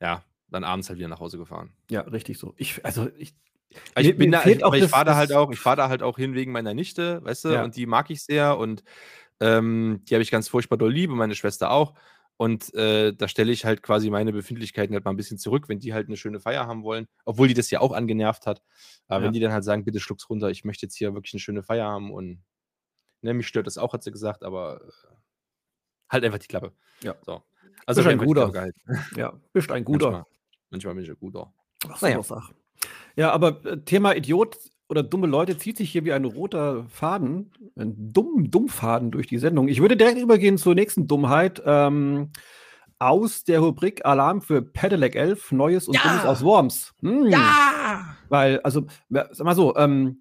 ja, 0.00 0.22
dann 0.48 0.64
abends 0.64 0.90
halt 0.90 0.98
wieder 0.98 1.08
nach 1.08 1.20
Hause 1.20 1.38
gefahren. 1.38 1.72
Ja, 1.90 2.02
richtig 2.02 2.38
so. 2.38 2.54
Ich, 2.58 2.84
also 2.84 3.08
ich. 3.16 3.34
Ich, 3.96 4.16
bin 4.16 4.32
da, 4.32 4.44
ich, 4.44 4.60
ich 4.60 4.88
fahre 4.88 5.04
da 5.04 5.14
halt 5.14 5.32
auch, 5.32 5.52
ich 5.52 5.60
fahre 5.60 5.76
da 5.76 5.88
halt 5.88 6.02
auch 6.02 6.18
hin 6.18 6.34
wegen 6.34 6.50
meiner 6.50 6.74
Nichte, 6.74 7.24
weißt 7.24 7.44
du, 7.44 7.48
ja. 7.50 7.62
und 7.62 7.76
die 7.76 7.86
mag 7.86 8.10
ich 8.10 8.24
sehr 8.24 8.58
und 8.58 8.82
ähm, 9.38 10.02
die 10.08 10.14
habe 10.14 10.22
ich 10.22 10.32
ganz 10.32 10.48
furchtbar 10.48 10.76
doll 10.76 10.92
lieb 10.92 11.08
und 11.10 11.16
meine 11.16 11.36
Schwester 11.36 11.70
auch. 11.70 11.94
Und 12.40 12.72
äh, 12.72 13.12
da 13.12 13.28
stelle 13.28 13.52
ich 13.52 13.66
halt 13.66 13.82
quasi 13.82 14.08
meine 14.08 14.32
Befindlichkeiten 14.32 14.94
halt 14.94 15.04
mal 15.04 15.10
ein 15.10 15.18
bisschen 15.18 15.36
zurück, 15.36 15.68
wenn 15.68 15.78
die 15.78 15.92
halt 15.92 16.06
eine 16.06 16.16
schöne 16.16 16.40
Feier 16.40 16.66
haben 16.66 16.84
wollen, 16.84 17.06
obwohl 17.26 17.48
die 17.48 17.54
das 17.54 17.70
ja 17.70 17.82
auch 17.82 17.92
angenervt 17.92 18.46
hat. 18.46 18.62
Aber 19.08 19.20
ja. 19.20 19.26
wenn 19.26 19.34
die 19.34 19.40
dann 19.40 19.52
halt 19.52 19.62
sagen, 19.62 19.84
bitte 19.84 20.00
schluck's 20.00 20.30
runter, 20.30 20.48
ich 20.48 20.64
möchte 20.64 20.86
jetzt 20.86 20.96
hier 20.96 21.12
wirklich 21.12 21.34
eine 21.34 21.40
schöne 21.40 21.62
Feier 21.62 21.84
haben 21.84 22.10
und 22.10 22.42
ne, 23.20 23.34
mich 23.34 23.46
stört 23.46 23.66
das 23.66 23.76
auch, 23.76 23.92
hat 23.92 24.02
sie 24.02 24.10
gesagt, 24.10 24.42
aber 24.42 24.80
äh, 24.80 25.14
halt 26.08 26.24
einfach 26.24 26.38
die 26.38 26.46
Klappe. 26.46 26.72
Ja. 27.02 27.14
So. 27.26 27.42
Also 27.84 28.02
bist 28.02 28.10
ein 28.10 28.16
guter. 28.16 28.70
Ja, 29.16 29.38
bist 29.52 29.70
ein 29.70 29.84
guter. 29.84 30.10
Manchmal, 30.10 30.26
manchmal 30.70 30.94
bin 30.94 31.04
ich 31.04 31.10
ein 31.10 31.18
guter. 31.20 31.52
Ach, 31.90 32.00
naja. 32.00 32.22
Ja, 33.16 33.32
aber 33.32 33.62
äh, 33.66 33.84
Thema 33.84 34.16
Idiot 34.16 34.56
oder 34.90 35.02
dumme 35.04 35.28
Leute 35.28 35.56
zieht 35.56 35.76
sich 35.76 35.92
hier 35.92 36.04
wie 36.04 36.12
ein 36.12 36.24
roter 36.24 36.84
Faden, 36.88 37.52
ein 37.76 38.12
dumm, 38.12 38.50
Dummfaden 38.50 39.12
durch 39.12 39.28
die 39.28 39.38
Sendung. 39.38 39.68
Ich 39.68 39.80
würde 39.80 39.96
direkt 39.96 40.18
übergehen 40.18 40.58
zur 40.58 40.74
nächsten 40.74 41.06
Dummheit. 41.06 41.62
Ähm, 41.64 42.30
aus 42.98 43.44
der 43.44 43.60
Rubrik 43.60 44.04
Alarm 44.04 44.42
für 44.42 44.60
Pedelec 44.60 45.16
11, 45.16 45.52
Neues 45.52 45.88
und 45.88 45.94
ja! 45.94 46.02
Dummes 46.02 46.24
aus 46.26 46.44
Worms. 46.44 46.92
Hm. 47.00 47.28
Ja! 47.28 48.16
Weil, 48.28 48.60
also, 48.60 48.86
sag 49.08 49.40
mal 49.40 49.54
so, 49.54 49.74
ähm, 49.76 50.20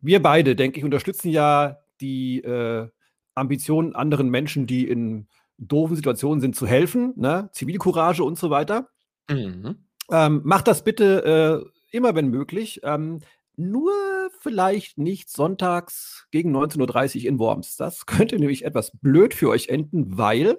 wir 0.00 0.20
beide, 0.20 0.56
denke 0.56 0.78
ich, 0.78 0.84
unterstützen 0.84 1.28
ja 1.28 1.76
die 2.00 2.40
äh, 2.40 2.88
Ambitionen 3.34 3.94
anderen 3.94 4.28
Menschen, 4.28 4.66
die 4.66 4.88
in 4.88 5.28
doofen 5.56 5.94
Situationen 5.94 6.40
sind, 6.40 6.56
zu 6.56 6.66
helfen, 6.66 7.12
ne? 7.16 7.50
Zivilcourage 7.52 8.24
und 8.24 8.38
so 8.38 8.50
weiter. 8.50 8.88
Mhm. 9.30 9.76
Ähm, 10.10 10.40
macht 10.42 10.66
das 10.66 10.82
bitte 10.82 11.62
äh, 11.62 11.96
immer, 11.96 12.14
wenn 12.14 12.28
möglich. 12.28 12.80
Ähm, 12.82 13.20
nur 13.60 13.92
vielleicht 14.40 14.98
nicht 14.98 15.30
sonntags 15.30 16.26
gegen 16.30 16.56
19.30 16.56 17.20
Uhr 17.20 17.28
in 17.28 17.38
Worms. 17.38 17.76
Das 17.76 18.06
könnte 18.20 18.38
nämlich 18.38 18.64
etwas 18.64 18.92
blöd 19.00 19.34
für 19.34 19.50
euch 19.50 19.68
enden, 19.68 20.18
weil 20.18 20.58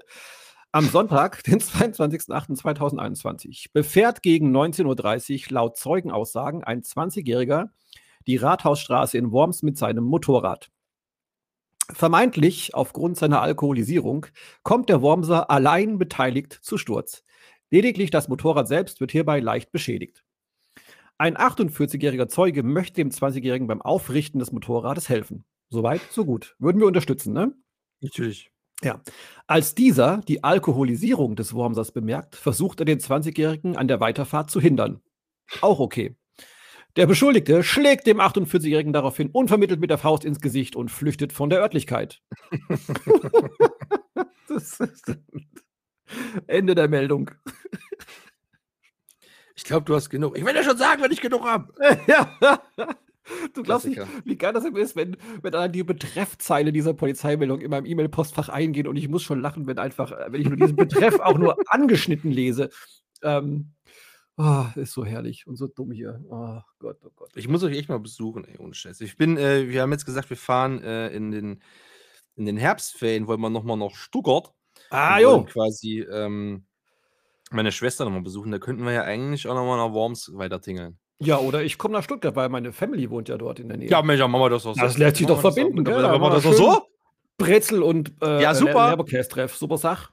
am 0.71 0.85
Sonntag, 0.85 1.43
den 1.43 1.59
22.08.2021, 1.59 3.71
befährt 3.73 4.21
gegen 4.21 4.55
19.30 4.55 5.47
Uhr 5.47 5.53
laut 5.53 5.77
Zeugenaussagen 5.77 6.63
ein 6.63 6.81
20-Jähriger 6.81 7.69
die 8.27 8.37
Rathausstraße 8.37 9.17
in 9.17 9.31
Worms 9.31 9.63
mit 9.63 9.77
seinem 9.77 10.03
Motorrad. 10.03 10.69
Vermeintlich 11.91 12.73
aufgrund 12.73 13.17
seiner 13.17 13.41
Alkoholisierung 13.41 14.27
kommt 14.63 14.89
der 14.89 15.01
Wormser 15.01 15.49
allein 15.49 15.97
beteiligt 15.97 16.59
zu 16.61 16.77
Sturz. 16.77 17.23
Lediglich 17.69 18.11
das 18.11 18.27
Motorrad 18.27 18.67
selbst 18.67 19.01
wird 19.01 19.11
hierbei 19.11 19.39
leicht 19.39 19.71
beschädigt. 19.71 20.23
Ein 21.21 21.37
48-jähriger 21.37 22.27
Zeuge 22.29 22.63
möchte 22.63 22.95
dem 22.95 23.11
20-Jährigen 23.11 23.67
beim 23.67 23.79
Aufrichten 23.79 24.39
des 24.39 24.51
Motorrades 24.51 25.07
helfen. 25.07 25.45
Soweit, 25.69 26.01
so 26.09 26.25
gut. 26.25 26.55
Würden 26.57 26.81
wir 26.81 26.87
unterstützen, 26.87 27.31
ne? 27.31 27.53
Natürlich. 27.99 28.49
Ja. 28.81 29.03
Als 29.45 29.75
dieser 29.75 30.21
die 30.27 30.43
Alkoholisierung 30.43 31.35
des 31.35 31.53
Wormsers 31.53 31.91
bemerkt, 31.91 32.35
versucht 32.35 32.79
er 32.79 32.87
den 32.87 32.97
20-Jährigen 32.97 33.77
an 33.77 33.87
der 33.87 33.99
Weiterfahrt 33.99 34.49
zu 34.49 34.59
hindern. 34.59 34.99
Auch 35.61 35.79
okay. 35.79 36.15
Der 36.95 37.05
Beschuldigte 37.05 37.61
schlägt 37.61 38.07
dem 38.07 38.19
48-Jährigen 38.19 38.91
daraufhin 38.91 39.29
unvermittelt 39.29 39.79
mit 39.79 39.91
der 39.91 39.99
Faust 39.99 40.25
ins 40.25 40.41
Gesicht 40.41 40.75
und 40.75 40.89
flüchtet 40.89 41.33
von 41.33 41.51
der 41.51 41.59
Örtlichkeit. 41.59 42.23
Ende 46.47 46.73
der 46.73 46.87
Meldung. 46.87 47.29
Ich 49.61 49.65
glaube, 49.65 49.85
du 49.85 49.93
hast 49.93 50.09
genug. 50.09 50.35
Ich 50.35 50.43
will 50.43 50.55
ja 50.55 50.63
schon 50.63 50.75
sagen, 50.75 51.03
wenn 51.03 51.11
ich 51.11 51.21
genug 51.21 51.45
habe. 51.45 51.71
ja. 52.07 52.59
Du 53.53 53.61
glaubst 53.61 53.85
nicht, 53.85 54.01
wie 54.25 54.35
geil 54.35 54.53
das 54.53 54.65
ist, 54.65 54.95
wenn, 54.95 55.15
wenn 55.43 55.51
dann 55.51 55.71
die 55.71 55.83
Betreffzeile 55.83 56.73
dieser 56.73 56.95
Polizeimeldung 56.95 57.61
in 57.61 57.69
meinem 57.69 57.85
E-Mail-Postfach 57.85 58.49
eingehen 58.49 58.87
und 58.87 58.95
ich 58.95 59.07
muss 59.07 59.21
schon 59.21 59.39
lachen, 59.39 59.67
wenn 59.67 59.77
einfach, 59.77 60.11
äh, 60.11 60.31
wenn 60.31 60.41
ich 60.41 60.47
nur 60.47 60.57
diesen 60.57 60.75
Betreff 60.75 61.19
auch 61.19 61.37
nur 61.37 61.55
angeschnitten 61.67 62.31
lese. 62.31 62.71
Ähm, 63.21 63.73
oh, 64.37 64.65
ist 64.75 64.93
so 64.93 65.05
herrlich 65.05 65.45
und 65.45 65.57
so 65.57 65.67
dumm 65.67 65.91
hier. 65.91 66.19
Oh 66.27 66.59
Gott, 66.79 66.97
oh 67.05 67.11
Gott. 67.15 67.29
Ich 67.35 67.47
muss 67.47 67.61
euch 67.63 67.77
echt 67.77 67.87
mal 67.87 67.99
besuchen, 67.99 68.43
ey, 68.45 68.57
ohne 68.57 68.73
Scheiß. 68.73 68.99
Ich 69.01 69.15
bin, 69.15 69.37
äh, 69.37 69.69
wir 69.69 69.83
haben 69.83 69.91
jetzt 69.91 70.07
gesagt, 70.07 70.31
wir 70.31 70.37
fahren 70.37 70.81
äh, 70.81 71.09
in, 71.09 71.29
den, 71.29 71.61
in 72.35 72.47
den 72.47 72.57
Herbstferien, 72.57 73.27
wollen 73.27 73.41
wir 73.41 73.51
nochmal 73.51 73.77
nach 73.77 73.93
Stuttgart. 73.93 74.51
Ah, 74.89 75.19
jo. 75.19 75.43
Quasi 75.43 75.99
ähm, 75.99 76.65
meine 77.53 77.71
Schwester 77.71 78.05
nochmal 78.05 78.21
besuchen. 78.21 78.51
Da 78.51 78.59
könnten 78.59 78.83
wir 78.83 78.91
ja 78.91 79.03
eigentlich 79.03 79.47
auch 79.47 79.55
nochmal 79.55 79.77
nach 79.77 79.93
Worms 79.93 80.31
weiter 80.33 80.61
tingeln. 80.61 80.97
Ja, 81.19 81.37
oder 81.37 81.63
ich 81.63 81.77
komme 81.77 81.93
nach 81.93 82.03
Stuttgart, 82.03 82.35
weil 82.35 82.49
meine 82.49 82.73
Family 82.73 83.09
wohnt 83.09 83.29
ja 83.29 83.37
dort 83.37 83.59
in 83.59 83.67
der 83.67 83.77
Nähe. 83.77 83.89
Ja, 83.89 84.01
Mensch, 84.01 84.19
machen 84.21 84.33
wir 84.33 84.49
das 84.49 84.65
auch 84.65 84.73
so. 84.73 84.81
Das 84.81 84.97
lässt 84.97 85.17
sich 85.17 85.27
doch 85.27 85.39
verbinden, 85.39 85.83
gell? 85.83 86.01
Machen 86.01 86.21
wir 86.21 86.29
das 86.31 86.45
auch 86.45 86.53
so? 86.53 86.81
Brezel 87.37 87.83
und 87.83 88.13
äh, 88.21 88.41
ja, 88.41 88.53
super. 88.53 88.91
Leberkäse-Treff. 88.91 89.55
Super 89.55 89.77
Sach. 89.77 90.11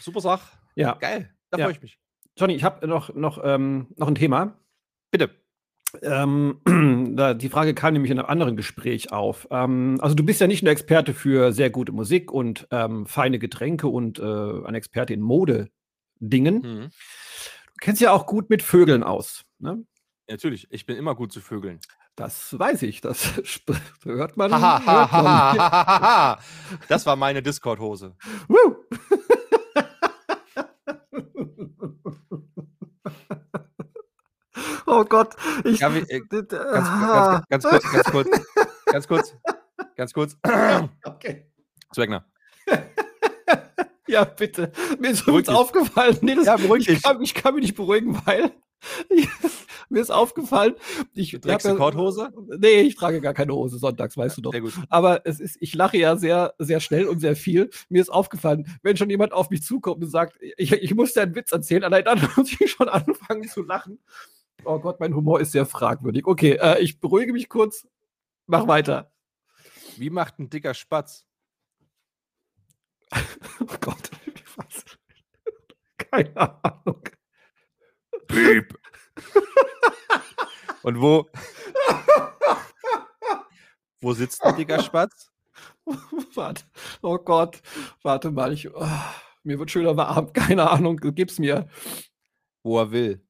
Super 0.00 0.20
Sach. 0.20 0.52
Ja. 0.74 0.94
Geil. 0.94 1.30
Da 1.50 1.58
ja. 1.58 1.64
freue 1.64 1.74
ich 1.74 1.82
mich. 1.82 1.98
Johnny, 2.36 2.54
ich 2.54 2.64
habe 2.64 2.86
noch, 2.86 3.14
noch, 3.14 3.40
ähm, 3.42 3.86
noch 3.96 4.08
ein 4.08 4.14
Thema. 4.14 4.58
Bitte. 5.10 5.30
Ähm, 6.02 6.60
da, 7.16 7.34
die 7.34 7.48
Frage 7.48 7.74
kam 7.74 7.92
nämlich 7.92 8.10
in 8.10 8.18
einem 8.18 8.28
anderen 8.28 8.56
Gespräch 8.56 9.12
auf. 9.12 9.46
Ähm, 9.50 9.98
also 10.00 10.14
du 10.14 10.24
bist 10.24 10.40
ja 10.40 10.46
nicht 10.46 10.62
nur 10.62 10.72
Experte 10.72 11.14
für 11.14 11.52
sehr 11.52 11.70
gute 11.70 11.92
Musik 11.92 12.32
und 12.32 12.66
ähm, 12.70 13.06
feine 13.06 13.38
Getränke 13.38 13.88
und 13.88 14.18
äh, 14.18 14.22
ein 14.22 14.74
Experte 14.74 15.14
in 15.14 15.22
Modedingen. 16.24 16.54
Mhm. 16.56 16.90
Du 16.90 17.80
kennst 17.80 18.00
ja 18.00 18.12
auch 18.12 18.26
gut 18.26 18.50
mit 18.50 18.62
Vögeln 18.62 19.02
aus. 19.02 19.44
Ne? 19.58 19.84
Natürlich, 20.28 20.68
ich 20.70 20.86
bin 20.86 20.96
immer 20.96 21.14
gut 21.14 21.32
zu 21.32 21.40
Vögeln. 21.40 21.80
Das 22.16 22.58
weiß 22.58 22.82
ich, 22.82 23.00
das 23.00 23.32
hört 24.04 24.36
man. 24.36 24.52
Ha, 24.52 24.86
ha, 24.86 25.10
ha, 25.10 26.38
das 26.88 27.06
war 27.06 27.16
meine 27.16 27.42
Discord-Hose. 27.42 28.14
oh 34.86 35.04
Gott. 35.04 35.34
Ich, 35.64 35.80
ja, 35.80 35.92
wie, 35.92 36.08
äh, 36.08 36.20
ganz, 36.20 36.48
ganz, 37.48 37.64
ganz, 37.90 38.10
kurz, 38.10 38.28
ganz 38.86 39.08
kurz, 39.08 39.08
ganz 39.08 39.08
kurz, 39.08 39.36
ganz 39.96 40.12
kurz. 40.12 40.36
Okay. 41.04 41.50
Zwegner. 41.92 42.24
Ja, 44.06 44.24
bitte. 44.24 44.72
Mir 44.98 45.10
ist 45.10 45.26
übrigens 45.26 45.48
aufgefallen. 45.48 46.18
Nee, 46.20 46.34
das, 46.34 46.46
ja, 46.46 46.56
beruhig 46.56 46.88
ich, 46.88 47.02
kann, 47.02 47.22
ich 47.22 47.34
kann 47.34 47.54
mich 47.54 47.62
nicht 47.62 47.74
beruhigen, 47.74 48.20
weil 48.24 48.52
mir 49.88 50.00
ist 50.00 50.10
aufgefallen, 50.10 50.74
ich 51.14 51.30
du 51.30 51.38
trägst 51.40 51.66
eine 51.66 51.76
Korthose? 51.76 52.32
Nee, 52.58 52.82
ich 52.82 52.96
trage 52.96 53.20
gar 53.20 53.34
keine 53.34 53.54
Hose 53.54 53.78
sonntags, 53.78 54.16
weißt 54.16 54.36
du 54.36 54.42
doch. 54.42 54.52
Sehr 54.52 54.60
gut. 54.60 54.74
Aber 54.88 55.22
es 55.24 55.40
ist, 55.40 55.56
ich 55.60 55.74
lache 55.74 55.96
ja 55.96 56.16
sehr, 56.16 56.54
sehr 56.58 56.80
schnell 56.80 57.06
und 57.06 57.20
sehr 57.20 57.36
viel. 57.36 57.70
Mir 57.88 58.02
ist 58.02 58.10
aufgefallen, 58.10 58.66
wenn 58.82 58.96
schon 58.96 59.10
jemand 59.10 59.32
auf 59.32 59.50
mich 59.50 59.62
zukommt 59.62 60.02
und 60.02 60.10
sagt, 60.10 60.36
ich, 60.56 60.72
ich 60.72 60.94
muss 60.94 61.14
dir 61.14 61.22
einen 61.22 61.34
Witz 61.34 61.52
erzählen, 61.52 61.84
allein 61.84 62.04
dann 62.04 62.20
muss 62.36 62.52
ich 62.58 62.70
schon 62.70 62.88
anfangen 62.88 63.48
zu 63.48 63.62
lachen. 63.62 63.98
Oh 64.64 64.78
Gott, 64.78 65.00
mein 65.00 65.14
Humor 65.14 65.40
ist 65.40 65.52
sehr 65.52 65.66
fragwürdig. 65.66 66.26
Okay, 66.26 66.58
äh, 66.60 66.80
ich 66.80 67.00
beruhige 67.00 67.32
mich 67.32 67.48
kurz. 67.48 67.86
Mach 68.46 68.66
weiter. 68.66 69.12
Wie 69.96 70.10
macht 70.10 70.38
ein 70.38 70.50
dicker 70.50 70.74
Spatz? 70.74 71.24
oh 73.60 73.76
Gott, 73.80 74.10
was? 74.56 74.84
Keine 75.96 76.36
Ahnung. 76.36 77.02
Piep. 78.26 78.78
Und 80.82 81.00
wo? 81.00 81.26
wo 84.00 84.12
sitzt 84.12 84.42
ein 84.44 84.56
dicker 84.56 84.82
Spatz? 84.82 85.30
Warte. 86.34 86.64
Oh 87.02 87.18
Gott. 87.18 87.62
Warte 88.02 88.30
mal. 88.30 88.52
Ich, 88.52 88.72
oh, 88.74 88.86
mir 89.42 89.58
wird 89.58 89.70
schöner 89.70 89.96
warm. 89.96 90.32
Keine 90.32 90.68
Ahnung. 90.70 90.96
Gib's 90.96 91.38
mir. 91.38 91.68
Wo 92.62 92.78
er 92.78 92.90
will. 92.90 93.24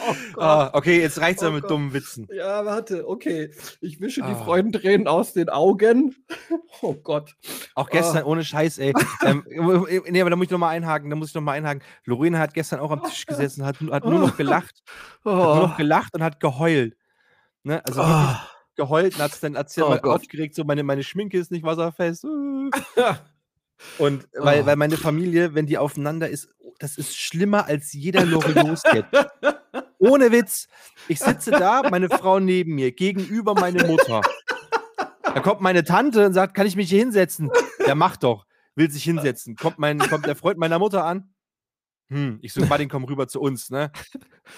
Oh 0.36 0.40
ah, 0.40 0.70
okay, 0.72 1.00
jetzt 1.00 1.20
reicht's 1.20 1.42
oh 1.42 1.46
ja 1.46 1.52
mit 1.52 1.62
Gott. 1.62 1.70
dummen 1.70 1.92
Witzen. 1.92 2.28
Ja, 2.32 2.64
warte, 2.64 3.06
okay. 3.08 3.50
Ich 3.80 4.00
wische 4.00 4.24
ah. 4.24 4.28
die 4.28 4.34
Freudentränen 4.34 5.06
aus 5.06 5.32
den 5.32 5.48
Augen. 5.48 6.16
Oh 6.82 6.94
Gott. 6.94 7.34
Auch 7.74 7.90
gestern, 7.90 8.24
oh. 8.24 8.28
ohne 8.28 8.44
Scheiß, 8.44 8.78
ey. 8.78 8.94
ähm, 9.24 9.44
nee, 10.08 10.20
aber 10.20 10.30
da 10.30 10.36
muss 10.36 10.46
ich 10.46 10.50
nochmal 10.50 10.74
einhaken, 10.74 11.10
da 11.10 11.16
muss 11.16 11.28
ich 11.28 11.34
nochmal 11.34 11.58
einhaken. 11.58 11.82
Lorena 12.04 12.38
hat 12.38 12.54
gestern 12.54 12.80
auch 12.80 12.90
am 12.90 13.02
Tisch 13.02 13.26
gesessen, 13.26 13.66
hat, 13.66 13.78
hat 13.90 14.04
nur 14.04 14.20
noch 14.20 14.36
gelacht. 14.36 14.82
Oh. 15.24 15.30
Hat 15.30 15.56
nur 15.56 15.68
noch 15.68 15.76
gelacht 15.76 16.14
und 16.14 16.22
hat 16.22 16.40
geheult. 16.40 16.96
Ne? 17.64 17.84
Also 17.84 18.02
oh. 18.02 18.34
geheult 18.76 19.16
und 19.16 19.22
hat 19.22 19.32
es 19.32 19.40
dann, 19.40 19.58
hat's 19.58 19.74
dann 19.74 20.00
oh 20.02 20.08
aufgeregt, 20.08 20.54
so 20.54 20.64
meine, 20.64 20.84
meine 20.84 21.02
Schminke 21.02 21.38
ist 21.38 21.50
nicht 21.50 21.64
wasserfest. 21.64 22.24
Und 23.98 24.28
weil, 24.34 24.62
oh. 24.62 24.66
weil 24.66 24.76
meine 24.76 24.96
Familie, 24.96 25.54
wenn 25.54 25.66
die 25.66 25.76
aufeinander 25.76 26.28
ist, 26.28 26.48
das 26.78 26.96
ist 26.96 27.16
schlimmer 27.16 27.66
als 27.66 27.92
jeder 27.92 28.24
Loriot-Sketch. 28.24 29.06
Ohne 30.00 30.32
Witz. 30.32 30.66
Ich 31.08 31.20
sitze 31.20 31.50
da, 31.50 31.82
meine 31.90 32.08
Frau 32.08 32.40
neben 32.40 32.74
mir, 32.74 32.90
gegenüber 32.90 33.54
meine 33.54 33.84
Mutter. 33.84 34.22
Da 35.22 35.40
kommt 35.40 35.60
meine 35.60 35.84
Tante 35.84 36.26
und 36.26 36.32
sagt, 36.32 36.54
kann 36.54 36.66
ich 36.66 36.74
mich 36.74 36.88
hier 36.88 37.00
hinsetzen? 37.00 37.50
Der 37.86 37.94
macht 37.94 38.22
doch, 38.22 38.46
will 38.74 38.90
sich 38.90 39.04
hinsetzen. 39.04 39.56
Kommt, 39.56 39.78
mein, 39.78 39.98
kommt 39.98 40.26
der 40.26 40.36
Freund 40.36 40.58
meiner 40.58 40.78
Mutter 40.78 41.04
an. 41.04 41.34
Hm, 42.08 42.38
ich 42.42 42.52
so, 42.52 42.64
Martin, 42.64 42.88
komm 42.88 43.04
rüber 43.04 43.28
zu 43.28 43.40
uns, 43.40 43.70
ne? 43.70 43.92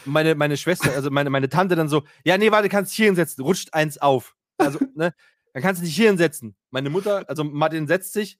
Meine, 0.06 0.34
meine 0.36 0.56
Schwester, 0.56 0.92
also 0.92 1.10
meine, 1.10 1.28
meine 1.28 1.50
Tante 1.50 1.76
dann 1.76 1.88
so, 1.88 2.04
ja, 2.24 2.38
nee, 2.38 2.50
warte, 2.50 2.70
kannst 2.70 2.94
hier 2.94 3.06
hinsetzen, 3.06 3.44
rutscht 3.44 3.74
eins 3.74 3.98
auf. 3.98 4.36
Also, 4.56 4.78
ne? 4.94 5.12
Dann 5.52 5.62
kannst 5.62 5.82
du 5.82 5.84
dich 5.84 5.94
hier 5.94 6.08
hinsetzen. 6.08 6.56
Meine 6.70 6.88
Mutter, 6.88 7.24
also 7.28 7.44
Martin 7.44 7.86
setzt 7.88 8.12
sich, 8.14 8.38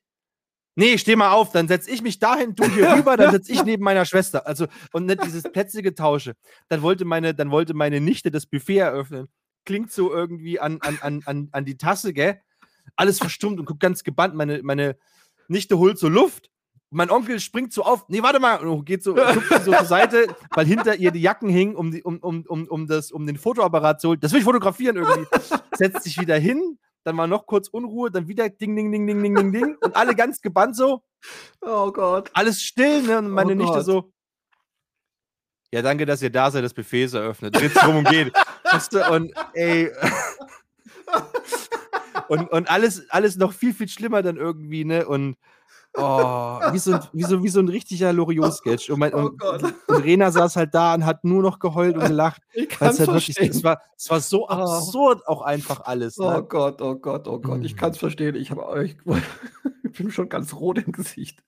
Nee, 0.75 0.97
steh 0.97 1.17
mal 1.17 1.33
auf, 1.33 1.53
dann 1.53 1.69
setz 1.69 1.87
ich 1.87 2.03
mich 2.03 2.19
dahin, 2.19 2.55
du 2.55 2.65
hier 2.65 2.93
rüber, 2.97 3.17
dann 3.17 3.31
setz 3.31 3.49
ich 3.51 3.63
neben 3.65 3.85
meiner 3.85 4.05
Schwester. 4.05 4.47
Also, 4.47 4.67
und 4.93 5.07
nicht 5.07 5.23
dieses 5.25 5.43
Plätze-Getausche. 5.43 6.35
Dann 6.69 6.83
wollte 6.83 7.05
meine, 7.05 7.35
dann 7.35 7.51
wollte 7.51 7.75
meine 7.75 8.01
Nichte 8.01 8.31
das 8.31 8.47
Buffet 8.47 8.79
eröffnen. 8.79 9.29
Klingt 9.65 9.93
so 9.93 10.13
irgendwie 10.13 10.59
an, 10.59 10.79
an, 10.81 10.99
an, 11.03 11.23
an, 11.27 11.49
an 11.53 11.65
die 11.65 11.77
Tasse, 11.77 12.13
gell? 12.13 12.41
Alles 12.97 13.19
verstummt 13.19 13.61
und 13.61 13.67
guckt 13.67 13.81
ganz 13.81 14.03
gebannt. 14.03 14.35
Meine, 14.35 14.63
meine 14.63 14.97
Nichte 15.49 15.79
holt 15.79 15.99
so 15.99 16.09
Luft. 16.09 16.51
Mein 16.91 17.11
Onkel 17.11 17.39
springt 17.41 17.73
so 17.73 17.85
auf. 17.85 18.09
Nee, 18.09 18.23
warte 18.23 18.41
mal. 18.41 18.57
Und 18.67 18.85
geht 18.85 19.03
so, 19.03 19.17
so 19.65 19.73
zur 19.73 19.85
Seite, 19.85 20.27
weil 20.51 20.67
hinter 20.67 20.97
ihr 20.97 21.11
die 21.11 21.23
Jacken 21.23 21.49
hingen, 21.49 21.77
um, 21.77 21.91
die, 21.91 22.03
um, 22.03 22.19
um, 22.19 22.45
um, 22.47 22.67
um, 22.67 22.87
das, 22.87 23.13
um 23.13 23.27
den 23.27 23.37
Fotoapparat 23.39 24.01
zu 24.01 24.09
holen. 24.09 24.21
Das 24.21 24.33
will 24.33 24.41
ich 24.41 24.45
fotografieren 24.45 24.97
irgendwie. 24.97 25.27
Setzt 25.75 26.03
sich 26.03 26.19
wieder 26.21 26.39
hin, 26.39 26.79
dann 27.05 27.17
war 27.17 27.27
noch 27.27 27.47
kurz 27.47 27.69
Unruhe, 27.69 28.11
dann 28.11 28.29
wieder 28.29 28.49
Ding, 28.49 28.77
Ding, 28.77 28.93
Ding, 28.93 29.07
Ding, 29.07 29.23
Ding, 29.23 29.35
Ding, 29.35 29.53
Ding. 29.53 29.77
Und 29.81 29.97
alle 29.97 30.15
ganz 30.15 30.41
gebannt 30.41 30.77
so. 30.77 31.03
Oh 31.61 31.91
Gott. 31.93 32.31
Alles 32.35 32.63
still, 32.63 33.03
ne? 33.03 33.19
Und 33.19 33.31
meine 33.31 33.53
oh 33.53 33.57
Nichte 33.57 33.75
Gott. 33.75 33.85
so. 33.85 34.13
Ja, 35.73 35.81
danke, 35.81 36.05
dass 36.05 36.21
ihr 36.23 36.31
da 36.31 36.51
seid, 36.51 36.65
das 36.65 36.75
Buffet 36.75 37.05
ist 37.05 37.15
eröffnet. 37.15 37.57
Dreht 37.57 37.75
drum 37.75 37.97
und 37.97 38.09
geht. 38.09 38.33
und 39.11 39.33
ey. 39.55 39.91
und, 42.29 42.51
und 42.51 42.71
alles, 42.71 43.09
alles 43.11 43.37
noch 43.37 43.53
viel, 43.53 43.73
viel 43.73 43.89
schlimmer 43.89 44.23
dann 44.23 44.37
irgendwie, 44.37 44.85
ne? 44.85 45.07
Und 45.07 45.37
Oh, 45.95 46.61
wie 46.73 46.79
so, 46.79 46.99
wie 47.13 47.23
so, 47.23 47.43
wie 47.43 47.49
so 47.49 47.61
ein 47.61 47.69
richtiger 47.69 48.13
Loriot-Sketch. 48.15 48.89
Und, 48.91 48.99
mein, 48.99 49.13
oh 49.13 49.27
und, 49.27 49.43
und, 49.43 50.05
Rena 50.05 50.31
saß 50.31 50.57
halt 50.57 50.75
da 50.75 50.95
und 50.95 51.05
hat 51.05 51.23
nur 51.23 51.43
noch 51.43 51.59
geheult 51.59 51.97
und 51.97 52.07
gelacht. 52.07 52.41
Ich 52.55 52.69
kann 52.69 52.91
es 52.91 52.99
halt 52.99 53.11
wirklich, 53.11 53.39
es 53.39 53.65
war, 53.65 53.81
es 53.97 54.09
war 54.11 54.21
so 54.21 54.45
oh. 54.45 54.49
absurd 54.49 55.27
auch 55.27 55.43
einfach 55.43 55.85
alles. 55.85 56.17
Ne? 56.17 56.39
Oh 56.39 56.43
Gott, 56.43 56.81
oh 56.81 56.95
Gott, 56.95 57.29
oh 57.29 57.39
Gott. 57.39 57.65
Ich 57.65 57.75
mhm. 57.75 57.79
kann 57.79 57.91
es 57.91 57.99
verstehen. 57.99 58.35
Ich, 58.37 58.51
ich, 58.51 58.97
ich 59.85 59.93
bin 59.93 60.11
schon 60.11 60.29
ganz 60.29 60.55
rot 60.55 60.79
im 60.79 60.93
Gesicht. 60.93 61.43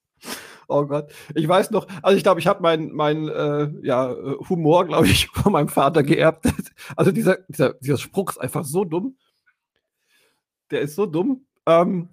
Oh 0.69 0.85
Gott. 0.87 1.11
Ich 1.35 1.49
weiß 1.49 1.71
noch, 1.71 1.87
also 2.03 2.17
ich 2.17 2.23
glaube, 2.23 2.41
ich 2.41 2.47
habe 2.47 2.63
meinen 2.63 2.93
mein, 2.93 3.29
äh, 3.29 3.71
ja, 3.83 4.15
Humor, 4.49 4.87
glaube 4.87 5.07
ich, 5.07 5.29
von 5.35 5.53
meinem 5.53 5.69
Vater 5.69 6.03
geerbt. 6.03 6.47
Also 6.97 7.13
dieser, 7.13 7.39
dieser, 7.49 7.75
dieser 7.75 7.99
Spruch 7.99 8.31
ist 8.31 8.39
einfach 8.39 8.65
so 8.65 8.85
dumm. 8.85 9.17
Der 10.71 10.81
ist 10.81 10.97
so 10.97 11.07
dumm. 11.07 11.47
Ähm, 11.67 12.09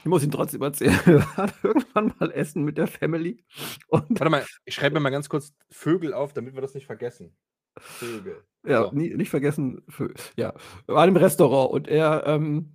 ich 0.00 0.06
muss 0.06 0.22
ihn 0.22 0.30
trotzdem 0.30 0.62
erzählen. 0.62 0.98
Wir 1.04 1.20
waren 1.36 1.52
irgendwann 1.62 2.14
mal 2.18 2.30
essen 2.32 2.64
mit 2.64 2.78
der 2.78 2.86
Family. 2.86 3.44
Warte 3.90 4.30
mal, 4.30 4.44
ich 4.64 4.74
schreibe 4.74 4.94
mir 4.94 5.00
mal 5.00 5.10
ganz 5.10 5.28
kurz 5.28 5.52
Vögel 5.70 6.14
auf, 6.14 6.32
damit 6.32 6.54
wir 6.54 6.62
das 6.62 6.74
nicht 6.74 6.86
vergessen. 6.86 7.36
Vögel. 7.76 8.44
Ja, 8.66 8.84
so. 8.84 8.92
nie, 8.92 9.14
nicht 9.14 9.30
vergessen. 9.30 9.82
Vögel. 9.88 10.16
Ja, 10.36 10.54
wir 10.86 10.94
waren 10.94 11.08
im 11.08 11.16
Restaurant 11.16 11.72
und 11.72 11.88
er, 11.88 12.24
ähm, 12.26 12.74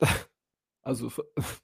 also 0.82 1.10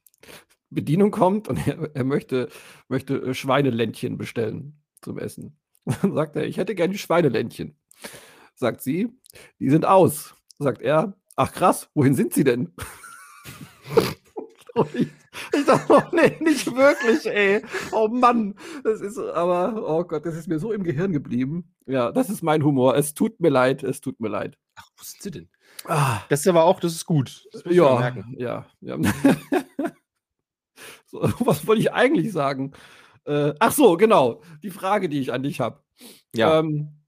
Bedienung 0.70 1.10
kommt 1.10 1.48
und 1.48 1.66
er, 1.66 1.94
er 1.94 2.04
möchte, 2.04 2.48
möchte 2.88 3.16
äh, 3.16 3.34
Schweineländchen 3.34 4.18
bestellen 4.18 4.82
zum 5.00 5.18
Essen. 5.18 5.58
Dann 5.84 6.12
sagt 6.14 6.36
er, 6.36 6.46
ich 6.46 6.58
hätte 6.58 6.74
gerne 6.74 6.98
Schweineländchen. 6.98 7.78
Sagt 8.54 8.82
sie, 8.82 9.08
die 9.58 9.70
sind 9.70 9.86
aus. 9.86 10.34
Sagt 10.58 10.82
er, 10.82 11.14
ach 11.36 11.52
krass, 11.52 11.88
wohin 11.94 12.14
sind 12.14 12.34
sie 12.34 12.44
denn? 12.44 12.74
Ich, 14.94 15.08
ich 15.54 15.64
dachte, 15.66 15.92
oh, 15.92 16.02
nee, 16.12 16.36
nicht 16.40 16.66
wirklich, 16.74 17.26
ey. 17.26 17.62
Oh 17.92 18.08
Mann. 18.08 18.54
Das 18.84 19.00
ist, 19.00 19.18
aber, 19.18 19.88
oh 19.88 20.04
Gott, 20.04 20.26
das 20.26 20.36
ist 20.36 20.48
mir 20.48 20.58
so 20.58 20.72
im 20.72 20.84
Gehirn 20.84 21.12
geblieben. 21.12 21.74
Ja, 21.86 22.12
das 22.12 22.30
ist 22.30 22.42
mein 22.42 22.62
Humor. 22.64 22.96
Es 22.96 23.14
tut 23.14 23.40
mir 23.40 23.50
leid, 23.50 23.82
es 23.82 24.00
tut 24.00 24.20
mir 24.20 24.28
leid. 24.28 24.58
Ach, 24.76 24.88
wo 24.96 25.04
sind 25.04 25.22
sie 25.22 25.30
denn? 25.30 25.48
Ah. 25.86 26.20
Das 26.28 26.40
ist 26.40 26.48
aber 26.48 26.64
auch, 26.64 26.80
das 26.80 26.92
ist 26.92 27.06
gut. 27.06 27.46
Das 27.52 27.62
ja, 27.66 28.16
ja, 28.36 28.66
ja. 28.80 28.98
so, 31.06 31.20
was 31.40 31.66
wollte 31.66 31.82
ich 31.82 31.92
eigentlich 31.92 32.32
sagen? 32.32 32.72
Äh, 33.24 33.54
ach 33.58 33.72
so, 33.72 33.96
genau. 33.96 34.42
Die 34.62 34.70
Frage, 34.70 35.08
die 35.08 35.20
ich 35.20 35.32
an 35.32 35.42
dich 35.42 35.60
habe. 35.60 35.82
Ja. 36.34 36.60
Ähm, 36.60 36.98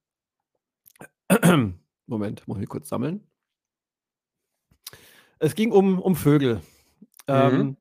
Moment, 2.07 2.47
muss 2.47 2.61
ich 2.61 2.69
kurz 2.69 2.89
sammeln. 2.89 3.27
Es 5.39 5.55
ging 5.55 5.73
um, 5.73 5.99
um 5.99 6.17
Vögel. 6.17 6.61
Ähm, 7.27 7.57
mhm. 7.57 7.77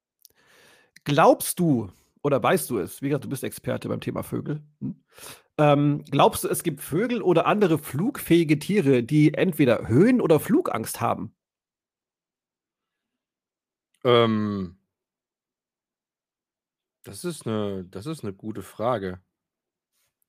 glaubst 1.03 1.59
du, 1.59 1.89
oder 2.21 2.41
weißt 2.41 2.69
du 2.69 2.79
es, 2.79 3.01
wie 3.01 3.09
gesagt, 3.09 3.25
du 3.25 3.29
bist 3.29 3.43
Experte 3.43 3.89
beim 3.89 4.01
Thema 4.01 4.23
Vögel, 4.23 4.61
hm? 4.79 5.03
ähm, 5.57 6.05
glaubst 6.09 6.43
du, 6.43 6.47
es 6.47 6.63
gibt 6.63 6.81
Vögel 6.81 7.21
oder 7.21 7.45
andere 7.45 7.77
flugfähige 7.77 8.59
Tiere, 8.59 9.03
die 9.03 9.33
entweder 9.33 9.87
Höhen- 9.87 10.21
oder 10.21 10.39
Flugangst 10.39 11.01
haben? 11.01 11.35
Ähm, 14.03 14.77
das 17.03 17.25
ist 17.25 17.47
eine, 17.47 17.85
das 17.85 18.05
ist 18.05 18.23
eine 18.23 18.33
gute 18.33 18.61
Frage. 18.61 19.21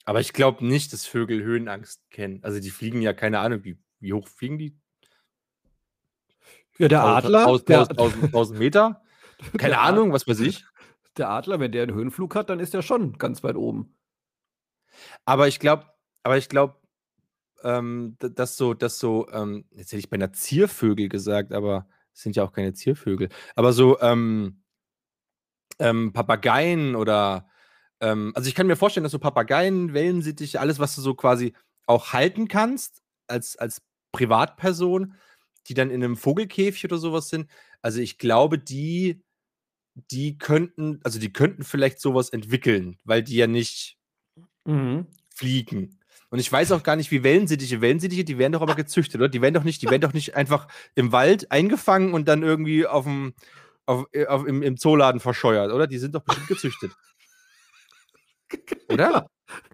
Aber 0.05 0.21
ich 0.21 0.33
glaube 0.33 0.67
nicht, 0.67 0.93
dass 0.93 1.07
Vögel 1.07 1.43
Höhenangst 1.43 2.03
kennen. 2.11 2.43
Also 2.43 2.59
die 2.59 2.71
fliegen 2.71 3.03
ja, 3.03 3.13
keine 3.13 3.39
Ahnung, 3.39 3.65
wie, 3.65 3.79
wie 4.01 4.13
hoch 4.13 4.27
fliegen 4.27 4.59
die? 4.59 4.80
Ja, 6.81 6.89
der 6.89 7.05
Adler. 7.05 7.47
1000 7.47 8.59
Meter? 8.59 9.03
Keine 9.59 9.79
Ahnung, 9.79 10.13
was 10.13 10.27
weiß 10.27 10.41
ich. 10.41 10.65
Der 11.19 11.29
Adler, 11.29 11.61
wenn 11.61 11.73
der 11.73 11.83
einen 11.83 11.95
Höhenflug 11.95 12.35
hat, 12.35 12.49
dann 12.49 12.59
ist 12.59 12.73
der 12.73 12.81
schon 12.81 13.19
ganz 13.19 13.43
weit 13.45 13.57
oben. 13.57 13.97
Aber 15.27 15.47
ich 15.47 15.61
glaube, 15.61 15.85
aber 16.23 16.39
ich 16.39 16.49
glaube, 16.49 16.77
ähm, 17.63 18.17
dass 18.19 18.57
so, 18.57 18.73
dass 18.73 18.99
so, 18.99 19.29
ähm, 19.31 19.67
jetzt 19.73 19.89
hätte 19.93 19.99
ich 19.99 20.09
bei 20.09 20.15
einer 20.15 20.33
Ziervögel 20.33 21.11
gesagt, 21.11 21.53
aber 21.53 21.87
es 22.15 22.23
sind 22.23 22.37
ja 22.37 22.45
auch 22.45 22.53
keine 22.53 22.73
Ziervögel. 22.73 23.29
Aber 23.55 23.75
so 23.75 24.01
ähm, 24.01 24.63
ähm, 25.79 26.15
Papageien 26.15 26.97
oder 26.97 27.47
ähm, 28.01 28.33
also 28.35 28.49
ich 28.49 28.55
kann 28.55 28.67
mir 28.67 28.77
vorstellen, 28.77 29.05
dass 29.05 29.13
so 29.13 29.19
Papageien, 29.19 29.93
Wellensittiche, 29.93 30.61
alles, 30.61 30.79
was 30.79 30.95
du 30.95 31.03
so 31.03 31.15
quasi 31.15 31.55
auch 31.87 32.15
halten 32.15 32.49
kannst 32.49 33.03
als, 33.27 33.57
als 33.57 33.83
Privatperson, 34.13 35.15
die 35.71 35.75
dann 35.75 35.91
in 35.91 36.03
einem 36.03 36.17
Vogelkäfig 36.17 36.85
oder 36.85 36.99
sowas 36.99 37.29
sind. 37.29 37.49
Also 37.81 38.01
ich 38.01 38.19
glaube, 38.19 38.59
die, 38.59 39.23
die 39.95 40.37
könnten, 40.37 41.01
also 41.05 41.19
die 41.19 41.33
könnten 41.33 41.63
vielleicht 41.63 42.01
sowas 42.01 42.31
entwickeln, 42.31 42.99
weil 43.05 43.23
die 43.23 43.37
ja 43.37 43.47
nicht 43.47 43.97
mhm. 44.65 45.07
fliegen. 45.35 45.99
Und 46.31 46.39
ich 46.39 46.51
weiß 46.51 46.73
auch 46.73 46.83
gar 46.83 46.97
nicht, 46.97 47.11
wie 47.11 47.23
Wellensittiche, 47.23 47.81
Wellensittiche, 47.81 48.25
die 48.25 48.39
werden 48.39 48.53
doch 48.53 48.63
aber 48.63 48.75
gezüchtet, 48.75 49.21
oder? 49.21 49.29
Die 49.29 49.43
werden 49.43 49.55
doch 49.55 49.65
nicht, 49.65 49.83
die 49.83 49.91
werden 49.91 50.03
doch 50.03 50.13
nicht 50.13 50.37
einfach 50.37 50.69
im 50.95 51.13
Wald 51.13 51.51
eingefangen 51.51 52.13
und 52.15 52.29
dann 52.29 52.43
irgendwie 52.43 52.87
auf 52.87 53.05
dem, 53.05 53.35
auf, 53.87 54.07
äh, 54.13 54.27
auf, 54.27 54.47
im, 54.47 54.63
im 54.63 54.77
Zooladen 54.77 55.21
verscheuert, 55.21 55.73
oder? 55.73 55.87
Die 55.87 55.99
sind 55.99 56.15
doch 56.15 56.23
bestimmt 56.23 56.49
gezüchtet. 56.49 56.93
Oder? 58.89 59.11
Ja, 59.11 59.27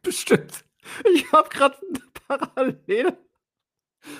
bestimmt. 0.02 0.66
Ich 1.14 1.32
habe 1.32 1.48
gerade 1.48 1.78
eine 1.88 2.02
Parallele 2.28 3.25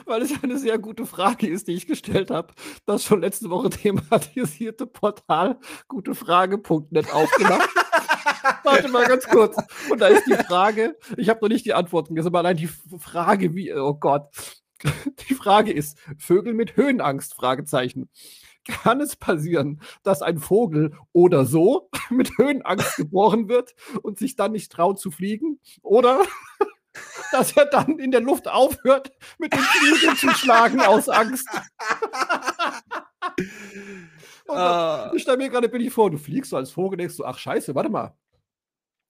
weil 0.04 0.22
es 0.22 0.32
eine 0.42 0.58
sehr 0.58 0.78
gute 0.78 1.06
Frage 1.06 1.48
ist, 1.48 1.68
die 1.68 1.72
ich 1.72 1.86
gestellt 1.86 2.30
habe. 2.30 2.54
Das 2.84 3.04
schon 3.04 3.20
letzte 3.20 3.50
Woche 3.50 3.70
thematisierte 3.70 4.86
Portal 4.86 5.58
gutefrage.net 5.88 7.12
aufgemacht. 7.12 7.68
Warte 8.64 8.88
mal 8.88 9.06
ganz 9.06 9.26
kurz. 9.26 9.56
Und 9.90 10.00
da 10.00 10.08
ist 10.08 10.26
die 10.26 10.34
Frage, 10.34 10.96
ich 11.16 11.28
habe 11.28 11.40
noch 11.42 11.48
nicht 11.48 11.64
die 11.64 11.74
Antworten 11.74 12.14
gesehen, 12.14 12.28
aber 12.28 12.38
allein 12.40 12.56
die 12.56 12.68
Frage, 12.98 13.54
wie, 13.54 13.72
oh 13.74 13.94
Gott. 13.94 14.28
Die 15.28 15.34
Frage 15.34 15.72
ist, 15.72 15.96
Vögel 16.18 16.52
mit 16.52 16.76
Höhenangst? 16.76 17.32
Fragezeichen. 17.34 18.10
Kann 18.64 19.00
es 19.00 19.16
passieren, 19.16 19.80
dass 20.02 20.22
ein 20.22 20.38
Vogel 20.38 20.94
oder 21.12 21.46
so 21.46 21.88
mit 22.10 22.36
Höhenangst 22.36 22.96
geboren 22.96 23.48
wird 23.48 23.74
und 24.02 24.18
sich 24.18 24.36
dann 24.36 24.52
nicht 24.52 24.70
traut 24.70 24.98
zu 25.00 25.10
fliegen? 25.10 25.60
Oder 25.82 26.22
dass 27.32 27.56
er 27.56 27.66
dann 27.66 27.98
in 27.98 28.10
der 28.10 28.20
Luft 28.20 28.48
aufhört, 28.48 29.12
mit 29.38 29.52
den 29.52 29.60
Flügeln 29.60 30.16
zu 30.16 30.30
schlagen 30.30 30.80
aus 30.80 31.08
Angst. 31.08 31.48
uh. 34.48 35.14
Ich 35.14 35.22
stelle 35.22 35.38
mir 35.38 35.48
gerade 35.48 35.68
bin 35.68 35.80
ich 35.80 35.92
vor, 35.92 36.10
du 36.10 36.18
fliegst 36.18 36.50
so 36.50 36.56
als 36.56 36.70
Vogel, 36.70 36.98
denkst 36.98 37.16
du, 37.16 37.24
ach 37.24 37.38
scheiße, 37.38 37.74
warte 37.74 37.90
mal. 37.90 38.16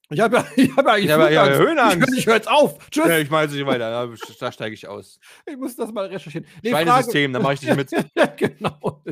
Ich 0.09 0.19
habe 0.19 0.37
ja, 0.37 0.45
ich 0.55 0.75
hab 0.75 0.87
eigentlich 0.87 1.09
ja, 1.09 1.29
ja, 1.29 1.49
Höhenangst. 1.49 2.13
Ich, 2.13 2.19
ich 2.19 2.27
höre 2.27 2.35
jetzt 2.35 2.49
auf. 2.49 2.89
Tschüss. 2.89 3.07
Ja, 3.07 3.17
ich 3.17 3.29
mache 3.29 3.47
nicht 3.47 3.65
weiter. 3.65 4.07
Da, 4.07 4.13
da 4.39 4.51
steige 4.51 4.73
ich 4.73 4.87
aus. 4.87 5.19
Ich 5.45 5.57
muss 5.57 5.75
das 5.75 5.91
mal 5.91 6.05
recherchieren. 6.05 6.47
Nee, 6.63 6.69
Schweinesystem, 6.69 7.33
da 7.33 7.39
mache 7.39 7.55
ich 7.55 7.59
dich 7.59 7.75
mit. 7.75 7.91
genau. 8.37 9.03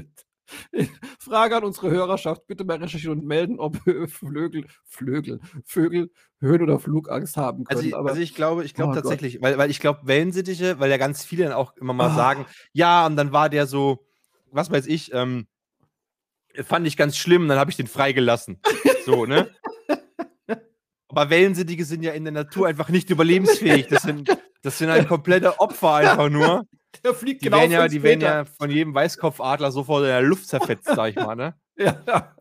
Frage 1.20 1.58
an 1.58 1.64
unsere 1.64 1.89
Hörerschaft: 1.91 2.48
Bitte 2.48 2.64
mal 2.64 2.78
recherchieren 2.78 3.20
und 3.20 3.26
melden, 3.26 3.60
ob 3.60 3.78
Flögel, 4.10 4.66
Flögel, 4.86 5.39
Vögel 5.64 6.12
Höhen- 6.39 6.62
oder 6.62 6.80
Flugangst 6.80 7.38
haben 7.38 7.64
können. 7.64 7.78
Also 7.78 7.88
ich, 7.88 7.96
also 7.96 8.22
ich 8.22 8.36
glaube, 8.36 8.64
ich 8.64 8.74
glaube 8.74 8.91
oh 8.91 8.96
tatsächlich, 8.96 9.41
weil, 9.41 9.58
weil 9.58 9.72
ich 9.72 9.80
glaube, 9.80 10.02
Wellensittiche, 10.04 10.80
weil 10.80 10.91
ja 10.91 10.98
ganz 10.98 11.26
viele 11.26 11.46
dann 11.46 11.54
auch 11.54 11.76
immer 11.78 11.93
mal 11.93 12.12
oh. 12.12 12.16
sagen, 12.16 12.46
ja, 12.74 13.06
und 13.06 13.16
dann 13.16 13.32
war 13.32 13.50
der 13.50 13.68
so, 13.68 14.06
was 14.52 14.70
weiß 14.70 14.86
ich, 14.88 15.14
ähm, 15.14 15.48
fand 16.64 16.88
ich 16.88 16.98
ganz 16.98 17.18
schlimm, 17.18 17.48
dann 17.48 17.60
habe 17.60 17.72
ich 17.72 17.78
den 17.78 17.88
freigelassen. 17.88 18.60
So, 19.06 19.26
ne? 19.26 19.50
Aber 21.08 21.30
Wellensittiche 21.30 21.86
sind 21.86 22.04
ja 22.04 22.14
in 22.14 22.24
der 22.26 22.34
Natur 22.34 22.68
einfach 22.68 22.89
nicht 22.89 23.10
überlebensfähig. 23.10 23.88
Das 23.88 24.04
sind, 24.04 24.30
das 24.66 24.80
sind 24.80 24.89
ein 24.89 25.07
kompletter 25.07 25.61
Opfer 25.61 25.93
einfach 25.93 26.30
nur. 26.30 26.66
Der 27.03 27.13
fliegt 27.13 27.41
die 27.41 27.45
genau 27.45 27.57
werden 27.59 27.72
ja, 27.72 27.88
Die 27.88 28.03
werden 28.03 28.22
ja 28.22 28.45
von 28.45 28.72
jedem 28.72 28.95
Weißkopfadler 28.95 29.72
sofort 29.72 30.03
in 30.03 30.07
der 30.07 30.22
Luft 30.22 30.47
zerfetzt, 30.47 30.86
sag 30.88 31.09
ich 31.09 31.16
mal, 31.18 31.36
ne? 31.36 31.53
ja. 31.76 32.34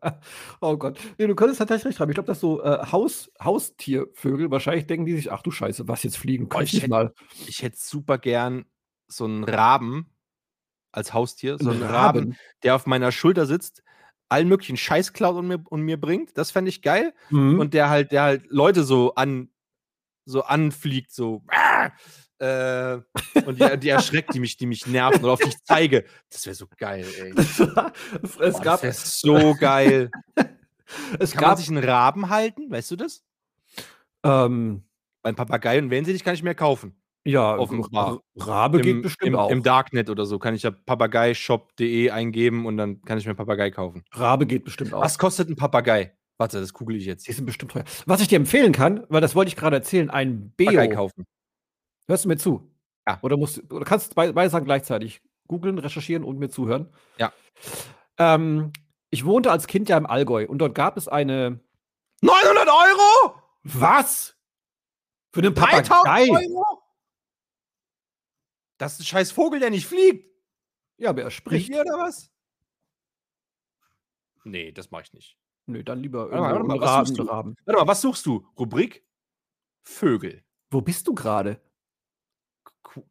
Oh 0.60 0.76
Gott. 0.76 0.98
Nee, 1.18 1.26
du 1.26 1.34
könntest 1.34 1.58
tatsächlich 1.58 1.86
recht 1.86 2.00
haben. 2.00 2.08
Ich 2.08 2.14
glaube, 2.14 2.28
dass 2.28 2.38
so 2.38 2.62
äh, 2.62 2.86
Haus, 2.92 3.32
Haustiervögel, 3.42 4.52
wahrscheinlich 4.52 4.86
denken 4.86 5.06
die 5.06 5.16
sich, 5.16 5.32
ach 5.32 5.42
du 5.42 5.50
Scheiße, 5.50 5.88
was 5.88 6.04
jetzt 6.04 6.16
fliegen? 6.16 6.48
Kann 6.48 6.60
oh, 6.60 6.64
ich, 6.64 6.74
ich 6.74 6.82
hätte, 6.82 6.90
mal. 6.90 7.12
Ich 7.48 7.62
hätte 7.62 7.76
super 7.78 8.16
gern 8.16 8.64
so 9.08 9.24
einen 9.24 9.42
Raben 9.42 10.14
als 10.92 11.12
Haustier. 11.12 11.58
So 11.58 11.70
einen 11.70 11.82
Raben, 11.82 11.94
Raben 11.94 12.36
der 12.62 12.76
auf 12.76 12.86
meiner 12.86 13.10
Schulter 13.10 13.46
sitzt, 13.46 13.82
allen 14.28 14.48
möglichen 14.48 14.76
Scheiß 14.76 15.12
klaut 15.12 15.36
und 15.36 15.48
mir, 15.48 15.64
und 15.68 15.82
mir 15.82 16.00
bringt. 16.00 16.38
Das 16.38 16.52
fände 16.52 16.68
ich 16.68 16.80
geil. 16.80 17.12
Mhm. 17.30 17.58
Und 17.58 17.74
der 17.74 17.90
halt, 17.90 18.12
der 18.12 18.22
halt 18.22 18.44
Leute 18.48 18.84
so 18.84 19.14
an 19.16 19.50
so 20.24 20.42
anfliegt, 20.42 21.12
so. 21.12 21.42
Äh, 22.38 22.98
und 23.46 23.60
die, 23.60 23.78
die, 23.78 23.88
erschreckt, 23.88 24.34
die 24.34 24.40
mich, 24.40 24.56
die 24.56 24.66
mich 24.66 24.86
nerven 24.86 25.22
oder 25.22 25.34
auf 25.34 25.40
die 25.40 25.48
ich 25.48 25.62
zeige. 25.64 26.04
Das 26.30 26.44
wäre 26.46 26.54
so 26.54 26.66
geil, 26.76 27.06
ey. 27.18 27.32
es 27.36 27.56
Boah, 27.56 28.60
gab, 28.60 28.82
das 28.82 29.20
so 29.20 29.54
geil. 29.54 30.10
es 31.18 31.32
kann 31.32 31.40
gab, 31.40 31.50
man 31.50 31.56
sich 31.58 31.68
einen 31.68 31.84
Raben 31.84 32.28
halten, 32.30 32.70
weißt 32.70 32.90
du 32.90 32.96
das? 32.96 33.22
Ähm, 34.24 34.84
Beim 35.22 35.36
Papagei 35.36 35.78
und 35.78 35.90
wenn 35.90 36.04
sie 36.04 36.12
dich 36.12 36.24
kann 36.24 36.34
ich 36.34 36.42
mehr 36.42 36.54
kaufen. 36.54 36.96
Ja, 37.26 37.56
offenbar. 37.56 38.20
Rabe 38.36 38.78
Im, 38.78 38.82
geht 38.82 39.02
bestimmt 39.02 39.28
im, 39.28 39.36
auch. 39.36 39.50
Im 39.50 39.62
Darknet 39.62 40.10
oder 40.10 40.26
so 40.26 40.38
kann 40.38 40.54
ich 40.54 40.62
ja 40.62 40.70
papageyshop.de 40.70 42.10
eingeben 42.10 42.66
und 42.66 42.76
dann 42.76 43.00
kann 43.02 43.16
ich 43.16 43.24
mir 43.24 43.30
einen 43.30 43.38
Papagei 43.38 43.70
kaufen. 43.70 44.04
Rabe 44.12 44.46
geht 44.46 44.64
bestimmt 44.64 44.92
auch. 44.92 45.00
Was 45.00 45.18
kostet 45.18 45.48
ein 45.48 45.56
Papagei? 45.56 46.14
Warte, 46.36 46.60
das 46.60 46.72
kugel 46.72 46.96
ich 46.96 47.04
jetzt. 47.04 47.28
Die 47.28 47.32
sind 47.32 47.46
bestimmt 47.46 47.72
teuer. 47.72 47.84
Was 48.06 48.20
ich 48.20 48.28
dir 48.28 48.36
empfehlen 48.36 48.72
kann, 48.72 49.06
weil 49.08 49.20
das 49.20 49.34
wollte 49.34 49.48
ich 49.48 49.56
gerade 49.56 49.76
erzählen, 49.76 50.10
ein 50.10 50.50
Beo. 50.50 50.88
Kaufen. 50.90 51.26
Hörst 52.08 52.24
du 52.24 52.28
mir 52.28 52.36
zu? 52.36 52.70
Ja. 53.06 53.18
Oder 53.22 53.36
musst 53.36 53.70
oder 53.72 53.84
kannst 53.84 54.14
beide 54.14 54.50
Sachen 54.50 54.64
gleichzeitig 54.64 55.22
googeln, 55.46 55.78
recherchieren 55.78 56.24
und 56.24 56.38
mir 56.38 56.48
zuhören? 56.48 56.92
Ja. 57.18 57.32
Ähm, 58.18 58.72
ich 59.10 59.24
wohnte 59.24 59.50
als 59.50 59.66
Kind 59.66 59.88
ja 59.88 59.96
im 59.96 60.06
Allgäu 60.06 60.46
und 60.46 60.58
dort 60.58 60.74
gab 60.74 60.96
es 60.96 61.06
eine 61.08 61.60
900 62.22 62.68
Euro? 62.68 63.40
Was? 63.62 64.36
Für 65.32 65.40
einen 65.40 65.54
Papagei? 65.54 66.28
Euro? 66.30 66.82
Das 68.78 68.94
ist 68.94 69.00
ein 69.00 69.04
scheiß 69.04 69.32
Vogel, 69.32 69.60
der 69.60 69.70
nicht 69.70 69.86
fliegt. 69.86 70.28
Ja, 70.96 71.10
aber 71.10 71.22
er 71.22 71.30
spricht. 71.30 71.68
Hier 71.68 71.80
oder 71.80 71.98
was? 71.98 72.30
Nee, 74.44 74.72
das 74.72 74.90
mache 74.90 75.02
ich 75.02 75.12
nicht. 75.12 75.38
Nö, 75.66 75.82
dann 75.82 76.00
lieber 76.00 76.30
warte 76.30 76.40
mal, 76.40 76.52
warte 76.52 76.66
mal, 76.66 76.80
was 76.80 77.08
suchst 77.08 77.18
du? 77.18 77.22
Raben. 77.22 77.56
Warte 77.64 77.80
mal, 77.80 77.88
was 77.88 78.00
suchst 78.00 78.26
du? 78.26 78.46
Rubrik 78.58 79.06
Vögel. 79.82 80.42
Wo 80.70 80.80
bist 80.80 81.06
du 81.06 81.14
gerade? 81.14 81.60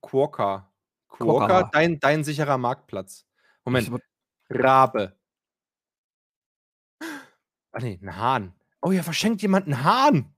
Quokka. 0.01 0.72
Quokka, 1.08 1.64
dein, 1.72 1.99
dein 1.99 2.24
sicherer 2.24 2.58
Marktplatz. 2.58 3.26
Moment. 3.66 3.91
Rabe. 4.49 5.18
Ah 7.72 7.80
nee, 7.80 7.99
ein 8.01 8.16
Hahn. 8.18 8.54
Oh 8.82 8.91
ja, 8.91 9.01
verschenkt 9.01 9.41
jemand 9.41 9.66
einen 9.66 9.84
Hahn. 9.84 10.36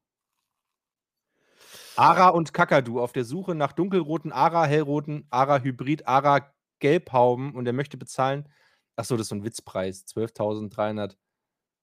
Ara 1.97 2.29
und 2.29 2.53
Kakadu 2.53 2.99
auf 3.01 3.13
der 3.13 3.25
Suche 3.25 3.55
nach 3.55 3.71
dunkelroten 3.71 4.31
Ara, 4.31 4.65
hellroten 4.65 5.25
Ara 5.29 5.59
Hybrid, 5.59 6.07
Ara 6.07 6.53
Gelbhauben 6.79 7.55
und 7.55 7.65
er 7.65 7.73
möchte 7.73 7.97
bezahlen. 7.97 8.49
Achso, 8.97 9.15
das 9.15 9.25
ist 9.25 9.29
so 9.29 9.35
ein 9.35 9.43
Witzpreis. 9.43 10.05
12.300 10.05 11.13
Mhm. 11.13 11.24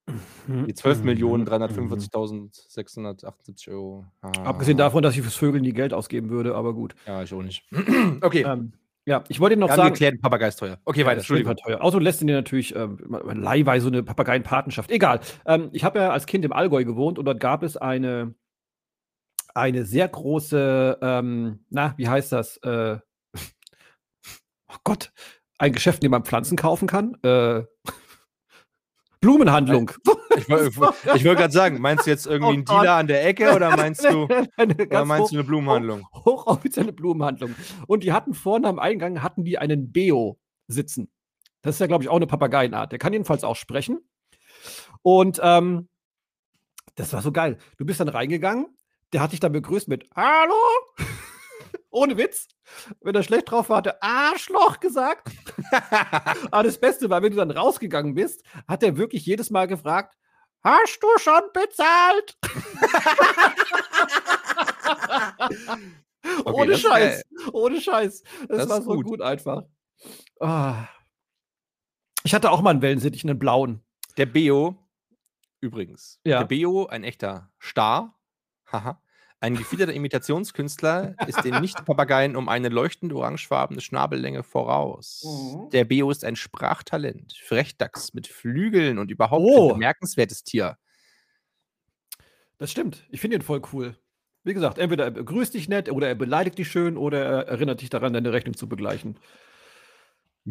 Die 0.08 0.74
12.345.678 0.74 3.70
Euro. 3.70 4.04
Ah. 4.20 4.32
Abgesehen 4.44 4.76
davon, 4.76 5.02
dass 5.02 5.14
ich 5.14 5.22
fürs 5.22 5.36
Vögeln 5.36 5.62
nie 5.62 5.72
Geld 5.72 5.94
ausgeben 5.94 6.30
würde, 6.30 6.56
aber 6.56 6.74
gut. 6.74 6.96
Ja, 7.06 7.22
ich 7.22 7.32
auch 7.32 7.42
nicht. 7.42 7.64
okay. 8.20 8.42
Ähm, 8.42 8.72
ja, 9.04 9.24
ich 9.28 9.40
wollte 9.40 9.56
noch 9.56 9.68
Dann 9.68 9.76
sagen. 9.76 9.94
Geklärt, 9.94 10.20
Papagei 10.20 10.48
ist 10.48 10.56
teuer. 10.56 10.78
Okay, 10.84 11.04
weiter. 11.04 11.18
Entschuldigung. 11.18 11.56
Teuer. 11.56 11.82
Auto 11.82 11.98
lässt 11.98 12.20
ihn 12.20 12.28
dir 12.28 12.34
natürlich 12.34 12.74
ähm, 12.74 12.98
leihweise 13.32 13.88
eine 13.88 14.02
Papageienpatenschaft. 14.02 14.90
Egal. 14.90 15.20
Ähm, 15.46 15.70
ich 15.72 15.84
habe 15.84 16.00
ja 16.00 16.10
als 16.10 16.26
Kind 16.26 16.44
im 16.44 16.52
Allgäu 16.52 16.84
gewohnt 16.84 17.18
und 17.18 17.24
dort 17.24 17.40
gab 17.40 17.62
es 17.62 17.76
eine, 17.76 18.34
eine 19.54 19.84
sehr 19.84 20.08
große, 20.08 20.98
ähm, 21.00 21.64
na, 21.70 21.94
wie 21.96 22.08
heißt 22.08 22.32
das? 22.32 22.58
Äh, 22.58 22.98
oh 24.68 24.76
Gott, 24.84 25.12
ein 25.58 25.72
Geschäft, 25.72 25.98
in 25.98 26.08
dem 26.08 26.12
man 26.12 26.24
Pflanzen 26.24 26.56
kaufen 26.56 26.86
kann. 26.86 27.16
Äh, 27.22 27.64
Blumenhandlung. 29.22 29.92
Ich, 30.36 30.48
wollte 30.48 30.76
wollt 31.24 31.38
gerade 31.38 31.52
sagen, 31.52 31.80
meinst 31.80 32.06
du 32.06 32.10
jetzt 32.10 32.26
irgendwie 32.26 32.50
oh, 32.50 32.54
einen 32.54 32.64
Dealer 32.64 32.94
an 32.96 33.06
der 33.06 33.24
Ecke 33.24 33.54
oder 33.54 33.70
meinst 33.76 34.04
du, 34.04 34.24
oder 34.24 35.04
meinst 35.04 35.32
du 35.32 35.36
eine 35.36 35.44
Blumenhandlung? 35.44 36.06
Hoch, 36.12 36.44
hochoffizielle 36.46 36.92
Blumenhandlung. 36.92 37.54
Und 37.86 38.02
die 38.02 38.12
hatten 38.12 38.34
vorne 38.34 38.68
am 38.68 38.78
Eingang 38.78 39.22
hatten 39.22 39.44
die 39.44 39.58
einen 39.58 39.92
Beo 39.92 40.38
sitzen. 40.66 41.08
Das 41.62 41.76
ist 41.76 41.78
ja, 41.78 41.86
glaube 41.86 42.02
ich, 42.02 42.10
auch 42.10 42.16
eine 42.16 42.26
Papageienart. 42.26 42.90
Der 42.90 42.98
kann 42.98 43.12
jedenfalls 43.12 43.44
auch 43.44 43.56
sprechen. 43.56 44.00
Und 45.02 45.40
ähm, 45.42 45.88
das 46.96 47.12
war 47.12 47.22
so 47.22 47.30
geil. 47.30 47.58
Du 47.78 47.86
bist 47.86 48.00
dann 48.00 48.08
reingegangen, 48.08 48.66
der 49.12 49.20
hat 49.20 49.32
dich 49.32 49.40
dann 49.40 49.52
begrüßt 49.52 49.86
mit 49.86 50.04
Hallo? 50.16 50.54
Ohne 51.92 52.16
Witz. 52.16 52.48
Wenn 53.02 53.14
er 53.14 53.22
schlecht 53.22 53.50
drauf 53.50 53.68
war, 53.68 53.76
hat 53.78 53.86
er 53.86 54.02
Arschloch 54.02 54.80
gesagt. 54.80 55.30
Aber 56.50 56.62
das 56.62 56.78
Beste 56.78 57.10
war, 57.10 57.22
wenn 57.22 57.32
du 57.32 57.36
dann 57.36 57.50
rausgegangen 57.50 58.14
bist, 58.14 58.42
hat 58.66 58.82
er 58.82 58.96
wirklich 58.96 59.26
jedes 59.26 59.50
Mal 59.50 59.66
gefragt, 59.66 60.16
hast 60.64 61.02
du 61.02 61.08
schon 61.18 61.42
bezahlt? 61.52 62.38
okay, 66.44 66.50
Ohne 66.50 66.78
Scheiß. 66.78 67.22
Ohne 67.52 67.80
Scheiß. 67.80 68.22
Das, 68.48 68.58
das 68.58 68.68
war 68.70 68.82
so 68.82 68.94
gut, 68.94 69.04
gut 69.04 69.20
einfach. 69.20 69.64
Oh. 70.40 70.74
Ich 72.24 72.34
hatte 72.34 72.50
auch 72.50 72.62
mal 72.62 72.70
einen 72.70 72.82
Wellensittich, 72.82 73.24
einen 73.24 73.38
blauen. 73.38 73.84
Der 74.16 74.26
Beo, 74.26 74.76
übrigens. 75.60 76.20
Ja. 76.24 76.38
Der 76.38 76.46
Beo, 76.46 76.86
ein 76.86 77.04
echter 77.04 77.50
Star. 77.60 78.18
Haha. 78.70 79.02
Ein 79.42 79.56
gefiederter 79.56 79.92
Imitationskünstler 79.92 81.16
ist 81.26 81.42
den 81.42 81.60
Nicht-Papageien 81.60 82.36
um 82.36 82.48
eine 82.48 82.68
leuchtend 82.68 83.12
orangefarbene 83.12 83.80
Schnabellänge 83.80 84.44
voraus. 84.44 85.24
Mhm. 85.24 85.68
Der 85.70 85.84
Beo 85.84 86.12
ist 86.12 86.24
ein 86.24 86.36
Sprachtalent, 86.36 87.32
Frechdachs 87.44 88.14
mit 88.14 88.28
Flügeln 88.28 89.00
und 89.00 89.10
überhaupt 89.10 89.44
oh. 89.44 89.70
ein 89.70 89.74
bemerkenswertes 89.74 90.44
Tier. 90.44 90.78
Das 92.58 92.70
stimmt. 92.70 93.04
Ich 93.10 93.20
finde 93.20 93.34
ihn 93.34 93.42
voll 93.42 93.62
cool. 93.72 93.98
Wie 94.44 94.54
gesagt, 94.54 94.78
entweder 94.78 95.06
er 95.06 95.10
begrüßt 95.10 95.54
dich 95.54 95.68
nett 95.68 95.90
oder 95.90 96.06
er 96.06 96.14
beleidigt 96.14 96.58
dich 96.58 96.70
schön 96.70 96.96
oder 96.96 97.24
er 97.24 97.48
erinnert 97.48 97.80
dich 97.80 97.90
daran, 97.90 98.12
deine 98.12 98.32
Rechnung 98.32 98.56
zu 98.56 98.68
begleichen. 98.68 99.18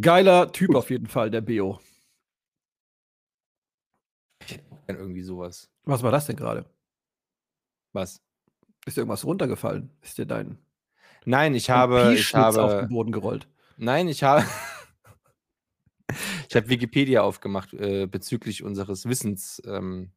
Geiler 0.02 0.52
Typ 0.52 0.76
auf 0.76 0.90
jeden 0.90 1.08
Fall, 1.08 1.32
der 1.32 1.40
Beo. 1.40 1.80
Irgendwie 4.86 5.24
sowas. 5.24 5.72
Was 5.86 6.04
war 6.04 6.12
das 6.12 6.26
denn 6.26 6.36
gerade? 6.36 6.66
Was? 7.94 8.22
Ist 8.86 8.98
dir 8.98 9.02
irgendwas 9.02 9.26
runtergefallen? 9.26 9.92
Ist 10.02 10.18
dir 10.18 10.26
dein. 10.26 10.58
Nein, 11.26 11.54
ich 11.54 11.70
habe. 11.70 12.14
Ich 12.16 12.34
habe 12.34 12.64
auf 12.64 12.80
den 12.80 12.90
Boden 12.90 13.12
gerollt. 13.12 13.48
Nein, 13.78 14.08
ich 14.08 14.24
habe. 14.24 14.46
ich 16.50 16.56
habe 16.56 16.70
Wikipedia 16.70 17.22
aufgemacht 17.22 17.74
äh, 17.74 18.08
bezüglich 18.08 18.64
unseres 18.64 19.06
Wissens. 19.08 19.62
Ähm, 19.66 20.12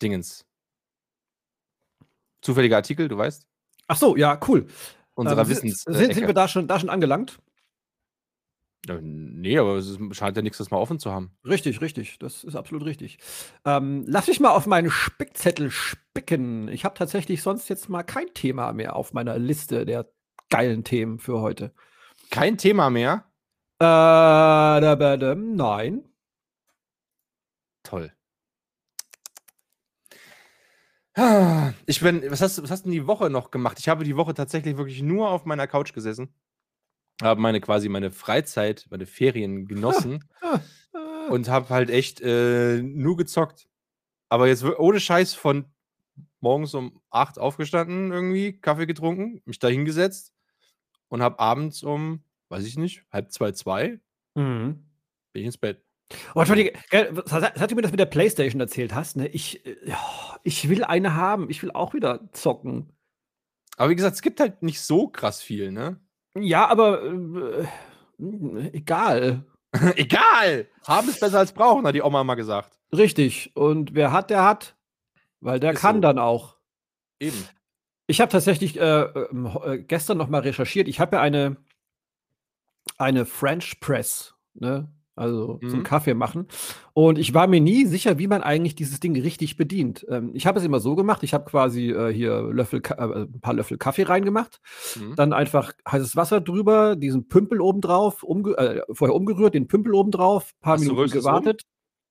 Dingens. 0.00 0.46
Zufälliger 2.40 2.76
Artikel, 2.76 3.08
du 3.08 3.16
weißt? 3.16 3.46
Ach 3.86 3.96
so, 3.96 4.16
ja, 4.16 4.38
cool. 4.48 4.66
Unserer 5.14 5.42
ähm, 5.42 5.48
Wissens. 5.48 5.82
Sind, 5.82 6.14
sind 6.14 6.26
wir 6.26 6.34
da 6.34 6.48
schon, 6.48 6.66
da 6.66 6.80
schon 6.80 6.90
angelangt? 6.90 7.38
Nee, 8.88 9.58
aber 9.58 9.76
es 9.76 9.96
scheint 10.10 10.36
ja 10.36 10.42
nichts, 10.42 10.58
das 10.58 10.72
mal 10.72 10.78
offen 10.78 10.98
zu 10.98 11.12
haben. 11.12 11.30
Richtig, 11.44 11.80
richtig. 11.80 12.18
Das 12.18 12.42
ist 12.42 12.56
absolut 12.56 12.84
richtig. 12.84 13.18
Ähm, 13.64 14.04
lass 14.08 14.26
mich 14.26 14.40
mal 14.40 14.50
auf 14.50 14.66
meinen 14.66 14.90
Spickzettel 14.90 15.70
spicken. 15.70 16.66
Ich 16.68 16.84
habe 16.84 16.96
tatsächlich 16.96 17.42
sonst 17.42 17.68
jetzt 17.68 17.88
mal 17.88 18.02
kein 18.02 18.34
Thema 18.34 18.72
mehr 18.72 18.96
auf 18.96 19.12
meiner 19.12 19.38
Liste 19.38 19.86
der 19.86 20.10
geilen 20.50 20.82
Themen 20.82 21.20
für 21.20 21.40
heute. 21.40 21.72
Kein 22.30 22.58
Thema 22.58 22.90
mehr? 22.90 23.24
Äh, 23.78 23.84
da, 23.84 24.96
da, 24.96 25.16
da, 25.16 25.34
nein. 25.36 26.04
Toll. 27.84 28.12
Ich 31.86 32.00
bin, 32.00 32.22
was 32.30 32.40
hast, 32.40 32.62
was 32.62 32.70
hast 32.70 32.86
du 32.86 32.90
denn 32.90 32.98
die 32.98 33.06
Woche 33.06 33.28
noch 33.28 33.50
gemacht? 33.50 33.78
Ich 33.78 33.88
habe 33.88 34.02
die 34.02 34.16
Woche 34.16 34.34
tatsächlich 34.34 34.76
wirklich 34.76 35.02
nur 35.02 35.30
auf 35.30 35.44
meiner 35.44 35.66
Couch 35.66 35.92
gesessen 35.92 36.34
habe 37.22 37.40
meine 37.40 37.60
quasi 37.60 37.88
meine 37.88 38.10
Freizeit, 38.10 38.86
meine 38.90 39.06
Ferien 39.06 39.66
genossen 39.66 40.24
und 41.30 41.48
habe 41.48 41.68
halt 41.70 41.90
echt 41.90 42.20
äh, 42.20 42.82
nur 42.82 43.16
gezockt. 43.16 43.68
Aber 44.28 44.48
jetzt 44.48 44.64
ohne 44.64 45.00
Scheiß 45.00 45.34
von 45.34 45.66
morgens 46.40 46.74
um 46.74 47.00
8 47.10 47.38
aufgestanden 47.38 48.12
irgendwie, 48.12 48.58
Kaffee 48.60 48.86
getrunken, 48.86 49.42
mich 49.44 49.58
da 49.58 49.68
hingesetzt 49.68 50.32
und 51.08 51.22
habe 51.22 51.38
abends 51.38 51.82
um, 51.82 52.24
weiß 52.48 52.64
ich 52.64 52.76
nicht, 52.76 53.04
halb 53.10 53.30
zwei, 53.30 53.52
zwei, 53.52 54.00
mhm. 54.34 54.84
bin 55.32 55.40
ich 55.40 55.46
ins 55.46 55.58
Bett. 55.58 55.84
Oh, 56.34 56.40
Entschuldige, 56.40 56.72
seit 57.26 57.70
du 57.70 57.74
mir 57.74 57.82
das 57.82 57.90
mit 57.90 58.00
der 58.00 58.06
Playstation 58.06 58.60
erzählt 58.60 58.94
hast, 58.94 59.16
ne, 59.16 59.28
ich, 59.28 59.64
äh, 59.64 59.76
ich 60.42 60.68
will 60.68 60.84
eine 60.84 61.14
haben, 61.14 61.48
ich 61.48 61.62
will 61.62 61.70
auch 61.72 61.94
wieder 61.94 62.28
zocken. 62.32 62.92
Aber 63.76 63.90
wie 63.90 63.96
gesagt, 63.96 64.14
es 64.14 64.22
gibt 64.22 64.40
halt 64.40 64.62
nicht 64.62 64.80
so 64.80 65.08
krass 65.08 65.40
viel, 65.40 65.72
ne? 65.72 66.00
Ja, 66.38 66.68
aber 66.68 67.02
äh, 67.02 67.66
egal. 68.72 69.44
egal! 69.96 70.68
Haben 70.86 71.08
ist 71.08 71.20
besser 71.20 71.38
als 71.38 71.52
brauchen, 71.52 71.86
hat 71.86 71.94
die 71.94 72.02
Oma 72.02 72.24
mal 72.24 72.34
gesagt. 72.34 72.78
Richtig. 72.94 73.56
Und 73.56 73.94
wer 73.94 74.12
hat, 74.12 74.30
der 74.30 74.44
hat. 74.44 74.76
Weil 75.40 75.60
der 75.60 75.72
ist 75.72 75.80
kann 75.80 75.96
so. 75.96 76.00
dann 76.02 76.18
auch. 76.18 76.56
Eben. 77.18 77.44
Ich 78.06 78.20
habe 78.20 78.30
tatsächlich 78.30 78.78
äh, 78.78 79.02
ähm, 79.02 79.50
äh, 79.64 79.78
gestern 79.78 80.18
noch 80.18 80.28
mal 80.28 80.40
recherchiert. 80.40 80.88
Ich 80.88 81.00
habe 81.00 81.16
ja 81.16 81.22
eine, 81.22 81.56
eine 82.98 83.24
French 83.24 83.80
Press. 83.80 84.34
Ne? 84.54 84.88
Also 85.14 85.58
mhm. 85.60 85.68
zum 85.68 85.82
Kaffee 85.82 86.14
machen. 86.14 86.48
Und 86.94 87.18
ich 87.18 87.34
war 87.34 87.46
mir 87.46 87.60
nie 87.60 87.86
sicher, 87.86 88.18
wie 88.18 88.26
man 88.26 88.42
eigentlich 88.42 88.74
dieses 88.74 89.00
Ding 89.00 89.18
richtig 89.20 89.56
bedient. 89.56 90.06
Ähm, 90.08 90.30
ich 90.34 90.46
habe 90.46 90.58
es 90.58 90.64
immer 90.64 90.80
so 90.80 90.94
gemacht, 90.94 91.22
ich 91.22 91.34
habe 91.34 91.44
quasi 91.44 91.90
äh, 91.90 92.12
hier 92.12 92.42
Löffel, 92.42 92.82
äh, 92.88 93.02
ein 93.02 93.40
paar 93.40 93.54
Löffel 93.54 93.78
Kaffee 93.78 94.04
reingemacht, 94.04 94.60
mhm. 94.96 95.14
dann 95.16 95.32
einfach 95.32 95.72
heißes 95.90 96.16
Wasser 96.16 96.40
drüber, 96.40 96.96
diesen 96.96 97.28
Pümpel 97.28 97.60
oben 97.60 97.80
drauf, 97.80 98.22
umge 98.22 98.56
äh, 98.56 98.82
vorher 98.92 99.14
umgerührt, 99.14 99.54
den 99.54 99.68
Pümpel 99.68 99.94
oben 99.94 100.10
drauf, 100.10 100.52
paar 100.60 100.74
Hast 100.74 100.84
Minuten 100.84 101.10
gewartet. 101.10 101.62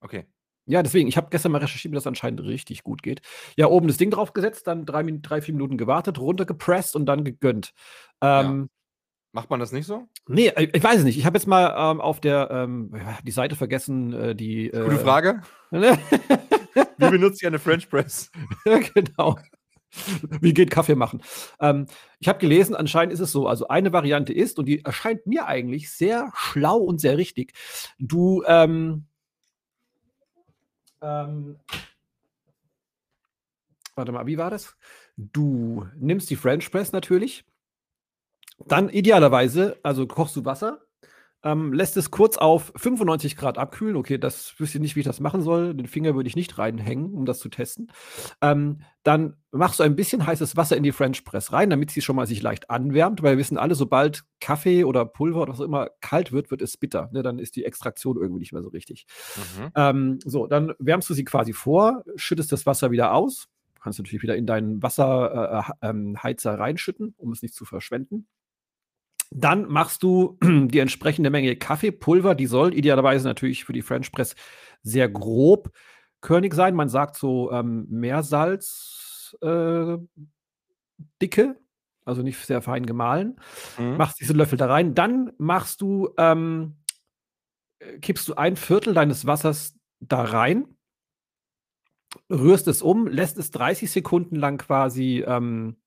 Um? 0.02 0.06
Okay. 0.06 0.26
Ja, 0.68 0.84
deswegen, 0.84 1.08
ich 1.08 1.18
habe 1.18 1.28
gestern 1.32 1.52
mal 1.52 1.58
recherchiert, 1.58 1.92
wie 1.92 1.96
das 1.96 2.08
anscheinend 2.08 2.44
richtig 2.44 2.84
gut 2.84 3.02
geht. 3.02 3.22
Ja, 3.58 3.68
oben 3.68 3.88
das 3.88 3.98
Ding 3.98 4.12
draufgesetzt, 4.12 4.68
dann 4.68 4.86
drei, 4.86 5.04
drei 5.04 5.42
vier 5.42 5.54
Minuten 5.56 5.78
gewartet, 5.78 6.20
runtergepresst 6.20 6.96
und 6.96 7.08
dann 7.08 7.24
gegönnt. 7.24 7.74
Ähm, 8.22 8.70
ja. 8.70 8.81
Macht 9.34 9.50
man 9.50 9.62
das 9.62 9.72
nicht 9.72 9.86
so? 9.86 10.10
Nee, 10.28 10.48
äh, 10.48 10.68
ich 10.74 10.84
weiß 10.84 11.00
es 11.00 11.04
nicht. 11.06 11.18
Ich 11.18 11.26
habe 11.26 11.38
jetzt 11.38 11.48
mal 11.48 11.74
ähm, 11.78 12.02
auf 12.02 12.20
der 12.20 12.50
ähm, 12.52 12.94
die 13.24 13.32
Seite 13.32 13.56
vergessen, 13.56 14.14
äh, 14.14 14.36
die. 14.36 14.68
Äh, 14.68 14.84
Gute 14.84 15.00
Frage. 15.00 15.42
Wie 15.72 17.10
benutze 17.10 17.38
ich 17.42 17.48
eine 17.48 17.60
French 17.60 17.90
Press? 17.90 18.30
genau. 18.94 19.38
Wie 20.42 20.54
geht 20.54 20.70
Kaffee 20.70 20.96
machen? 20.96 21.22
Ähm, 21.60 21.86
ich 22.20 22.28
habe 22.28 22.40
gelesen, 22.40 22.76
anscheinend 22.76 23.14
ist 23.14 23.20
es 23.20 23.32
so. 23.32 23.48
Also 23.48 23.68
eine 23.68 23.94
Variante 23.94 24.34
ist, 24.34 24.60
und 24.60 24.66
die 24.66 24.84
erscheint 24.84 25.26
mir 25.26 25.48
eigentlich 25.48 25.92
sehr 25.92 26.32
schlau 26.36 26.78
und 26.78 27.00
sehr 27.00 27.18
richtig. 27.18 27.54
Du 28.00 28.44
ähm, 28.46 29.06
ähm, 31.02 31.58
warte 33.96 34.12
mal, 34.12 34.28
wie 34.28 34.38
war 34.38 34.50
das? 34.50 34.76
Du 35.16 35.88
nimmst 35.98 36.30
die 36.30 36.36
French 36.36 36.70
Press 36.70 36.92
natürlich 36.92 37.46
dann 38.68 38.90
idealerweise, 38.90 39.78
also 39.84 40.08
kochst 40.08 40.36
du 40.36 40.46
Wasser, 40.46 40.82
ähm, 41.44 41.74
lässt 41.74 41.98
es 41.98 42.12
kurz 42.12 42.38
auf 42.38 42.72
95 42.76 43.36
Grad 43.36 43.58
abkühlen. 43.58 43.96
Okay, 43.96 44.18
das 44.18 44.54
wüsste 44.60 44.78
ich 44.78 44.82
nicht, 44.82 44.96
wie 44.96 45.00
ich 45.00 45.06
das 45.06 45.20
machen 45.20 45.42
soll. 45.42 45.74
Den 45.74 45.88
Finger 45.88 46.16
würde 46.16 46.28
ich 46.28 46.36
nicht 46.36 46.58
reinhängen, 46.58 47.14
um 47.14 47.26
das 47.26 47.40
zu 47.40 47.50
testen. 47.50 47.92
Ähm, 48.42 48.82
dann 49.04 49.38
machst 49.52 49.80
du 49.80 49.84
ein 49.84 49.96
bisschen 49.96 50.26
heißes 50.26 50.56
Wasser 50.56 50.78
in 50.78 50.84
die 50.84 50.92
French 50.92 51.26
Press 51.26 51.52
rein, 51.52 51.72
damit 51.72 51.90
sie 51.90 52.02
schon 52.02 52.16
mal 52.16 52.28
sich 52.28 52.42
leicht 52.42 52.70
anwärmt, 52.70 53.24
weil 53.24 53.34
wir 53.34 53.40
wissen 53.40 53.58
alle, 53.58 53.74
sobald 53.74 54.24
Kaffee 54.40 54.84
oder 54.84 55.06
Pulver 55.06 55.42
oder 55.42 55.54
was 55.54 55.62
auch 55.62 55.66
immer 55.66 55.90
kalt 56.02 56.32
wird, 56.32 56.52
wird 56.52 56.62
es 56.62 56.78
bitter. 56.78 57.10
Ne? 57.12 57.24
Dann 57.24 57.40
ist 57.40 57.56
die 57.56 57.66
Extraktion 57.66 58.18
irgendwie 58.18 58.40
nicht 58.40 58.54
mehr 58.54 58.62
so 58.62 58.70
richtig. 58.70 59.08
Mhm. 59.36 59.72
Ähm, 59.76 60.20
so, 60.24 60.46
dann 60.46 60.74
wärmst 60.78 61.10
du 61.10 61.16
sie 61.16 61.24
quasi 61.24 61.54
vor, 61.54 62.04
schüttest 62.16 62.52
das 62.52 62.68
Wasser 62.68 62.92
wieder 62.92 63.14
aus. 63.14 63.48
Kannst 63.82 63.98
natürlich 63.98 64.22
wieder 64.22 64.36
in 64.36 64.46
deinen 64.46 64.84
Wasserheizer 64.84 65.82
äh, 65.82 65.88
äh, 65.90 65.90
ähm, 65.90 66.62
reinschütten, 66.62 67.16
um 67.18 67.32
es 67.32 67.42
nicht 67.42 67.56
zu 67.56 67.66
verschwenden. 67.66 68.28
Dann 69.32 69.68
machst 69.68 70.04
du 70.04 70.38
die 70.44 70.80
entsprechende 70.80 71.30
Menge 71.30 71.56
Kaffeepulver. 71.56 72.36
Die 72.36 72.48
soll 72.48 72.74
idealerweise 72.74 73.28
natürlich 73.28 73.64
für 73.66 73.74
die 73.74 73.82
French 73.82 74.12
Press 74.12 74.36
sehr 74.84 75.10
grob 75.10 75.72
körnig 76.20 76.54
sein. 76.54 76.76
Man 76.76 76.90
sagt 76.90 77.16
so 77.16 77.52
ähm, 77.52 77.88
Meersalz 77.90 79.36
äh, 79.42 79.98
Dicke, 81.22 81.60
also 82.06 82.22
nicht 82.22 82.38
sehr 82.38 82.62
fein 82.62 82.86
gemahlen. 82.86 83.40
Mhm. 83.78 83.98
Machst 83.98 84.20
diese 84.20 84.34
Löffel 84.34 84.58
da 84.58 84.68
rein. 84.68 84.94
Dann 84.94 85.32
machst 85.38 85.82
du, 85.82 86.10
ähm, 86.18 86.78
äh, 87.80 88.00
kippst 88.00 88.28
du 88.28 88.36
ein 88.36 88.58
Viertel 88.58 88.94
deines 88.94 89.26
Wassers 89.26 89.76
da 90.00 90.24
rein, 90.24 90.66
rührst 92.30 92.68
es 92.68 92.82
um, 92.82 93.08
lässt 93.08 93.38
es 93.38 93.52
30 93.52 93.90
Sekunden 93.90 94.36
lang 94.36 94.58
quasi 94.58 95.24
ähm, 95.26 95.78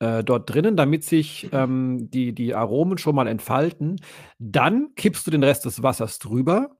äh, 0.00 0.24
dort 0.24 0.52
drinnen, 0.52 0.76
damit 0.76 1.04
sich 1.04 1.48
ähm, 1.52 2.10
die, 2.10 2.34
die 2.34 2.54
Aromen 2.54 2.98
schon 2.98 3.14
mal 3.14 3.28
entfalten. 3.28 4.00
Dann 4.38 4.94
kippst 4.96 5.26
du 5.26 5.30
den 5.30 5.44
Rest 5.44 5.64
des 5.66 5.82
Wassers 5.82 6.18
drüber. 6.18 6.76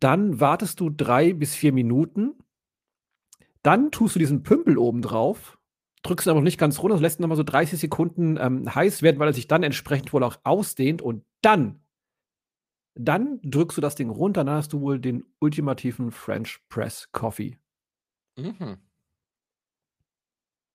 Dann 0.00 0.40
wartest 0.40 0.80
du 0.80 0.90
drei 0.90 1.32
bis 1.32 1.54
vier 1.54 1.72
Minuten. 1.72 2.34
Dann 3.62 3.90
tust 3.90 4.14
du 4.14 4.18
diesen 4.18 4.42
Pümpel 4.42 4.78
oben 4.78 5.02
drauf, 5.02 5.58
drückst 6.02 6.26
ihn 6.26 6.30
aber 6.30 6.40
noch 6.40 6.44
nicht 6.44 6.58
ganz 6.58 6.78
runter, 6.78 7.00
lässt 7.00 7.18
ihn 7.18 7.22
nochmal 7.22 7.36
so 7.36 7.42
30 7.42 7.78
Sekunden 7.78 8.36
ähm, 8.40 8.74
heiß 8.74 9.02
werden, 9.02 9.18
weil 9.18 9.28
er 9.28 9.34
sich 9.34 9.48
dann 9.48 9.62
entsprechend 9.62 10.12
wohl 10.12 10.22
auch 10.22 10.36
ausdehnt. 10.44 11.02
Und 11.02 11.24
dann, 11.42 11.80
dann 12.94 13.40
drückst 13.42 13.76
du 13.76 13.82
das 13.82 13.94
Ding 13.94 14.08
runter, 14.08 14.44
dann 14.44 14.56
hast 14.56 14.72
du 14.72 14.80
wohl 14.80 15.00
den 15.00 15.24
ultimativen 15.40 16.12
French 16.12 16.60
Press 16.68 17.10
Coffee. 17.12 17.58
Mhm. 18.36 18.78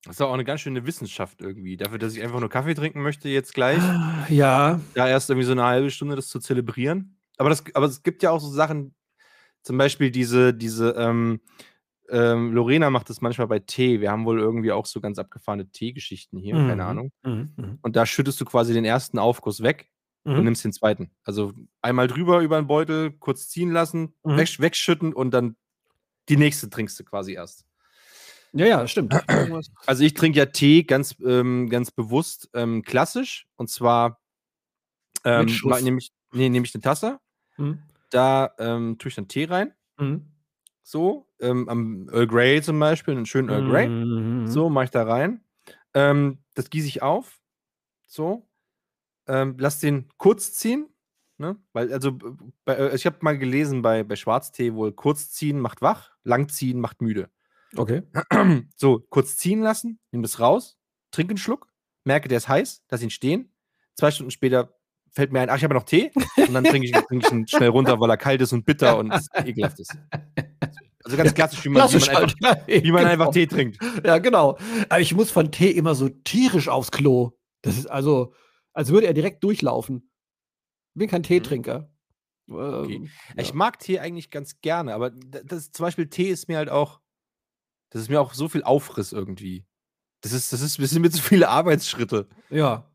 Das 0.05 0.15
ist 0.15 0.21
auch 0.21 0.33
eine 0.33 0.43
ganz 0.43 0.61
schöne 0.61 0.85
Wissenschaft 0.87 1.41
irgendwie. 1.41 1.77
Dafür, 1.77 1.99
dass 1.99 2.15
ich 2.15 2.23
einfach 2.23 2.39
nur 2.39 2.49
Kaffee 2.49 2.73
trinken 2.73 3.01
möchte, 3.01 3.29
jetzt 3.29 3.53
gleich. 3.53 3.79
Ja, 4.29 4.79
Da 4.95 5.07
erst 5.07 5.29
irgendwie 5.29 5.45
so 5.45 5.51
eine 5.51 5.63
halbe 5.63 5.91
Stunde 5.91 6.15
das 6.15 6.27
zu 6.27 6.39
zelebrieren. 6.39 7.17
Aber, 7.37 7.49
das, 7.49 7.63
aber 7.73 7.85
es 7.85 8.01
gibt 8.03 8.23
ja 8.23 8.31
auch 8.31 8.39
so 8.39 8.49
Sachen, 8.49 8.95
zum 9.63 9.77
Beispiel 9.77 10.09
diese, 10.11 10.53
diese, 10.53 10.91
ähm, 10.97 11.39
ähm, 12.09 12.51
Lorena 12.51 12.89
macht 12.89 13.09
das 13.09 13.21
manchmal 13.21 13.47
bei 13.47 13.59
Tee. 13.59 14.01
Wir 14.01 14.11
haben 14.11 14.25
wohl 14.25 14.39
irgendwie 14.39 14.71
auch 14.71 14.85
so 14.85 14.99
ganz 15.01 15.17
abgefahrene 15.19 15.69
Teegeschichten 15.69 16.39
hier, 16.39 16.55
keine 16.55 16.75
Mhm. 16.75 16.81
Ahnung. 16.89 17.11
Mhm, 17.23 17.53
mhm, 17.55 17.79
Und 17.81 17.95
da 17.95 18.05
schüttest 18.05 18.41
du 18.41 18.45
quasi 18.45 18.73
den 18.73 18.83
ersten 18.85 19.17
Aufguss 19.19 19.61
weg 19.63 19.89
und 20.23 20.37
mhm. 20.37 20.43
nimmst 20.45 20.63
den 20.65 20.73
zweiten. 20.73 21.11
Also 21.23 21.53
einmal 21.81 22.07
drüber 22.07 22.41
über 22.41 22.59
den 22.59 22.67
Beutel, 22.67 23.11
kurz 23.11 23.47
ziehen 23.49 23.71
lassen, 23.71 24.13
Mhm. 24.23 24.37
weg, 24.37 24.59
wegschütten 24.59 25.13
und 25.13 25.31
dann 25.31 25.55
die 26.27 26.37
nächste 26.37 26.69
trinkst 26.69 26.99
du 26.99 27.03
quasi 27.05 27.33
erst. 27.33 27.65
Ja, 28.53 28.65
ja, 28.65 28.87
stimmt. 28.87 29.13
Also 29.87 30.03
ich 30.03 30.13
trinke 30.13 30.37
ja 30.39 30.45
Tee 30.45 30.83
ganz, 30.83 31.15
ähm, 31.25 31.69
ganz 31.69 31.91
bewusst 31.91 32.49
ähm, 32.53 32.83
klassisch. 32.83 33.47
Und 33.55 33.69
zwar 33.69 34.21
ähm, 35.23 35.47
nehme 35.81 35.97
ich, 35.99 36.11
nee, 36.33 36.49
nehme 36.49 36.65
ich 36.65 36.73
eine 36.75 36.81
Tasse, 36.81 37.19
Mhm, 37.57 37.79
da 38.09 38.51
ähm, 38.59 38.97
tue 38.97 39.09
ich 39.09 39.15
dann 39.15 39.27
Tee 39.27 39.45
rein. 39.45 39.73
mhm. 39.97 40.27
So, 40.83 41.27
ähm, 41.39 41.69
am 41.69 42.09
Earl 42.09 42.27
Grey 42.27 42.61
zum 42.61 42.79
Beispiel, 42.79 43.15
einen 43.15 43.25
schönen 43.25 43.49
Earl 43.49 43.69
Grey. 43.69 43.87
Mhm. 43.87 44.47
So, 44.47 44.69
mache 44.69 44.85
ich 44.85 44.89
da 44.91 45.03
rein. 45.03 45.43
Ähm, 45.93 46.39
das 46.55 46.69
gieße 46.69 46.87
ich 46.87 47.01
auf. 47.01 47.39
So. 48.07 48.47
Lass 49.27 49.79
den 49.79 50.09
kurz 50.17 50.53
ziehen. 50.53 50.89
Ne? 51.37 51.55
Weil, 51.73 51.91
also, 51.93 52.17
bei, 52.65 52.75
äh, 52.75 52.95
ich 52.95 53.05
habe 53.05 53.17
mal 53.21 53.37
gelesen, 53.37 53.81
bei, 53.81 54.03
bei 54.03 54.15
Schwarztee 54.15 54.73
wohl 54.73 54.91
kurz 54.91 55.31
ziehen 55.31 55.59
macht 55.59 55.81
wach, 55.81 56.11
lang 56.23 56.49
ziehen 56.49 56.79
macht 56.79 57.01
müde. 57.01 57.29
Okay. 57.75 58.03
So, 58.75 59.05
kurz 59.09 59.37
ziehen 59.37 59.61
lassen, 59.61 59.99
nimm 60.11 60.21
das 60.21 60.39
raus, 60.39 60.77
trink 61.11 61.29
einen 61.29 61.37
Schluck, 61.37 61.67
merke, 62.03 62.27
der 62.27 62.37
ist 62.37 62.47
heiß, 62.47 62.83
lass 62.89 63.01
ihn 63.01 63.09
stehen. 63.09 63.53
Zwei 63.95 64.11
Stunden 64.11 64.31
später 64.31 64.75
fällt 65.11 65.31
mir 65.31 65.41
ein, 65.41 65.49
ach, 65.49 65.57
ich 65.57 65.63
habe 65.63 65.73
ja 65.73 65.79
noch 65.79 65.85
Tee. 65.85 66.11
Und 66.37 66.53
dann 66.53 66.63
trinke 66.63 66.87
ich, 66.87 66.91
trink 67.07 67.25
ich 67.25 67.31
ihn 67.31 67.47
schnell 67.47 67.69
runter, 67.69 67.99
weil 67.99 68.09
er 68.09 68.17
kalt 68.17 68.41
ist 68.41 68.53
und 68.53 68.65
bitter 68.65 68.97
und 68.97 69.13
ekelhaft 69.45 69.79
ist. 69.79 69.95
Also 71.03 71.17
ganz 71.17 71.33
klassisch, 71.33 71.63
wie 71.65 71.69
man, 71.69 71.83
wie 71.83 71.89
Klassisch 71.89 72.07
man, 72.07 72.23
einfach, 72.23 72.35
halt. 72.43 72.69
Ja, 72.69 72.83
wie 72.83 72.91
man 72.91 73.01
genau. 73.01 73.11
einfach 73.11 73.31
Tee 73.31 73.47
trinkt. 73.47 73.79
Ja, 74.05 74.17
genau. 74.19 74.57
Aber 74.87 74.99
ich 74.99 75.13
muss 75.13 75.31
von 75.31 75.51
Tee 75.51 75.71
immer 75.71 75.95
so 75.95 76.09
tierisch 76.09 76.69
aufs 76.69 76.91
Klo. 76.91 77.31
Das 77.61 77.77
ist 77.77 77.87
also, 77.87 78.33
als 78.73 78.89
würde 78.89 79.07
er 79.07 79.13
direkt 79.13 79.43
durchlaufen. 79.43 80.09
Bin 80.93 81.09
kein 81.09 81.23
Teetrinker. 81.23 81.91
Ähm, 82.49 83.09
Ich 83.37 83.49
ja. 83.49 83.55
mag 83.55 83.79
Tee 83.79 83.99
eigentlich 83.99 84.29
ganz 84.29 84.61
gerne, 84.61 84.93
aber 84.93 85.09
das 85.11 85.71
zum 85.71 85.85
Beispiel 85.85 86.07
Tee 86.07 86.29
ist 86.29 86.47
mir 86.47 86.57
halt 86.57 86.69
auch, 86.69 87.00
das 87.91 88.01
ist 88.01 88.09
mir 88.09 88.19
auch 88.19 88.33
so 88.33 88.49
viel 88.49 88.63
Aufriss 88.63 89.11
irgendwie. 89.13 89.65
Das 90.21 90.33
ist, 90.33 90.51
das 90.51 90.61
ist, 90.61 90.79
das 90.79 90.89
sind 90.89 91.01
mir 91.03 91.09
zu 91.11 91.21
viele 91.21 91.47
Arbeitsschritte. 91.49 92.27
ja. 92.49 92.87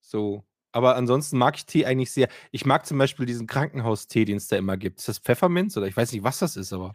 So. 0.00 0.44
Aber 0.70 0.96
ansonsten 0.96 1.38
mag 1.38 1.56
ich 1.56 1.64
Tee 1.64 1.86
eigentlich 1.86 2.12
sehr. 2.12 2.28
Ich 2.50 2.66
mag 2.66 2.84
zum 2.86 2.98
Beispiel 2.98 3.24
diesen 3.24 3.46
Krankenhaustee, 3.46 4.26
den 4.26 4.36
es 4.36 4.48
da 4.48 4.56
immer 4.56 4.76
gibt. 4.76 4.98
Ist 5.00 5.08
das 5.08 5.18
Pfefferminz 5.18 5.76
oder 5.78 5.86
ich 5.86 5.96
weiß 5.96 6.12
nicht, 6.12 6.22
was 6.22 6.38
das 6.40 6.56
ist, 6.56 6.72
aber. 6.74 6.92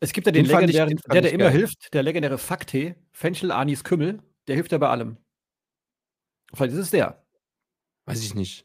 Es 0.00 0.12
gibt 0.12 0.26
ja 0.28 0.32
den, 0.32 0.44
Den 0.44 0.52
fand 0.52 0.70
ich- 0.70 0.76
legendären, 0.76 0.96
den 0.96 1.12
der, 1.12 1.22
der 1.22 1.32
immer 1.32 1.50
hilft, 1.50 1.92
der 1.92 2.04
legendäre 2.04 2.38
Facktee, 2.38 2.94
Fenchel, 3.12 3.50
Anis, 3.50 3.82
Kümmel, 3.82 4.22
der 4.46 4.54
hilft 4.54 4.70
ja 4.70 4.78
bei 4.78 4.88
allem. 4.88 5.16
Vielleicht 6.54 6.72
ist 6.74 6.78
es 6.78 6.90
der. 6.90 7.24
Weiß 8.04 8.22
ich 8.22 8.34
nicht. 8.36 8.64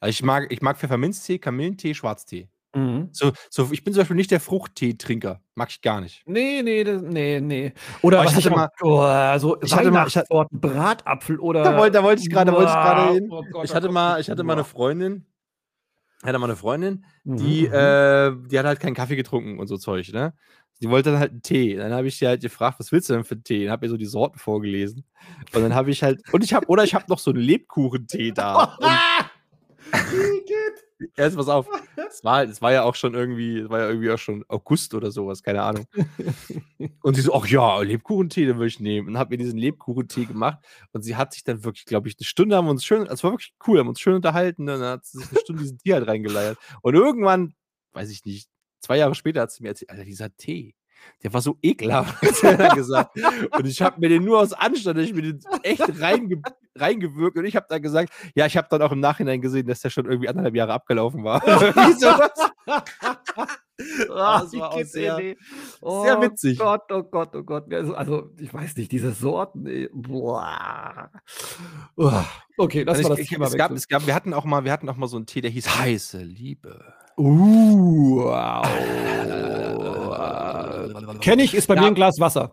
Also 0.00 0.10
ich 0.10 0.22
mag, 0.22 0.50
ich 0.50 0.62
mag 0.62 0.78
Pfefferminztee, 0.78 1.38
Kamillentee, 1.38 1.92
Schwarztee. 1.94 2.48
Mhm. 2.78 3.08
So, 3.12 3.32
so, 3.50 3.68
ich 3.72 3.82
bin 3.84 3.92
zum 3.92 4.00
Beispiel 4.02 4.16
nicht 4.16 4.30
der 4.30 4.40
Fruchtteetrinker. 4.40 5.40
Mag 5.54 5.70
ich 5.70 5.80
gar 5.82 6.00
nicht. 6.00 6.22
Nee, 6.26 6.62
nee, 6.62 6.84
das, 6.84 7.02
nee, 7.02 7.40
nee. 7.40 7.72
Oder 8.02 8.24
ich 8.24 8.34
hatte 8.34 8.48
immer, 8.48 8.70
oh, 8.82 9.02
so 9.38 9.60
ich 9.60 9.74
hatte 9.74 9.90
mal- 9.90 10.06
ich 10.06 10.16
hatte- 10.16 10.46
Bratapfel 10.50 11.38
oder. 11.40 11.62
Da 11.62 11.76
wollte, 11.76 11.98
da 11.98 12.02
wollte 12.04 12.22
ich 12.22 12.30
gerade, 12.30 12.50
da 12.50 12.56
wollte 12.56 12.70
ich 12.70 12.76
gerade 12.76 13.14
hin. 13.14 13.28
Oh 13.30 13.42
Gott, 13.52 13.64
ich 13.64 13.70
da 13.70 13.76
hatte 13.76 13.88
mal, 13.90 14.20
ich 14.20 14.30
hatte 14.30 14.44
mal 14.44 14.52
eine. 14.54 14.64
Freundin, 14.64 15.26
hatte 16.22 16.38
mal 16.38 16.46
eine 16.46 16.56
Freundin, 16.56 17.04
die, 17.24 17.66
mhm. 17.68 17.74
äh, 17.74 18.48
die 18.48 18.58
hat 18.58 18.66
halt 18.66 18.80
keinen 18.80 18.94
Kaffee 18.94 19.16
getrunken 19.16 19.58
und 19.58 19.66
so 19.66 19.76
Zeug, 19.76 20.12
ne? 20.12 20.34
Die 20.80 20.88
wollte 20.88 21.10
dann 21.10 21.18
halt 21.18 21.32
einen 21.32 21.42
Tee. 21.42 21.74
Dann 21.74 21.92
habe 21.92 22.06
ich 22.06 22.18
sie 22.18 22.26
halt 22.28 22.40
gefragt, 22.40 22.78
was 22.78 22.92
willst 22.92 23.08
du 23.08 23.14
denn 23.14 23.24
für 23.24 23.34
einen 23.34 23.42
Tee? 23.42 23.66
Und 23.66 23.72
habe 23.72 23.86
ihr 23.86 23.90
so 23.90 23.96
die 23.96 24.04
Sorten 24.06 24.38
vorgelesen. 24.38 25.04
Und 25.52 25.62
dann 25.62 25.74
habe 25.74 25.90
ich 25.90 26.04
halt, 26.04 26.22
und 26.32 26.44
ich 26.44 26.54
habe, 26.54 26.66
oder 26.68 26.84
ich 26.84 26.94
habe 26.94 27.04
noch 27.08 27.18
so 27.18 27.32
einen 27.32 27.40
Lebkuchentee 27.40 28.30
da. 28.30 28.76
Und, 28.78 28.86
erst 31.16 31.36
pass 31.36 31.48
auf. 31.48 31.66
Es 32.08 32.24
war, 32.24 32.44
es 32.44 32.62
war 32.62 32.72
ja 32.72 32.82
auch 32.84 32.94
schon 32.94 33.14
irgendwie, 33.14 33.68
war 33.68 33.80
ja 33.80 33.88
irgendwie 33.88 34.10
auch 34.10 34.18
schon 34.18 34.44
August 34.48 34.94
oder 34.94 35.10
sowas, 35.10 35.42
keine 35.42 35.62
Ahnung. 35.62 35.86
Und 37.02 37.14
sie 37.14 37.22
so, 37.22 37.34
ach 37.34 37.46
ja, 37.46 37.80
Lebkuchentee, 37.80 38.46
den 38.46 38.56
würde 38.56 38.68
ich 38.68 38.80
nehmen. 38.80 39.08
Und 39.08 39.18
habe 39.18 39.30
mir 39.30 39.38
diesen 39.38 39.58
Lebkuchentee 39.58 40.24
gemacht. 40.24 40.58
Und 40.92 41.02
sie 41.02 41.16
hat 41.16 41.32
sich 41.32 41.44
dann 41.44 41.64
wirklich, 41.64 41.84
glaube 41.84 42.08
ich, 42.08 42.16
eine 42.18 42.24
Stunde 42.24 42.56
haben 42.56 42.66
wir 42.66 42.70
uns 42.70 42.84
schön, 42.84 43.06
es 43.06 43.22
war 43.24 43.32
wirklich 43.32 43.54
cool, 43.66 43.78
haben 43.78 43.88
uns 43.88 44.00
schön 44.00 44.14
unterhalten. 44.14 44.62
Und 44.62 44.80
dann 44.80 44.82
hat 44.82 45.06
sie 45.06 45.18
sich 45.18 45.30
eine 45.30 45.40
Stunde 45.40 45.62
diesen 45.62 45.78
Tee 45.78 45.94
halt 45.94 46.06
reingeleiert. 46.06 46.58
Und 46.82 46.94
irgendwann, 46.94 47.54
weiß 47.92 48.10
ich 48.10 48.24
nicht, 48.24 48.48
zwei 48.80 48.96
Jahre 48.98 49.14
später 49.14 49.42
hat 49.42 49.50
sie 49.50 49.62
mir 49.62 49.70
erzählt, 49.70 49.90
Alter, 49.90 50.04
dieser 50.04 50.34
Tee, 50.36 50.74
der 51.22 51.32
war 51.32 51.40
so 51.40 51.58
ekelhaft, 51.62 52.20
hat 52.42 52.60
dann 52.60 52.76
gesagt. 52.76 53.16
Und 53.52 53.66
ich 53.66 53.82
habe 53.82 54.00
mir 54.00 54.08
den 54.08 54.24
nur 54.24 54.40
aus 54.40 54.52
Anstand, 54.52 54.98
ich 54.98 55.14
mir 55.14 55.22
den 55.22 55.40
echt 55.62 56.00
reinge 56.00 56.42
reingewirkt. 56.80 57.36
Und 57.36 57.44
ich 57.44 57.56
habe 57.56 57.66
dann 57.68 57.82
gesagt, 57.82 58.12
ja, 58.34 58.46
ich 58.46 58.56
habe 58.56 58.68
dann 58.70 58.82
auch 58.82 58.92
im 58.92 59.00
Nachhinein 59.00 59.40
gesehen, 59.40 59.66
dass 59.66 59.80
der 59.80 59.90
schon 59.90 60.06
irgendwie 60.06 60.28
anderthalb 60.28 60.54
Jahre 60.54 60.72
abgelaufen 60.72 61.24
war. 61.24 61.42
Ah, 64.10 64.40
das 64.42 64.52
war 64.58 64.72
auch 64.72 64.82
sehr- 64.82 65.16
nee. 65.18 65.36
sehr 65.80 66.20
witzig. 66.20 66.60
Oh 66.60 66.64
Gott, 66.64 66.90
oh 66.90 67.02
Gott, 67.04 67.36
oh 67.36 67.42
Gott. 67.44 67.72
Also, 67.72 67.94
also 67.94 68.30
ich 68.38 68.52
weiß 68.52 68.76
nicht, 68.76 68.90
diese 68.90 69.12
Sorten. 69.12 69.66
Ey. 69.66 69.88
Boah. 69.92 71.10
Uah. 71.96 72.26
Okay, 72.56 72.82
lass 72.82 72.98
Also 72.98 73.10
ich, 73.10 73.16
das 73.16 73.18
ich, 73.20 73.28
Thema 73.28 73.46
es, 73.46 73.56
gab, 73.56 73.70
es 73.70 73.86
gab, 73.86 74.04
wir 74.08 74.16
hatten 74.16 74.34
auch 74.34 74.44
mal, 74.44 74.64
wir 74.64 74.72
hatten 74.72 74.88
auch 74.88 74.96
mal 74.96 75.06
so 75.06 75.16
einen 75.16 75.26
Tee, 75.26 75.40
der 75.42 75.52
hieß 75.52 75.78
heiße 75.78 76.18
Liebe. 76.18 76.92
Uh, 77.16 78.24
wow. 78.24 78.66
Kenne 81.20 81.44
ich, 81.44 81.54
ist 81.54 81.68
bei 81.68 81.76
Ja. 81.76 81.82
mir 81.82 81.86
ein 81.88 81.94
Glas 81.94 82.18
Wasser. 82.18 82.52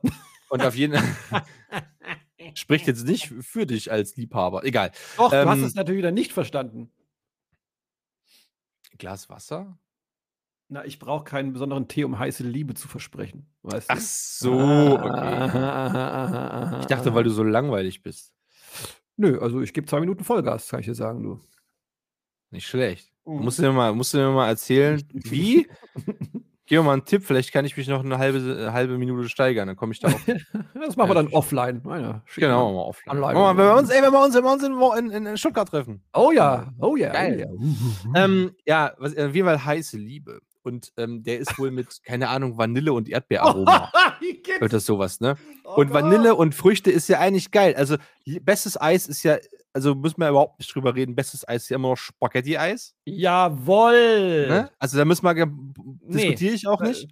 Und 0.49 0.63
auf 0.63 0.76
jeden 0.76 0.95
Fall 0.95 1.43
spricht 2.56 2.88
jetzt 2.88 3.06
nicht 3.06 3.28
für 3.41 3.66
dich 3.66 3.91
als 3.91 4.16
Liebhaber. 4.16 4.64
Egal. 4.64 4.91
Doch, 5.18 5.30
du 5.32 5.45
hast 5.49 5.60
Ähm, 5.60 5.64
es 5.66 5.76
natürlich 5.76 5.99
wieder 5.99 6.12
nicht 6.12 6.34
verstanden. 6.34 6.91
Glas 8.97 9.30
Wasser? 9.30 9.78
Na, 10.68 10.84
ich 10.86 10.97
brauche 10.99 11.24
keinen 11.26 11.53
besonderen 11.53 11.88
Tee, 11.88 12.03
um 12.06 12.18
heiße 12.18 12.43
Liebe 12.43 12.74
zu 12.74 12.88
versprechen. 12.88 13.45
Weißt 13.62 13.89
du? 13.89 13.93
Ach 13.93 13.99
so, 13.99 14.53
okay. 14.99 15.08
Aha, 15.10 16.80
Ich 16.80 16.88
dachte, 16.88 17.14
weil 17.14 17.24
du 17.24 17.30
so 17.30 17.43
langweilig 17.43 18.01
bist. 18.01 18.34
Nö, 19.18 19.39
also 19.39 19.62
ich 19.62 19.74
gebe 19.74 19.86
zwei 19.88 19.99
Minuten 19.99 20.24
Vollgas, 20.24 20.70
kann 20.70 20.80
ich 20.80 20.88
dir 20.88 20.95
sagen, 20.95 21.22
du. 21.24 21.39
Nicht 22.51 22.68
schlecht. 22.68 23.12
Mhm. 23.26 23.43
Musst, 23.43 23.60
du 23.60 23.64
mir 23.64 23.74
mal, 23.74 23.93
musst 23.93 24.14
du 24.14 24.18
mir 24.18 24.32
mal 24.32 24.47
erzählen, 24.47 25.03
wie? 25.14 25.68
Gib 26.68 26.80
mir 26.80 26.84
mal 26.84 26.93
einen 26.93 27.05
Tipp, 27.05 27.24
vielleicht 27.24 27.51
kann 27.53 27.63
ich 27.63 27.78
mich 27.78 27.88
noch 27.88 28.03
eine 28.03 28.18
halbe, 28.18 28.39
eine 28.39 28.74
halbe 28.74 28.97
Minute 28.97 29.30
steigern, 29.30 29.68
dann 29.68 29.76
komme 29.76 29.93
ich 29.93 29.99
da 29.99 30.07
auf. 30.07 30.22
Das 30.74 30.95
machen 30.97 31.09
wir 31.09 31.16
dann 31.16 31.28
offline. 31.30 31.82
Meine, 31.84 32.22
genau, 32.36 32.72
mal. 32.72 32.76
mal 32.76 32.82
offline. 32.82 33.22
Wir, 33.22 33.57
wenn 33.57 33.57
wir 33.57 33.76
uns, 33.76 33.89
ey, 33.89 34.01
wenn 34.01 34.11
wir 34.11 34.24
uns, 34.24 34.36
wenn 34.36 34.43
wir 34.43 34.51
uns 34.51 34.63
in, 34.63 35.11
in, 35.11 35.26
in, 35.26 35.38
Stuttgart 35.38 35.68
treffen. 35.68 36.03
Oh 36.13 36.32
ja, 36.32 36.72
oh 36.80 36.95
ja. 36.95 37.11
Geil. 37.11 37.47
Oh 37.49 37.63
ja. 38.13 38.24
Ähm, 38.24 38.51
ja, 38.66 38.93
was, 38.97 39.16
auf 39.18 39.34
jeden 39.34 39.47
Fall 39.47 39.63
heiße 39.63 39.97
Liebe. 39.97 40.41
und 40.63 40.91
ähm, 40.97 41.24
der 41.24 41.39
ist 41.39 41.57
wohl 41.59 41.72
mit, 41.72 42.03
keine 42.03 42.30
Ahnung, 42.30 42.57
Vanille 42.57 42.93
und 42.93 43.09
Erdbeeraroma. 43.09 43.91
Oder 44.61 44.80
sowas, 44.80 45.20
ne? 45.20 45.36
Oh 45.63 45.76
und 45.76 45.93
Vanille 45.93 46.36
und 46.36 46.55
Früchte 46.55 46.91
ist 46.91 47.07
ja 47.07 47.20
eigentlich 47.20 47.51
geil. 47.51 47.76
Also, 47.76 47.97
bestes 48.41 48.80
Eis 48.80 49.07
ist 49.07 49.24
ja, 49.24 49.38
also 49.76 49.93
müssen 49.93 50.19
wir 50.21 50.30
überhaupt 50.30 50.57
nicht 50.59 50.73
drüber 50.73 50.95
reden. 50.95 51.15
Bestes 51.15 51.47
Eis 51.47 51.63
ist 51.63 51.69
ja 51.69 51.76
immer 51.76 51.89
noch 51.89 51.97
Spaghetti-Eis. 51.97 52.95
Jawoll! 53.05 54.47
Ne? 54.47 54.71
Also, 54.80 54.97
da 54.97 55.05
müssen 55.05 55.23
wir, 55.26 55.36
ge- 55.36 55.45
Nee. 55.47 56.13
diskutiere 56.17 56.53
ich 56.55 56.67
auch 56.67 56.82
Äh, 56.82 56.88
nicht. 56.89 57.09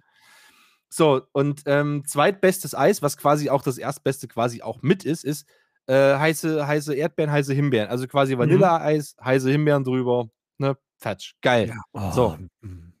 So, 0.88 1.22
und 1.32 1.62
ähm, 1.66 2.04
zweitbestes 2.06 2.74
Eis, 2.74 3.02
was 3.02 3.16
quasi 3.16 3.50
auch 3.50 3.62
das 3.62 3.78
erstbeste 3.78 4.28
quasi 4.28 4.62
auch 4.62 4.80
mit 4.82 5.04
ist, 5.04 5.24
ist 5.24 5.46
äh, 5.86 6.16
heiße, 6.16 6.66
heiße 6.66 6.94
Erdbeeren, 6.94 7.30
heiße 7.32 7.52
Himbeeren. 7.52 7.88
Also 7.90 8.06
quasi 8.06 8.38
Vanilleeis, 8.38 9.16
heiße 9.22 9.50
Himbeeren 9.50 9.84
drüber, 9.84 10.28
ne? 10.58 10.76
Fertig. 10.98 11.34
Geil. 11.42 11.74
Oh, 11.92 12.10
So. 12.12 12.38
mm. 12.62 12.92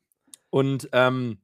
Und 0.50 0.88
ähm, 0.92 1.38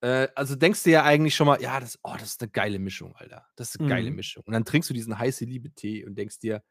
äh, 0.00 0.28
also 0.34 0.54
denkst 0.56 0.82
du 0.82 0.90
ja 0.90 1.04
eigentlich 1.04 1.34
schon 1.36 1.46
mal, 1.46 1.60
ja, 1.62 1.80
das, 1.80 1.98
oh, 2.02 2.12
das 2.18 2.30
ist 2.30 2.42
eine 2.42 2.50
geile 2.50 2.78
Mischung, 2.78 3.14
Alter. 3.16 3.46
Das 3.56 3.70
ist 3.74 3.80
eine 3.80 3.88
geile 3.88 4.10
Mhm. 4.10 4.16
Mischung. 4.16 4.42
Und 4.46 4.52
dann 4.52 4.64
trinkst 4.64 4.90
du 4.90 4.94
diesen 4.94 5.18
heiße 5.18 5.44
Liebe-Tee 5.44 6.04
und 6.04 6.16
denkst 6.16 6.40
dir, 6.40 6.62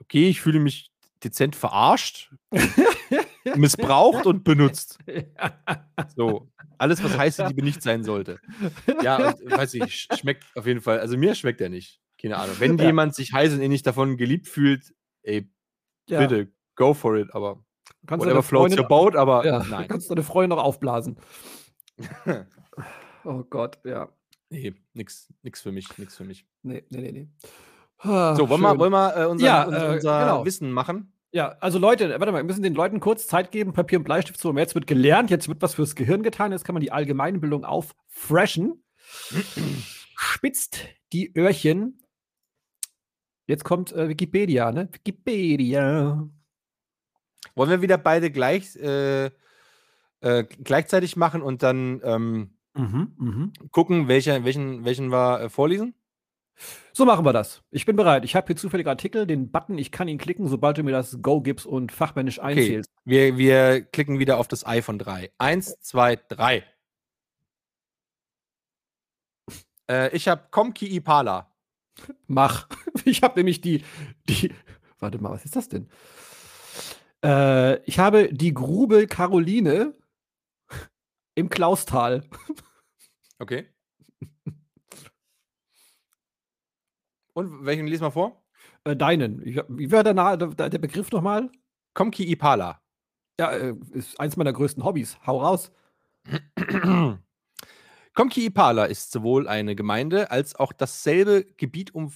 okay, 0.00 0.28
ich 0.28 0.40
fühle 0.40 0.60
mich 0.60 0.90
dezent 1.22 1.54
verarscht, 1.56 2.32
missbraucht 3.56 4.26
und 4.26 4.44
benutzt. 4.44 4.98
So, 6.16 6.50
alles, 6.78 7.02
was 7.04 7.16
heiße 7.16 7.46
Liebe 7.46 7.62
nicht 7.62 7.82
sein 7.82 8.04
sollte. 8.04 8.38
Ja, 9.02 9.28
und, 9.28 9.50
weiß 9.50 9.74
ich, 9.74 9.84
sch- 9.84 10.16
schmeckt 10.18 10.44
auf 10.56 10.66
jeden 10.66 10.80
Fall. 10.80 11.00
Also 11.00 11.16
mir 11.16 11.34
schmeckt 11.34 11.60
er 11.60 11.68
nicht. 11.68 12.00
Keine 12.20 12.36
Ahnung. 12.36 12.56
Wenn 12.58 12.78
Ja. 12.78 12.86
jemand 12.86 13.14
sich 13.14 13.32
heiß 13.32 13.52
und 13.54 13.60
ähnlich 13.60 13.82
davon 13.82 14.16
geliebt 14.16 14.46
fühlt, 14.48 14.94
ey, 15.22 15.50
Ja, 16.08 16.20
bitte, 16.20 16.52
go 16.74 16.92
for 16.94 17.16
it. 17.16 17.34
Aber 17.34 17.64
kannst 18.06 18.24
whatever 18.24 18.42
floats 18.42 18.76
your 18.76 18.86
boat, 18.88 19.16
aber 19.16 19.44
Ja, 19.46 19.62
nein. 19.64 19.88
kannst 19.88 20.08
du 20.10 20.14
deine 20.14 20.24
Freundin 20.24 20.56
noch 20.56 20.62
aufblasen. 20.64 21.16
oh 23.24 23.42
Gott, 23.44 23.78
ja. 23.84 24.10
Nee, 24.50 24.74
nix, 24.94 25.28
nix 25.42 25.60
für 25.62 25.70
mich, 25.72 25.86
nix 25.98 26.16
für 26.16 26.24
mich. 26.24 26.46
Nee, 26.62 26.84
nee, 26.90 27.00
nee, 27.00 27.12
nee. 27.12 27.28
Ah, 28.02 28.34
So, 28.34 28.48
wollen 28.48 28.60
wir, 28.60 28.70
schön. 28.70 28.78
wollen 28.78 28.92
wir 28.92 29.16
äh, 29.16 29.26
unser, 29.26 29.46
Ja, 29.46 29.62
unser, 29.64 29.90
äh, 29.90 29.94
unser 29.94 30.20
genau. 30.20 30.44
Wissen 30.44 30.72
machen? 30.72 31.12
Ja, 31.32 31.56
also 31.60 31.78
Leute, 31.78 32.10
warte 32.18 32.32
mal, 32.32 32.38
wir 32.38 32.44
müssen 32.44 32.62
den 32.62 32.74
Leuten 32.74 32.98
kurz 32.98 33.26
Zeit 33.26 33.52
geben, 33.52 33.72
Papier 33.72 33.98
und 33.98 34.04
Bleistift 34.04 34.40
zu 34.40 34.48
holen. 34.48 34.58
Jetzt 34.58 34.74
wird 34.74 34.86
gelernt, 34.86 35.30
jetzt 35.30 35.48
wird 35.48 35.62
was 35.62 35.74
fürs 35.74 35.94
Gehirn 35.94 36.22
getan, 36.22 36.50
jetzt 36.50 36.64
kann 36.64 36.74
man 36.74 36.80
die 36.80 36.90
Allgemeinbildung 36.92 37.64
auffreshen. 37.64 38.82
Spitzt 40.16 40.86
die 41.12 41.32
Öhrchen. 41.36 42.02
Jetzt 43.46 43.64
kommt 43.64 43.92
äh, 43.92 44.08
Wikipedia, 44.08 44.72
ne? 44.72 44.88
Wikipedia. 44.92 46.28
Wollen 47.54 47.70
wir 47.70 47.82
wieder 47.82 47.98
beide 47.98 48.30
gleich, 48.30 48.76
äh, 48.76 49.26
äh, 50.20 50.44
gleichzeitig 50.44 51.16
machen 51.16 51.42
und 51.42 51.62
dann 51.62 52.00
ähm, 52.04 52.50
Mhm, 52.74 53.12
mhm. 53.18 53.52
gucken, 53.72 54.06
welcher, 54.06 54.44
welchen, 54.44 54.84
welchen 54.84 55.10
wir 55.10 55.40
äh, 55.40 55.48
vorlesen? 55.48 55.92
So 56.92 57.04
machen 57.04 57.24
wir 57.24 57.32
das. 57.32 57.62
Ich 57.70 57.86
bin 57.86 57.96
bereit. 57.96 58.24
Ich 58.24 58.36
habe 58.36 58.46
hier 58.48 58.56
zufällige 58.56 58.90
Artikel, 58.90 59.26
den 59.26 59.50
Button, 59.50 59.78
ich 59.78 59.90
kann 59.92 60.08
ihn 60.08 60.18
klicken, 60.18 60.48
sobald 60.48 60.76
du 60.78 60.82
mir 60.82 60.92
das 60.92 61.22
Go 61.22 61.40
gibst 61.40 61.66
und 61.66 61.92
fachmännisch 61.92 62.38
Okay, 62.38 62.48
einzählst. 62.48 62.92
wir, 63.04 63.38
wir 63.38 63.82
klicken 63.82 64.18
wieder 64.18 64.38
auf 64.38 64.48
das 64.48 64.64
von 64.82 64.98
drei. 64.98 65.30
Eins, 65.38 65.78
zwei, 65.80 66.16
drei. 66.16 66.64
Äh, 69.90 70.14
ich 70.14 70.28
habe 70.28 70.48
Komki 70.50 70.94
Ipala. 70.96 71.50
Mach. 72.26 72.68
Ich 73.04 73.22
habe 73.22 73.38
nämlich 73.38 73.60
die, 73.60 73.82
die. 74.28 74.52
Warte 74.98 75.18
mal, 75.18 75.30
was 75.30 75.44
ist 75.44 75.56
das 75.56 75.68
denn? 75.68 75.88
Äh, 77.24 77.82
ich 77.84 77.98
habe 77.98 78.28
die 78.32 78.52
Grube 78.52 79.06
Caroline 79.06 79.94
im 81.34 81.48
Klaustal. 81.48 82.24
Okay. 83.38 83.68
Und 87.32 87.64
welchen 87.64 87.86
lesen 87.86 88.04
wir 88.04 88.10
vor? 88.10 88.42
Äh, 88.84 88.96
deinen. 88.96 89.46
Ich, 89.46 89.60
wie 89.68 89.90
war 89.92 90.04
der, 90.04 90.36
der, 90.36 90.70
der 90.70 90.78
Begriff 90.78 91.10
nochmal? 91.12 91.50
Komki 91.94 92.30
Ipala. 92.30 92.80
Ja, 93.38 93.52
äh, 93.52 93.74
ist 93.92 94.18
eins 94.20 94.36
meiner 94.36 94.52
größten 94.52 94.84
Hobbys. 94.84 95.18
Hau 95.26 95.40
raus. 95.40 95.72
Komki 98.14 98.46
Ipala 98.46 98.84
ist 98.84 99.12
sowohl 99.12 99.48
eine 99.48 99.74
Gemeinde 99.74 100.30
als 100.30 100.54
auch 100.56 100.72
dasselbe 100.72 101.44
Gebiet 101.56 101.94
um. 101.94 102.12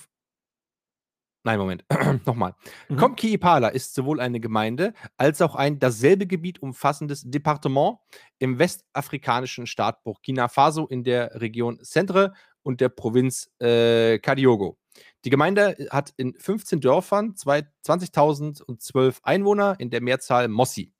Nein, 1.44 1.58
Moment. 1.58 1.84
Nochmal. 2.26 2.54
Mhm. 2.88 2.96
Komki 2.96 3.34
Ipala 3.34 3.68
ist 3.68 3.94
sowohl 3.94 4.20
eine 4.20 4.40
Gemeinde 4.40 4.94
als 5.16 5.42
auch 5.42 5.54
ein 5.54 5.78
dasselbe 5.78 6.26
Gebiet 6.26 6.62
umfassendes 6.62 7.22
Departement 7.24 7.98
im 8.38 8.58
westafrikanischen 8.58 9.66
Staat 9.66 10.02
Burkina 10.04 10.48
Faso 10.48 10.86
in 10.86 11.04
der 11.04 11.40
Region 11.40 11.78
Centre 11.82 12.32
und 12.62 12.80
der 12.80 12.88
Provinz 12.88 13.50
äh, 13.60 14.18
Kadiogo. 14.18 14.78
Die 15.24 15.30
Gemeinde 15.30 15.88
hat 15.90 16.12
in 16.16 16.34
15 16.34 16.80
Dörfern 16.80 17.36
zwei- 17.36 17.68
20.012 17.82 19.20
Einwohner, 19.22 19.76
in 19.78 19.90
der 19.90 20.00
Mehrzahl 20.00 20.48
Mossi. 20.48 20.92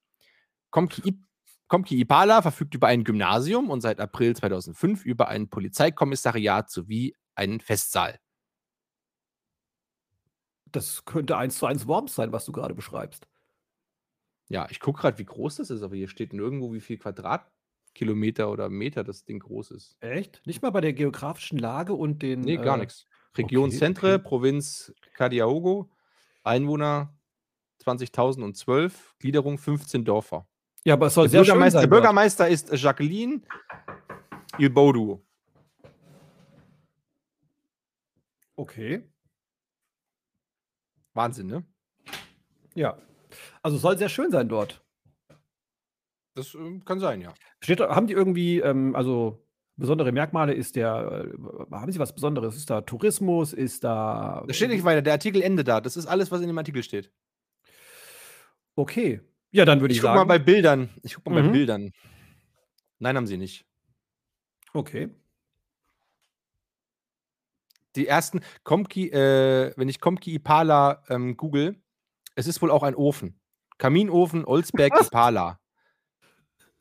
Komki 0.71 2.01
Ipala 2.01 2.43
verfügt 2.43 2.75
über 2.75 2.89
ein 2.89 3.05
Gymnasium 3.05 3.71
und 3.71 3.81
seit 3.81 4.01
April 4.01 4.35
2005 4.37 5.05
über 5.05 5.29
ein 5.29 5.49
Polizeikommissariat 5.49 6.71
sowie 6.71 7.15
einen 7.35 7.61
Festsaal. 7.61 8.19
Das 10.67 11.05
könnte 11.05 11.37
eins 11.37 11.59
zu 11.59 11.67
eins 11.67 11.87
Worms 11.87 12.15
sein, 12.15 12.33
was 12.33 12.45
du 12.45 12.53
gerade 12.53 12.75
beschreibst. 12.75 13.29
Ja, 14.49 14.67
ich 14.71 14.81
gucke 14.81 15.01
gerade, 15.01 15.19
wie 15.19 15.25
groß 15.25 15.57
das 15.57 15.71
ist, 15.71 15.83
aber 15.83 15.97
hier 15.97 16.09
steht 16.09 16.33
nirgendwo, 16.33 16.73
wie 16.73 16.81
viel 16.81 16.99
Quadratkilometer 16.99 18.51
oder 18.51 18.69
Meter 18.69 19.05
das 19.05 19.25
Ding 19.25 19.39
groß 19.39 19.71
ist. 19.71 19.97
Echt? 20.01 20.43
Nicht 20.45 20.63
mal 20.63 20.71
bei 20.71 20.81
der 20.81 20.93
geografischen 20.93 21.59
Lage 21.59 21.95
und 21.95 22.23
den. 22.23 22.41
Nee, 22.41 22.57
gar 22.57 22.77
äh, 22.77 22.81
nichts. 22.81 23.07
Region 23.37 23.69
okay, 23.69 23.79
Centre, 23.79 24.15
okay. 24.15 24.25
Provinz 24.25 24.95
Cadiaogo, 25.15 25.91
Einwohner 26.43 27.15
20.012, 27.85 28.93
Gliederung 29.19 29.59
15 29.59 30.05
Dörfer. 30.05 30.47
Ja, 30.85 30.95
aber 30.95 31.07
es 31.07 31.15
soll 31.15 31.25
Der 31.25 31.31
sehr 31.31 31.45
schön 31.45 31.53
Bürgermeister, 31.55 31.81
sein. 31.81 31.91
der. 31.91 31.97
Bürgermeister 31.97 32.49
ist 32.49 32.73
Jacqueline 32.73 33.43
Ilbodu. 34.59 35.25
Okay. 38.57 39.03
Wahnsinn, 41.15 41.47
ne? 41.47 41.65
Ja. 42.75 42.99
Also 43.63 43.79
soll 43.79 43.99
sehr 43.99 44.09
schön 44.09 44.31
sein 44.31 44.49
dort. 44.49 44.85
Das 46.35 46.55
ähm, 46.55 46.85
kann 46.85 47.01
sein, 47.01 47.21
ja. 47.21 47.33
Steht, 47.61 47.81
haben 47.81 48.07
die 48.07 48.13
irgendwie, 48.13 48.59
ähm, 48.59 48.95
also 48.95 49.44
besondere 49.77 50.13
Merkmale? 50.13 50.55
Ist 50.55 50.77
der, 50.77 51.27
äh, 51.35 51.75
haben 51.75 51.93
sie 51.93 51.99
was 51.99 52.15
Besonderes? 52.15 52.57
Ist 52.57 52.71
da 52.71 52.81
Tourismus? 52.83 53.53
Ist 53.53 53.85
da. 53.85 54.45
Da 54.47 54.55
steht 54.55 54.71
nicht 54.71 54.85
weiter, 54.85 55.03
der 55.03 55.15
Artikel 55.15 55.43
endet 55.43 55.69
da. 55.69 55.81
Das 55.81 55.97
ist 55.97 56.07
alles, 56.07 56.31
was 56.31 56.41
in 56.41 56.47
dem 56.49 56.59
Artikel 56.59 56.83
steht. 56.83 57.11
Okay. 58.77 59.21
Ja, 59.51 59.65
dann 59.65 59.81
würde 59.81 59.93
Ich 59.93 59.99
ich, 59.99 60.03
guck 60.03 60.09
sagen. 60.09 60.19
mal 60.19 60.25
bei 60.25 60.39
Bildern. 60.39 60.91
Ich 61.03 61.15
guck 61.15 61.27
mal 61.27 61.41
bei 61.43 61.49
Mhm. 61.49 61.53
Bildern. 61.53 61.93
Nein, 62.99 63.17
haben 63.17 63.27
sie 63.27 63.37
nicht. 63.37 63.65
okay. 64.73 65.09
Die 67.97 68.09
ersten 68.09 68.41
Komki, 68.65 69.09
äh, 69.11 69.73
wenn 69.77 69.89
ich 69.89 70.01
Komki 70.01 70.35
Ipala 70.35 71.05
ähm, 71.09 71.37
google, 71.37 71.81
es 72.35 72.49
ist 72.49 72.61
wohl 72.61 72.73
auch 72.73 72.83
ein 72.83 72.97
Ofen. 72.97 73.39
Kaminofen 73.79 74.45
Olsberg? 74.45 74.93
Ipala. 75.13 75.61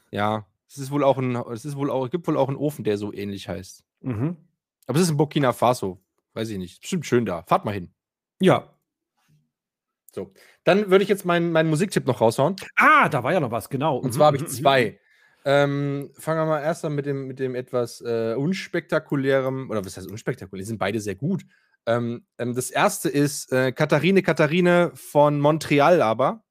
Ja, 0.10 0.48
es 0.74 0.78
ist 0.84 0.92
wohl 0.92 1.04
auch 1.04 1.18
ein, 1.18 1.36
es 1.36 1.66
ist 1.66 1.76
wohl 1.76 1.90
auch, 1.90 2.10
gibt 2.10 2.28
wohl 2.28 2.38
auch 2.38 2.48
einen 2.48 2.58
Ofen, 2.58 2.84
der 2.84 2.98
so 2.98 3.14
ähnlich 3.14 3.48
heißt. 3.48 3.84
Mhm. 4.02 4.38
Aber 4.88 4.98
es 4.98 5.04
ist 5.04 5.12
in 5.12 5.18
Burkina 5.18 5.54
Faso. 5.54 6.02
Weiß 6.34 6.50
ich 6.50 6.58
nicht. 6.58 6.82
Bestimmt 6.82 7.06
schön 7.06 7.26
da. 7.26 7.44
Fahrt 7.44 7.64
mal 7.66 7.74
hin. 7.74 7.94
Ja. 8.40 8.74
So. 10.14 10.34
Dann 10.64 10.90
würde 10.90 11.04
ich 11.04 11.10
jetzt 11.10 11.26
meinen 11.26 11.52
meinen 11.52 11.70
Musiktipp 11.70 12.06
noch 12.06 12.22
raushauen. 12.22 12.56
Ah, 12.76 13.10
da 13.10 13.24
war 13.24 13.34
ja 13.34 13.40
noch 13.40 13.52
was, 13.52 13.70
genau. 13.70 13.98
Und 13.98 14.08
Mhm, 14.08 14.12
zwar 14.12 14.28
habe 14.28 14.38
ich 14.38 14.44
mhm, 14.44 14.48
zwei. 14.48 15.00
Ähm, 15.46 16.10
fangen 16.18 16.40
wir 16.40 16.46
mal 16.46 16.62
erst 16.62 16.86
an 16.86 16.96
mit 16.96 17.06
dem, 17.06 17.28
mit 17.28 17.40
dem 17.40 17.54
etwas 17.54 18.02
äh, 18.02 18.34
unspektakulärem, 18.36 19.70
oder 19.70 19.86
was 19.86 19.98
heißt 19.98 20.10
unspektakulär? 20.10 20.62
Die 20.62 20.68
sind 20.68 20.78
beide 20.78 21.00
sehr 21.02 21.16
gut. 21.16 21.44
Ähm, 21.86 22.26
ähm, 22.38 22.56
das 22.56 22.70
erste 22.70 23.10
ist 23.10 23.52
äh, 23.52 23.72
Katharine 23.74 24.22
Katharine 24.22 24.92
von 24.96 25.40
Montreal, 25.40 26.02
aber. 26.02 26.43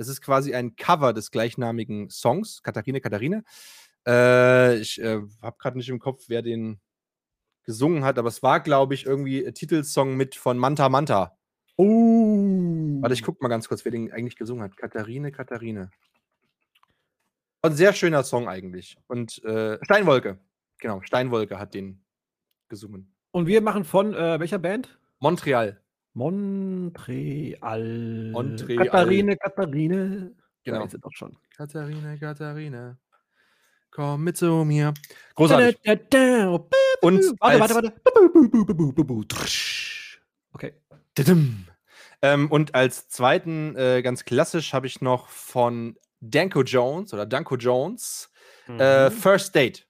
Das 0.00 0.08
ist 0.08 0.22
quasi 0.22 0.54
ein 0.54 0.76
Cover 0.76 1.12
des 1.12 1.30
gleichnamigen 1.30 2.08
Songs. 2.08 2.62
Katharine 2.62 3.02
Katharine. 3.02 3.44
Äh, 4.06 4.76
ich 4.76 4.98
äh, 4.98 5.20
habe 5.42 5.58
gerade 5.58 5.76
nicht 5.76 5.90
im 5.90 5.98
Kopf, 5.98 6.24
wer 6.28 6.40
den 6.40 6.80
gesungen 7.64 8.02
hat, 8.02 8.18
aber 8.18 8.28
es 8.28 8.42
war, 8.42 8.60
glaube 8.60 8.94
ich, 8.94 9.04
irgendwie 9.04 9.46
ein 9.46 9.52
Titelsong 9.52 10.16
mit 10.16 10.36
von 10.36 10.56
Manta 10.56 10.88
Manta. 10.88 11.36
Oh. 11.76 12.96
Warte, 13.02 13.12
ich 13.12 13.22
guck 13.22 13.42
mal 13.42 13.48
ganz 13.48 13.68
kurz, 13.68 13.84
wer 13.84 13.92
den 13.92 14.10
eigentlich 14.10 14.36
gesungen 14.36 14.64
hat. 14.64 14.74
Katharine, 14.74 15.32
Katharine. 15.32 15.90
Ein 17.60 17.74
sehr 17.74 17.92
schöner 17.92 18.24
Song 18.24 18.48
eigentlich. 18.48 18.96
Und 19.06 19.44
äh, 19.44 19.78
Steinwolke. 19.84 20.38
Genau, 20.78 21.02
Steinwolke 21.02 21.58
hat 21.58 21.74
den 21.74 22.02
gesungen. 22.70 23.12
Und 23.32 23.46
wir 23.46 23.60
machen 23.60 23.84
von 23.84 24.14
äh, 24.14 24.40
welcher 24.40 24.58
Band? 24.58 24.98
Montreal. 25.18 25.79
Montreal. 26.12 27.84
Montreal. 28.32 28.86
Katharine, 28.86 29.36
Katharine. 29.36 30.34
Genau. 30.64 30.86
Da 30.86 30.98
doch 30.98 31.12
schon. 31.12 31.36
Katharine, 31.56 32.18
Katharine. 32.18 32.98
Komm 33.90 34.24
mit 34.24 34.36
zu 34.36 34.64
mir. 34.64 34.94
Großartig. 35.34 35.78
Und 37.00 37.40
warte, 37.40 37.60
warte, 37.60 37.74
warte. 37.74 37.92
Okay. 40.52 40.74
Ähm, 42.22 42.50
und 42.50 42.74
als 42.74 43.08
zweiten, 43.08 43.74
äh, 43.76 44.02
ganz 44.02 44.24
klassisch, 44.24 44.74
habe 44.74 44.86
ich 44.86 45.00
noch 45.00 45.28
von 45.28 45.96
Danko 46.20 46.62
Jones 46.62 47.14
oder 47.14 47.26
Danko 47.26 47.56
Jones 47.56 48.30
äh, 48.68 48.72
mhm. 48.72 48.80
äh, 48.80 49.10
First 49.10 49.54
Date. 49.54 49.86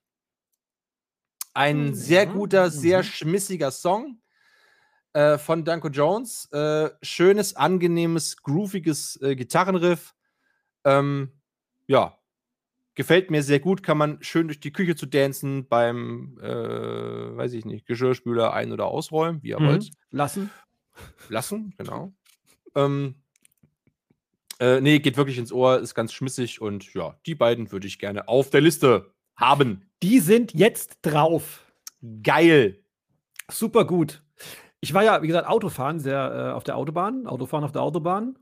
Ein 1.52 1.88
mhm. 1.88 1.94
sehr 1.94 2.26
guter, 2.26 2.70
sehr 2.70 2.98
mhm. 2.98 3.04
schmissiger 3.04 3.70
Song 3.70 4.20
äh, 5.12 5.38
von 5.38 5.64
Danko 5.64 5.88
Jones. 5.88 6.48
Äh, 6.52 6.90
schönes, 7.02 7.56
angenehmes, 7.56 8.36
grooviges 8.38 9.20
äh, 9.22 9.36
Gitarrenriff. 9.36 10.14
Ähm, 10.84 11.32
ja, 11.86 12.18
gefällt 12.94 13.30
mir 13.30 13.42
sehr 13.42 13.60
gut. 13.60 13.82
Kann 13.82 13.98
man 13.98 14.22
schön 14.22 14.48
durch 14.48 14.60
die 14.60 14.72
Küche 14.72 14.96
zu 14.96 15.06
dancen 15.06 15.68
beim, 15.68 16.38
äh, 16.42 17.36
weiß 17.36 17.52
ich 17.54 17.64
nicht, 17.64 17.86
Geschirrspüler 17.86 18.52
ein- 18.52 18.72
oder 18.72 18.86
ausräumen, 18.86 19.42
wie 19.42 19.48
ihr 19.48 19.60
mhm. 19.60 19.66
wollt. 19.66 19.90
Lassen. 20.10 20.50
Lassen, 21.28 21.74
genau. 21.78 22.12
Ähm, 22.74 23.16
äh, 24.58 24.80
nee, 24.80 24.98
geht 24.98 25.16
wirklich 25.16 25.38
ins 25.38 25.52
Ohr, 25.52 25.78
ist 25.78 25.94
ganz 25.94 26.12
schmissig 26.12 26.60
und 26.60 26.92
ja, 26.92 27.18
die 27.24 27.34
beiden 27.34 27.72
würde 27.72 27.86
ich 27.86 27.98
gerne 27.98 28.28
auf 28.28 28.50
der 28.50 28.60
Liste 28.60 29.14
haben. 29.34 29.88
Die 30.02 30.20
sind 30.20 30.52
jetzt 30.52 30.98
drauf. 31.02 31.64
Geil. 32.22 32.84
Super 33.50 33.86
gut. 33.86 34.22
Ich 34.82 34.94
war 34.94 35.04
ja, 35.04 35.22
wie 35.22 35.26
gesagt, 35.26 35.46
Autofahren 35.46 36.00
sehr 36.00 36.50
äh, 36.50 36.52
auf 36.52 36.64
der 36.64 36.76
Autobahn, 36.76 37.26
Autofahren 37.26 37.64
auf 37.64 37.72
der 37.72 37.82
Autobahn. 37.82 38.38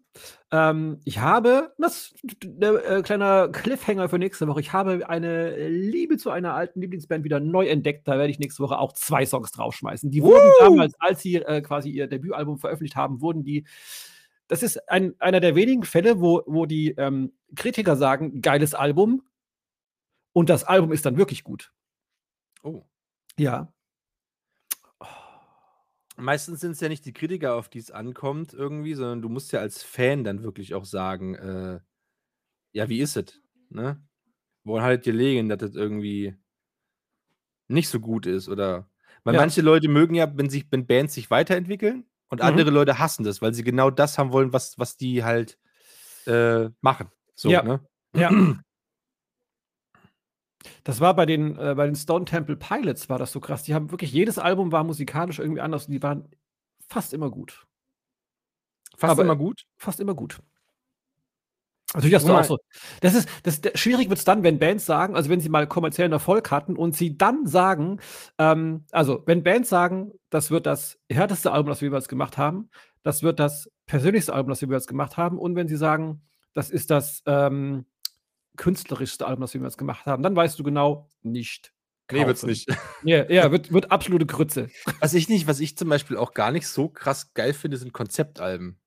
Ähm, 0.53 1.01
ich 1.05 1.19
habe, 1.19 1.73
das 1.79 2.15
ist 2.23 2.45
ein 2.45 2.63
äh, 2.63 3.03
kleiner 3.03 3.49
Cliffhanger 3.49 4.09
für 4.09 4.21
nächste 4.21 4.47
Woche. 4.47 4.61
Ich 4.61 4.73
habe 4.73 5.09
eine 5.09 5.69
Liebe 5.69 6.17
zu 6.17 6.31
einer 6.31 6.55
alten 6.55 6.81
Lieblingsband 6.81 7.25
wieder 7.25 7.41
neu 7.41 7.67
entdeckt. 7.67 8.07
Da 8.07 8.19
werde 8.19 8.31
ich 8.31 8.39
nächste 8.39 8.63
Woche 8.63 8.79
auch 8.79 8.93
zwei 8.93 9.27
Songs 9.27 9.51
draufschmeißen. 9.51 10.11
Die 10.11 10.23
wurden 10.23 10.53
damals, 10.61 10.95
als 11.01 11.23
sie 11.23 11.37
äh, 11.37 11.61
quasi 11.61 11.91
ihr 11.91 12.07
Debütalbum 12.07 12.59
veröffentlicht 12.59 12.95
haben, 12.95 13.21
wurden 13.21 13.43
die. 13.43 13.67
Das 14.47 14.63
ist 14.63 14.89
ein, 14.89 15.15
einer 15.19 15.41
der 15.41 15.57
wenigen 15.57 15.83
Fälle, 15.83 16.21
wo, 16.21 16.43
wo 16.47 16.67
die 16.67 16.91
ähm, 16.93 17.33
Kritiker 17.57 17.97
sagen, 17.97 18.41
geiles 18.43 18.75
Album. 18.75 19.23
Und 20.33 20.51
das 20.51 20.63
Album 20.63 20.93
ist 20.93 21.05
dann 21.05 21.17
wirklich 21.17 21.43
gut. 21.43 21.73
Oh. 22.63 22.85
Ja. 23.37 23.73
Meistens 26.21 26.61
sind 26.61 26.73
es 26.73 26.81
ja 26.81 26.89
nicht 26.89 27.05
die 27.05 27.13
Kritiker, 27.13 27.55
auf 27.55 27.69
die 27.69 27.79
es 27.79 27.91
ankommt 27.91 28.53
irgendwie, 28.53 28.95
sondern 28.95 29.23
du 29.23 29.29
musst 29.29 29.53
ja 29.53 29.61
als 29.61 29.83
Fan 29.83 30.25
dann 30.25 30.43
wirklich 30.43 30.75
auch 30.75 30.85
sagen, 30.85 31.35
äh, 31.37 31.81
ja, 32.73 32.89
wie 32.89 33.01
ist 33.01 33.17
es? 33.17 33.41
Ne? 33.71 34.03
Woran 34.65 34.83
haltet 34.83 35.07
ihr 35.07 35.13
legen, 35.13 35.49
dass 35.49 35.59
das 35.59 35.75
irgendwie 35.75 36.37
nicht 37.69 37.89
so 37.89 38.01
gut 38.01 38.27
ist? 38.27 38.49
Oder 38.49 38.91
weil 39.23 39.35
ja. 39.35 39.41
manche 39.41 39.63
Leute 39.63 39.89
mögen 39.89 40.15
ja, 40.15 40.37
wenn 40.37 40.51
sich 40.51 40.67
wenn 40.71 40.87
Bands 40.87 41.15
sich 41.15 41.31
weiterentwickeln 41.31 42.05
und 42.29 42.41
mhm. 42.41 42.47
andere 42.47 42.71
Leute 42.71 42.99
hassen 42.99 43.25
das, 43.25 43.41
weil 43.41 43.55
sie 43.55 43.63
genau 43.63 43.91
das 43.91 44.19
haben 44.19 44.33
wollen, 44.33 44.53
was, 44.53 44.79
was 44.79 44.97
die 44.97 45.23
halt 45.23 45.59
äh, 46.27 46.69
machen. 46.81 47.11
So, 47.35 47.49
ja. 47.49 47.63
ne? 47.63 47.81
Ja. 48.15 48.31
Das 50.85 51.01
war 51.01 51.15
bei 51.15 51.27
den, 51.27 51.57
äh, 51.59 51.75
bei 51.77 51.87
den 51.87 51.95
Stone 51.95 52.25
Temple 52.25 52.57
Pilots 52.57 53.09
war 53.09 53.19
das 53.19 53.33
so 53.33 53.41
krass. 53.41 53.63
Die 53.63 53.75
haben 53.75 53.91
wirklich, 53.91 54.13
jedes 54.13 54.39
Album 54.39 54.73
war 54.73 54.85
musikalisch 54.85 55.39
irgendwie 55.39 55.61
anders 55.61 55.87
und 55.87 55.93
die 55.93 56.03
waren 56.03 56.29
fast 56.89 57.13
immer 57.13 57.31
gut. 57.31 57.67
Fast 58.97 59.13
Aber 59.13 59.23
immer 59.23 59.37
gut? 59.37 59.65
Fast 59.77 60.01
immer 60.01 60.15
gut. 60.15 60.41
Natürlich 61.95 62.17
hast 62.17 62.29
du 62.29 62.35
auch 62.35 62.45
so. 62.45 62.59
Das 63.01 63.15
ist, 63.15 63.29
das, 63.45 63.63
das 63.63 63.79
schwierig 63.81 64.11
wird 64.11 64.19
es 64.19 64.25
dann, 64.25 64.43
wenn 64.43 64.59
Bands 64.59 64.85
sagen, 64.85 65.17
also 65.17 65.31
wenn 65.31 65.41
sie 65.41 65.49
mal 65.49 65.67
kommerziellen 65.67 66.13
Erfolg 66.13 66.51
hatten 66.51 66.77
und 66.77 66.95
sie 66.95 67.17
dann 67.17 67.47
sagen, 67.47 67.99
ähm, 68.37 68.85
also 68.91 69.23
wenn 69.25 69.43
Bands 69.43 69.71
sagen, 69.71 70.13
das 70.29 70.51
wird 70.51 70.67
das 70.67 70.99
härteste 71.11 71.51
Album, 71.51 71.71
das 71.71 71.81
wir 71.81 71.89
jeweils 71.89 72.09
gemacht 72.09 72.37
haben, 72.37 72.69
das 73.03 73.23
wird 73.23 73.41
das 73.41 73.71
persönlichste 73.87 74.35
Album, 74.35 74.51
das 74.51 74.61
wir 74.61 74.69
jeweils 74.69 74.87
gemacht 74.87 75.17
haben, 75.17 75.39
und 75.39 75.57
wenn 75.57 75.69
sie 75.69 75.77
sagen, 75.77 76.21
das 76.53 76.69
ist 76.69 76.91
das 76.91 77.23
ähm, 77.25 77.87
künstlerischste 78.59 79.27
Album, 79.27 79.41
das 79.41 79.55
wir 79.55 79.63
jetzt 79.63 79.79
gemacht 79.79 80.05
haben, 80.05 80.23
dann 80.23 80.37
weißt 80.37 80.59
du 80.59 80.63
genau, 80.63 81.09
nicht. 81.23 81.73
Kaufen. 82.09 82.21
Nee, 82.21 82.27
wird's 82.27 82.43
nicht. 82.43 82.69
Ja, 83.05 83.31
ja 83.31 83.51
wird, 83.51 83.73
wird 83.73 83.91
absolute 83.91 84.27
Grütze. 84.27 84.69
Was 85.01 85.15
ich 85.15 85.29
nicht, 85.29 85.47
was 85.47 85.61
ich 85.61 85.77
zum 85.77 85.89
Beispiel 85.89 86.17
auch 86.17 86.33
gar 86.33 86.51
nicht 86.53 86.67
so 86.67 86.89
krass 86.89 87.33
geil 87.35 87.53
finde, 87.53 87.77
sind 87.77 87.93
Konzeptalben. 87.93 88.79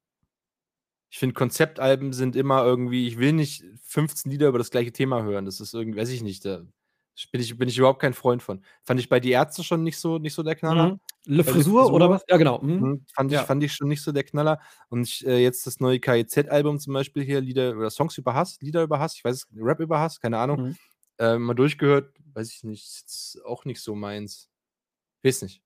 Ich 1.10 1.20
finde, 1.20 1.34
Konzeptalben 1.34 2.14
sind 2.14 2.36
immer 2.36 2.64
irgendwie, 2.64 3.08
ich 3.08 3.18
will 3.18 3.34
nicht 3.34 3.64
15 3.84 4.32
Lieder 4.32 4.48
über 4.48 4.58
das 4.58 4.72
gleiche 4.72 4.92
Thema 4.92 5.24
hören. 5.24 5.46
Das 5.46 5.60
ist 5.60 5.74
irgendwie, 5.74 6.00
weiß 6.00 6.10
ich 6.10 6.24
nicht, 6.24 6.46
da 6.46 6.64
bin 7.32 7.42
ich, 7.42 7.58
bin 7.58 7.68
ich 7.68 7.78
überhaupt 7.78 8.02
kein 8.02 8.14
Freund 8.14 8.42
von. 8.42 8.64
Fand 8.84 9.00
ich 9.00 9.10
bei 9.10 9.20
Die 9.20 9.32
Ärzte 9.32 9.64
schon 9.64 9.84
nicht 9.84 9.98
so, 9.98 10.18
nicht 10.18 10.34
so 10.34 10.42
der 10.42 10.56
Knaller. 10.56 10.94
Mhm. 10.94 11.00
Le 11.26 11.44
Frisur, 11.44 11.94
oder 11.94 12.10
was? 12.10 12.24
Ja, 12.28 12.38
genau. 12.38 12.60
Mhm. 12.62 12.74
mhm. 12.74 13.06
Fand, 13.14 13.32
ich, 13.32 13.38
ja. 13.38 13.44
fand 13.44 13.64
ich 13.64 13.74
schon 13.74 13.88
nicht 13.88 14.02
so 14.02 14.12
der 14.12 14.24
Knaller. 14.24 14.60
Und 14.90 15.04
ich, 15.04 15.26
äh, 15.26 15.38
jetzt 15.38 15.68
das 15.68 15.80
neue 15.80 16.00
KIZ-Album 16.00 16.80
zum 16.80 16.94
Beispiel 16.94 17.24
hier, 17.24 17.42
Lieder 17.42 17.78
oder 17.78 17.90
Songs 17.90 18.18
über 18.18 18.34
Hass, 18.34 18.60
Lieder 18.62 18.84
über 18.84 19.00
Hass, 19.00 19.16
ich 19.16 19.24
weiß, 19.24 19.48
Rap 19.56 19.80
über 19.80 20.00
Hass, 20.00 20.20
keine 20.20 20.40
Ahnung. 20.40 20.62
Mhm. 20.62 20.76
Äh, 21.20 21.38
mal 21.38 21.54
durchgehört, 21.54 22.16
weiß 22.34 22.52
ich 22.52 22.64
nicht, 22.64 22.84
ist 22.84 23.40
auch 23.46 23.66
nicht 23.66 23.82
so 23.82 23.94
meins. 23.94 24.50
Weiß 25.24 25.44
nicht. 25.44 25.62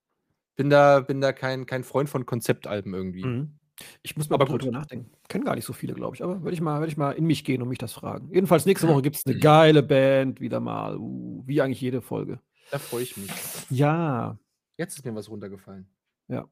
Bin 0.58 0.70
da, 0.70 1.00
bin 1.00 1.22
da 1.22 1.32
kein, 1.32 1.66
kein 1.66 1.84
Freund 1.84 2.10
von 2.10 2.26
Konzeptalben 2.26 2.94
irgendwie. 2.94 3.26
Mhm. 3.26 3.60
Ich 4.04 4.16
muss 4.16 4.30
mal 4.30 4.36
aber 4.36 4.46
drüber 4.46 4.72
nachdenken. 4.72 5.12
Kennen 5.28 5.44
gar 5.44 5.56
nicht 5.56 5.66
so 5.66 5.74
viele, 5.74 5.94
glaube 5.94 6.16
ich. 6.16 6.24
Aber 6.24 6.42
würde 6.42 6.54
ich, 6.54 6.62
mal, 6.62 6.88
ich 6.88 6.98
mal 6.98 7.12
in 7.12 7.26
mich 7.26 7.44
gehen 7.44 7.62
und 7.62 7.68
mich 7.68 7.78
das 7.78 7.94
fragen. 7.94 8.30
Jedenfalls 8.34 8.66
nächste 8.66 8.88
Woche 8.88 9.02
gibt 9.02 9.18
es 9.18 9.26
eine 9.26 9.36
geile 9.40 9.84
Band 9.84 10.40
wieder 10.40 10.60
mal. 10.60 10.98
Uh, 10.98 11.44
wie 11.46 11.62
eigentlich 11.62 11.82
jede 11.82 12.02
Folge. 12.02 12.40
Da 12.72 12.80
freue 12.80 13.04
ich 13.04 13.18
mich. 13.18 13.30
Ja. 13.70 14.38
Jetzt 14.78 14.98
ist 14.98 15.06
mir 15.06 15.16
was 15.16 15.30
runtergefallen. 15.30 15.88
Ja. 16.28 16.46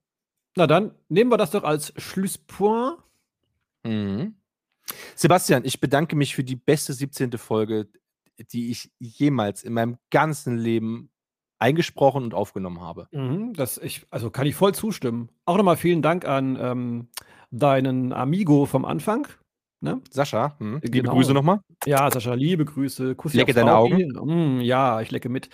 Na 0.55 0.67
dann, 0.67 0.91
nehmen 1.09 1.31
wir 1.31 1.37
das 1.37 1.51
doch 1.51 1.63
als 1.63 1.93
Schlusspoint. 1.97 2.97
Mhm. 3.83 4.35
Sebastian, 5.15 5.65
ich 5.65 5.79
bedanke 5.79 6.15
mich 6.15 6.35
für 6.35 6.43
die 6.43 6.55
beste 6.55 6.93
17. 6.93 7.37
Folge, 7.37 7.87
die 8.51 8.71
ich 8.71 8.91
jemals 8.99 9.63
in 9.63 9.73
meinem 9.73 9.97
ganzen 10.09 10.57
Leben 10.57 11.09
eingesprochen 11.59 12.23
und 12.23 12.33
aufgenommen 12.33 12.81
habe. 12.81 13.07
Mhm, 13.11 13.53
das 13.53 13.77
ich, 13.77 14.05
also 14.09 14.29
kann 14.29 14.45
ich 14.45 14.55
voll 14.55 14.75
zustimmen. 14.75 15.29
Auch 15.45 15.57
nochmal 15.57 15.77
vielen 15.77 16.01
Dank 16.01 16.25
an 16.25 16.57
ähm, 16.59 17.07
deinen 17.51 18.11
Amigo 18.11 18.65
vom 18.65 18.85
Anfang. 18.85 19.27
Ne? 19.79 20.01
Sascha, 20.09 20.57
hm. 20.59 20.79
liebe 20.81 20.99
genau. 20.99 21.13
Grüße 21.13 21.33
nochmal. 21.33 21.59
Ja, 21.85 22.09
Sascha, 22.09 22.33
liebe 22.33 22.63
Grüße. 22.65 23.15
Kuss 23.15 23.33
lecke 23.33 23.53
deine 23.53 23.75
Augen. 23.75 24.57
Mm, 24.57 24.61
ja, 24.61 25.01
ich 25.01 25.11
lecke 25.11 25.29
mit. 25.29 25.49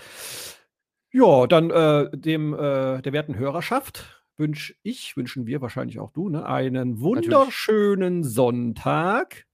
Ja, 1.12 1.48
dann 1.48 1.72
äh, 1.72 2.10
dem 2.16 2.54
äh, 2.54 3.02
der 3.02 3.14
werten 3.14 3.36
Hörerschaft 3.36 4.24
wünsche 4.38 4.76
ich, 4.84 5.18
wünschen 5.18 5.48
wir 5.48 5.62
wahrscheinlich 5.62 6.00
auch 6.00 6.12
du, 6.12 6.30
ne, 6.30 6.46
einen 6.46 7.00
wunderschönen 7.00 8.20
Natürlich. 8.22 8.36
Sonntag 8.36 9.46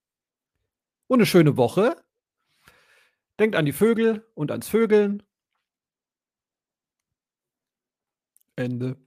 und 1.08 1.20
eine 1.20 1.26
schöne 1.26 1.58
Woche. 1.58 1.96
Denkt 3.40 3.56
an 3.56 3.66
die 3.66 3.74
Vögel 3.74 4.26
und 4.36 4.52
ans 4.52 4.68
Vögeln. 4.68 5.24
Ende. 8.56 8.98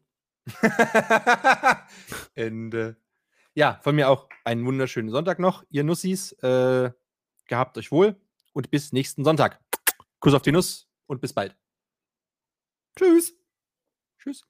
Ende. 2.35 2.97
Ja, 3.55 3.81
von 3.83 3.95
mir 3.95 4.09
auch 4.09 4.29
einen 4.45 4.65
wunderschönen 4.67 5.11
Sonntag 5.11 5.39
noch, 5.39 5.65
ihr 5.71 5.85
Nussis. 5.85 6.33
Äh, 6.43 6.91
gehabt 7.47 7.79
euch 7.79 7.91
wohl 7.91 8.17
und 8.53 8.71
bis 8.71 8.93
nächsten 8.93 9.25
Sonntag. 9.25 9.61
Kuss 10.21 10.35
auf 10.35 10.43
die 10.43 10.53
Nuss 10.53 10.89
und 11.07 11.21
bis 11.21 11.33
bald. 11.33 11.57
Tschüss. 12.99 13.33
Tschüss. 14.19 14.43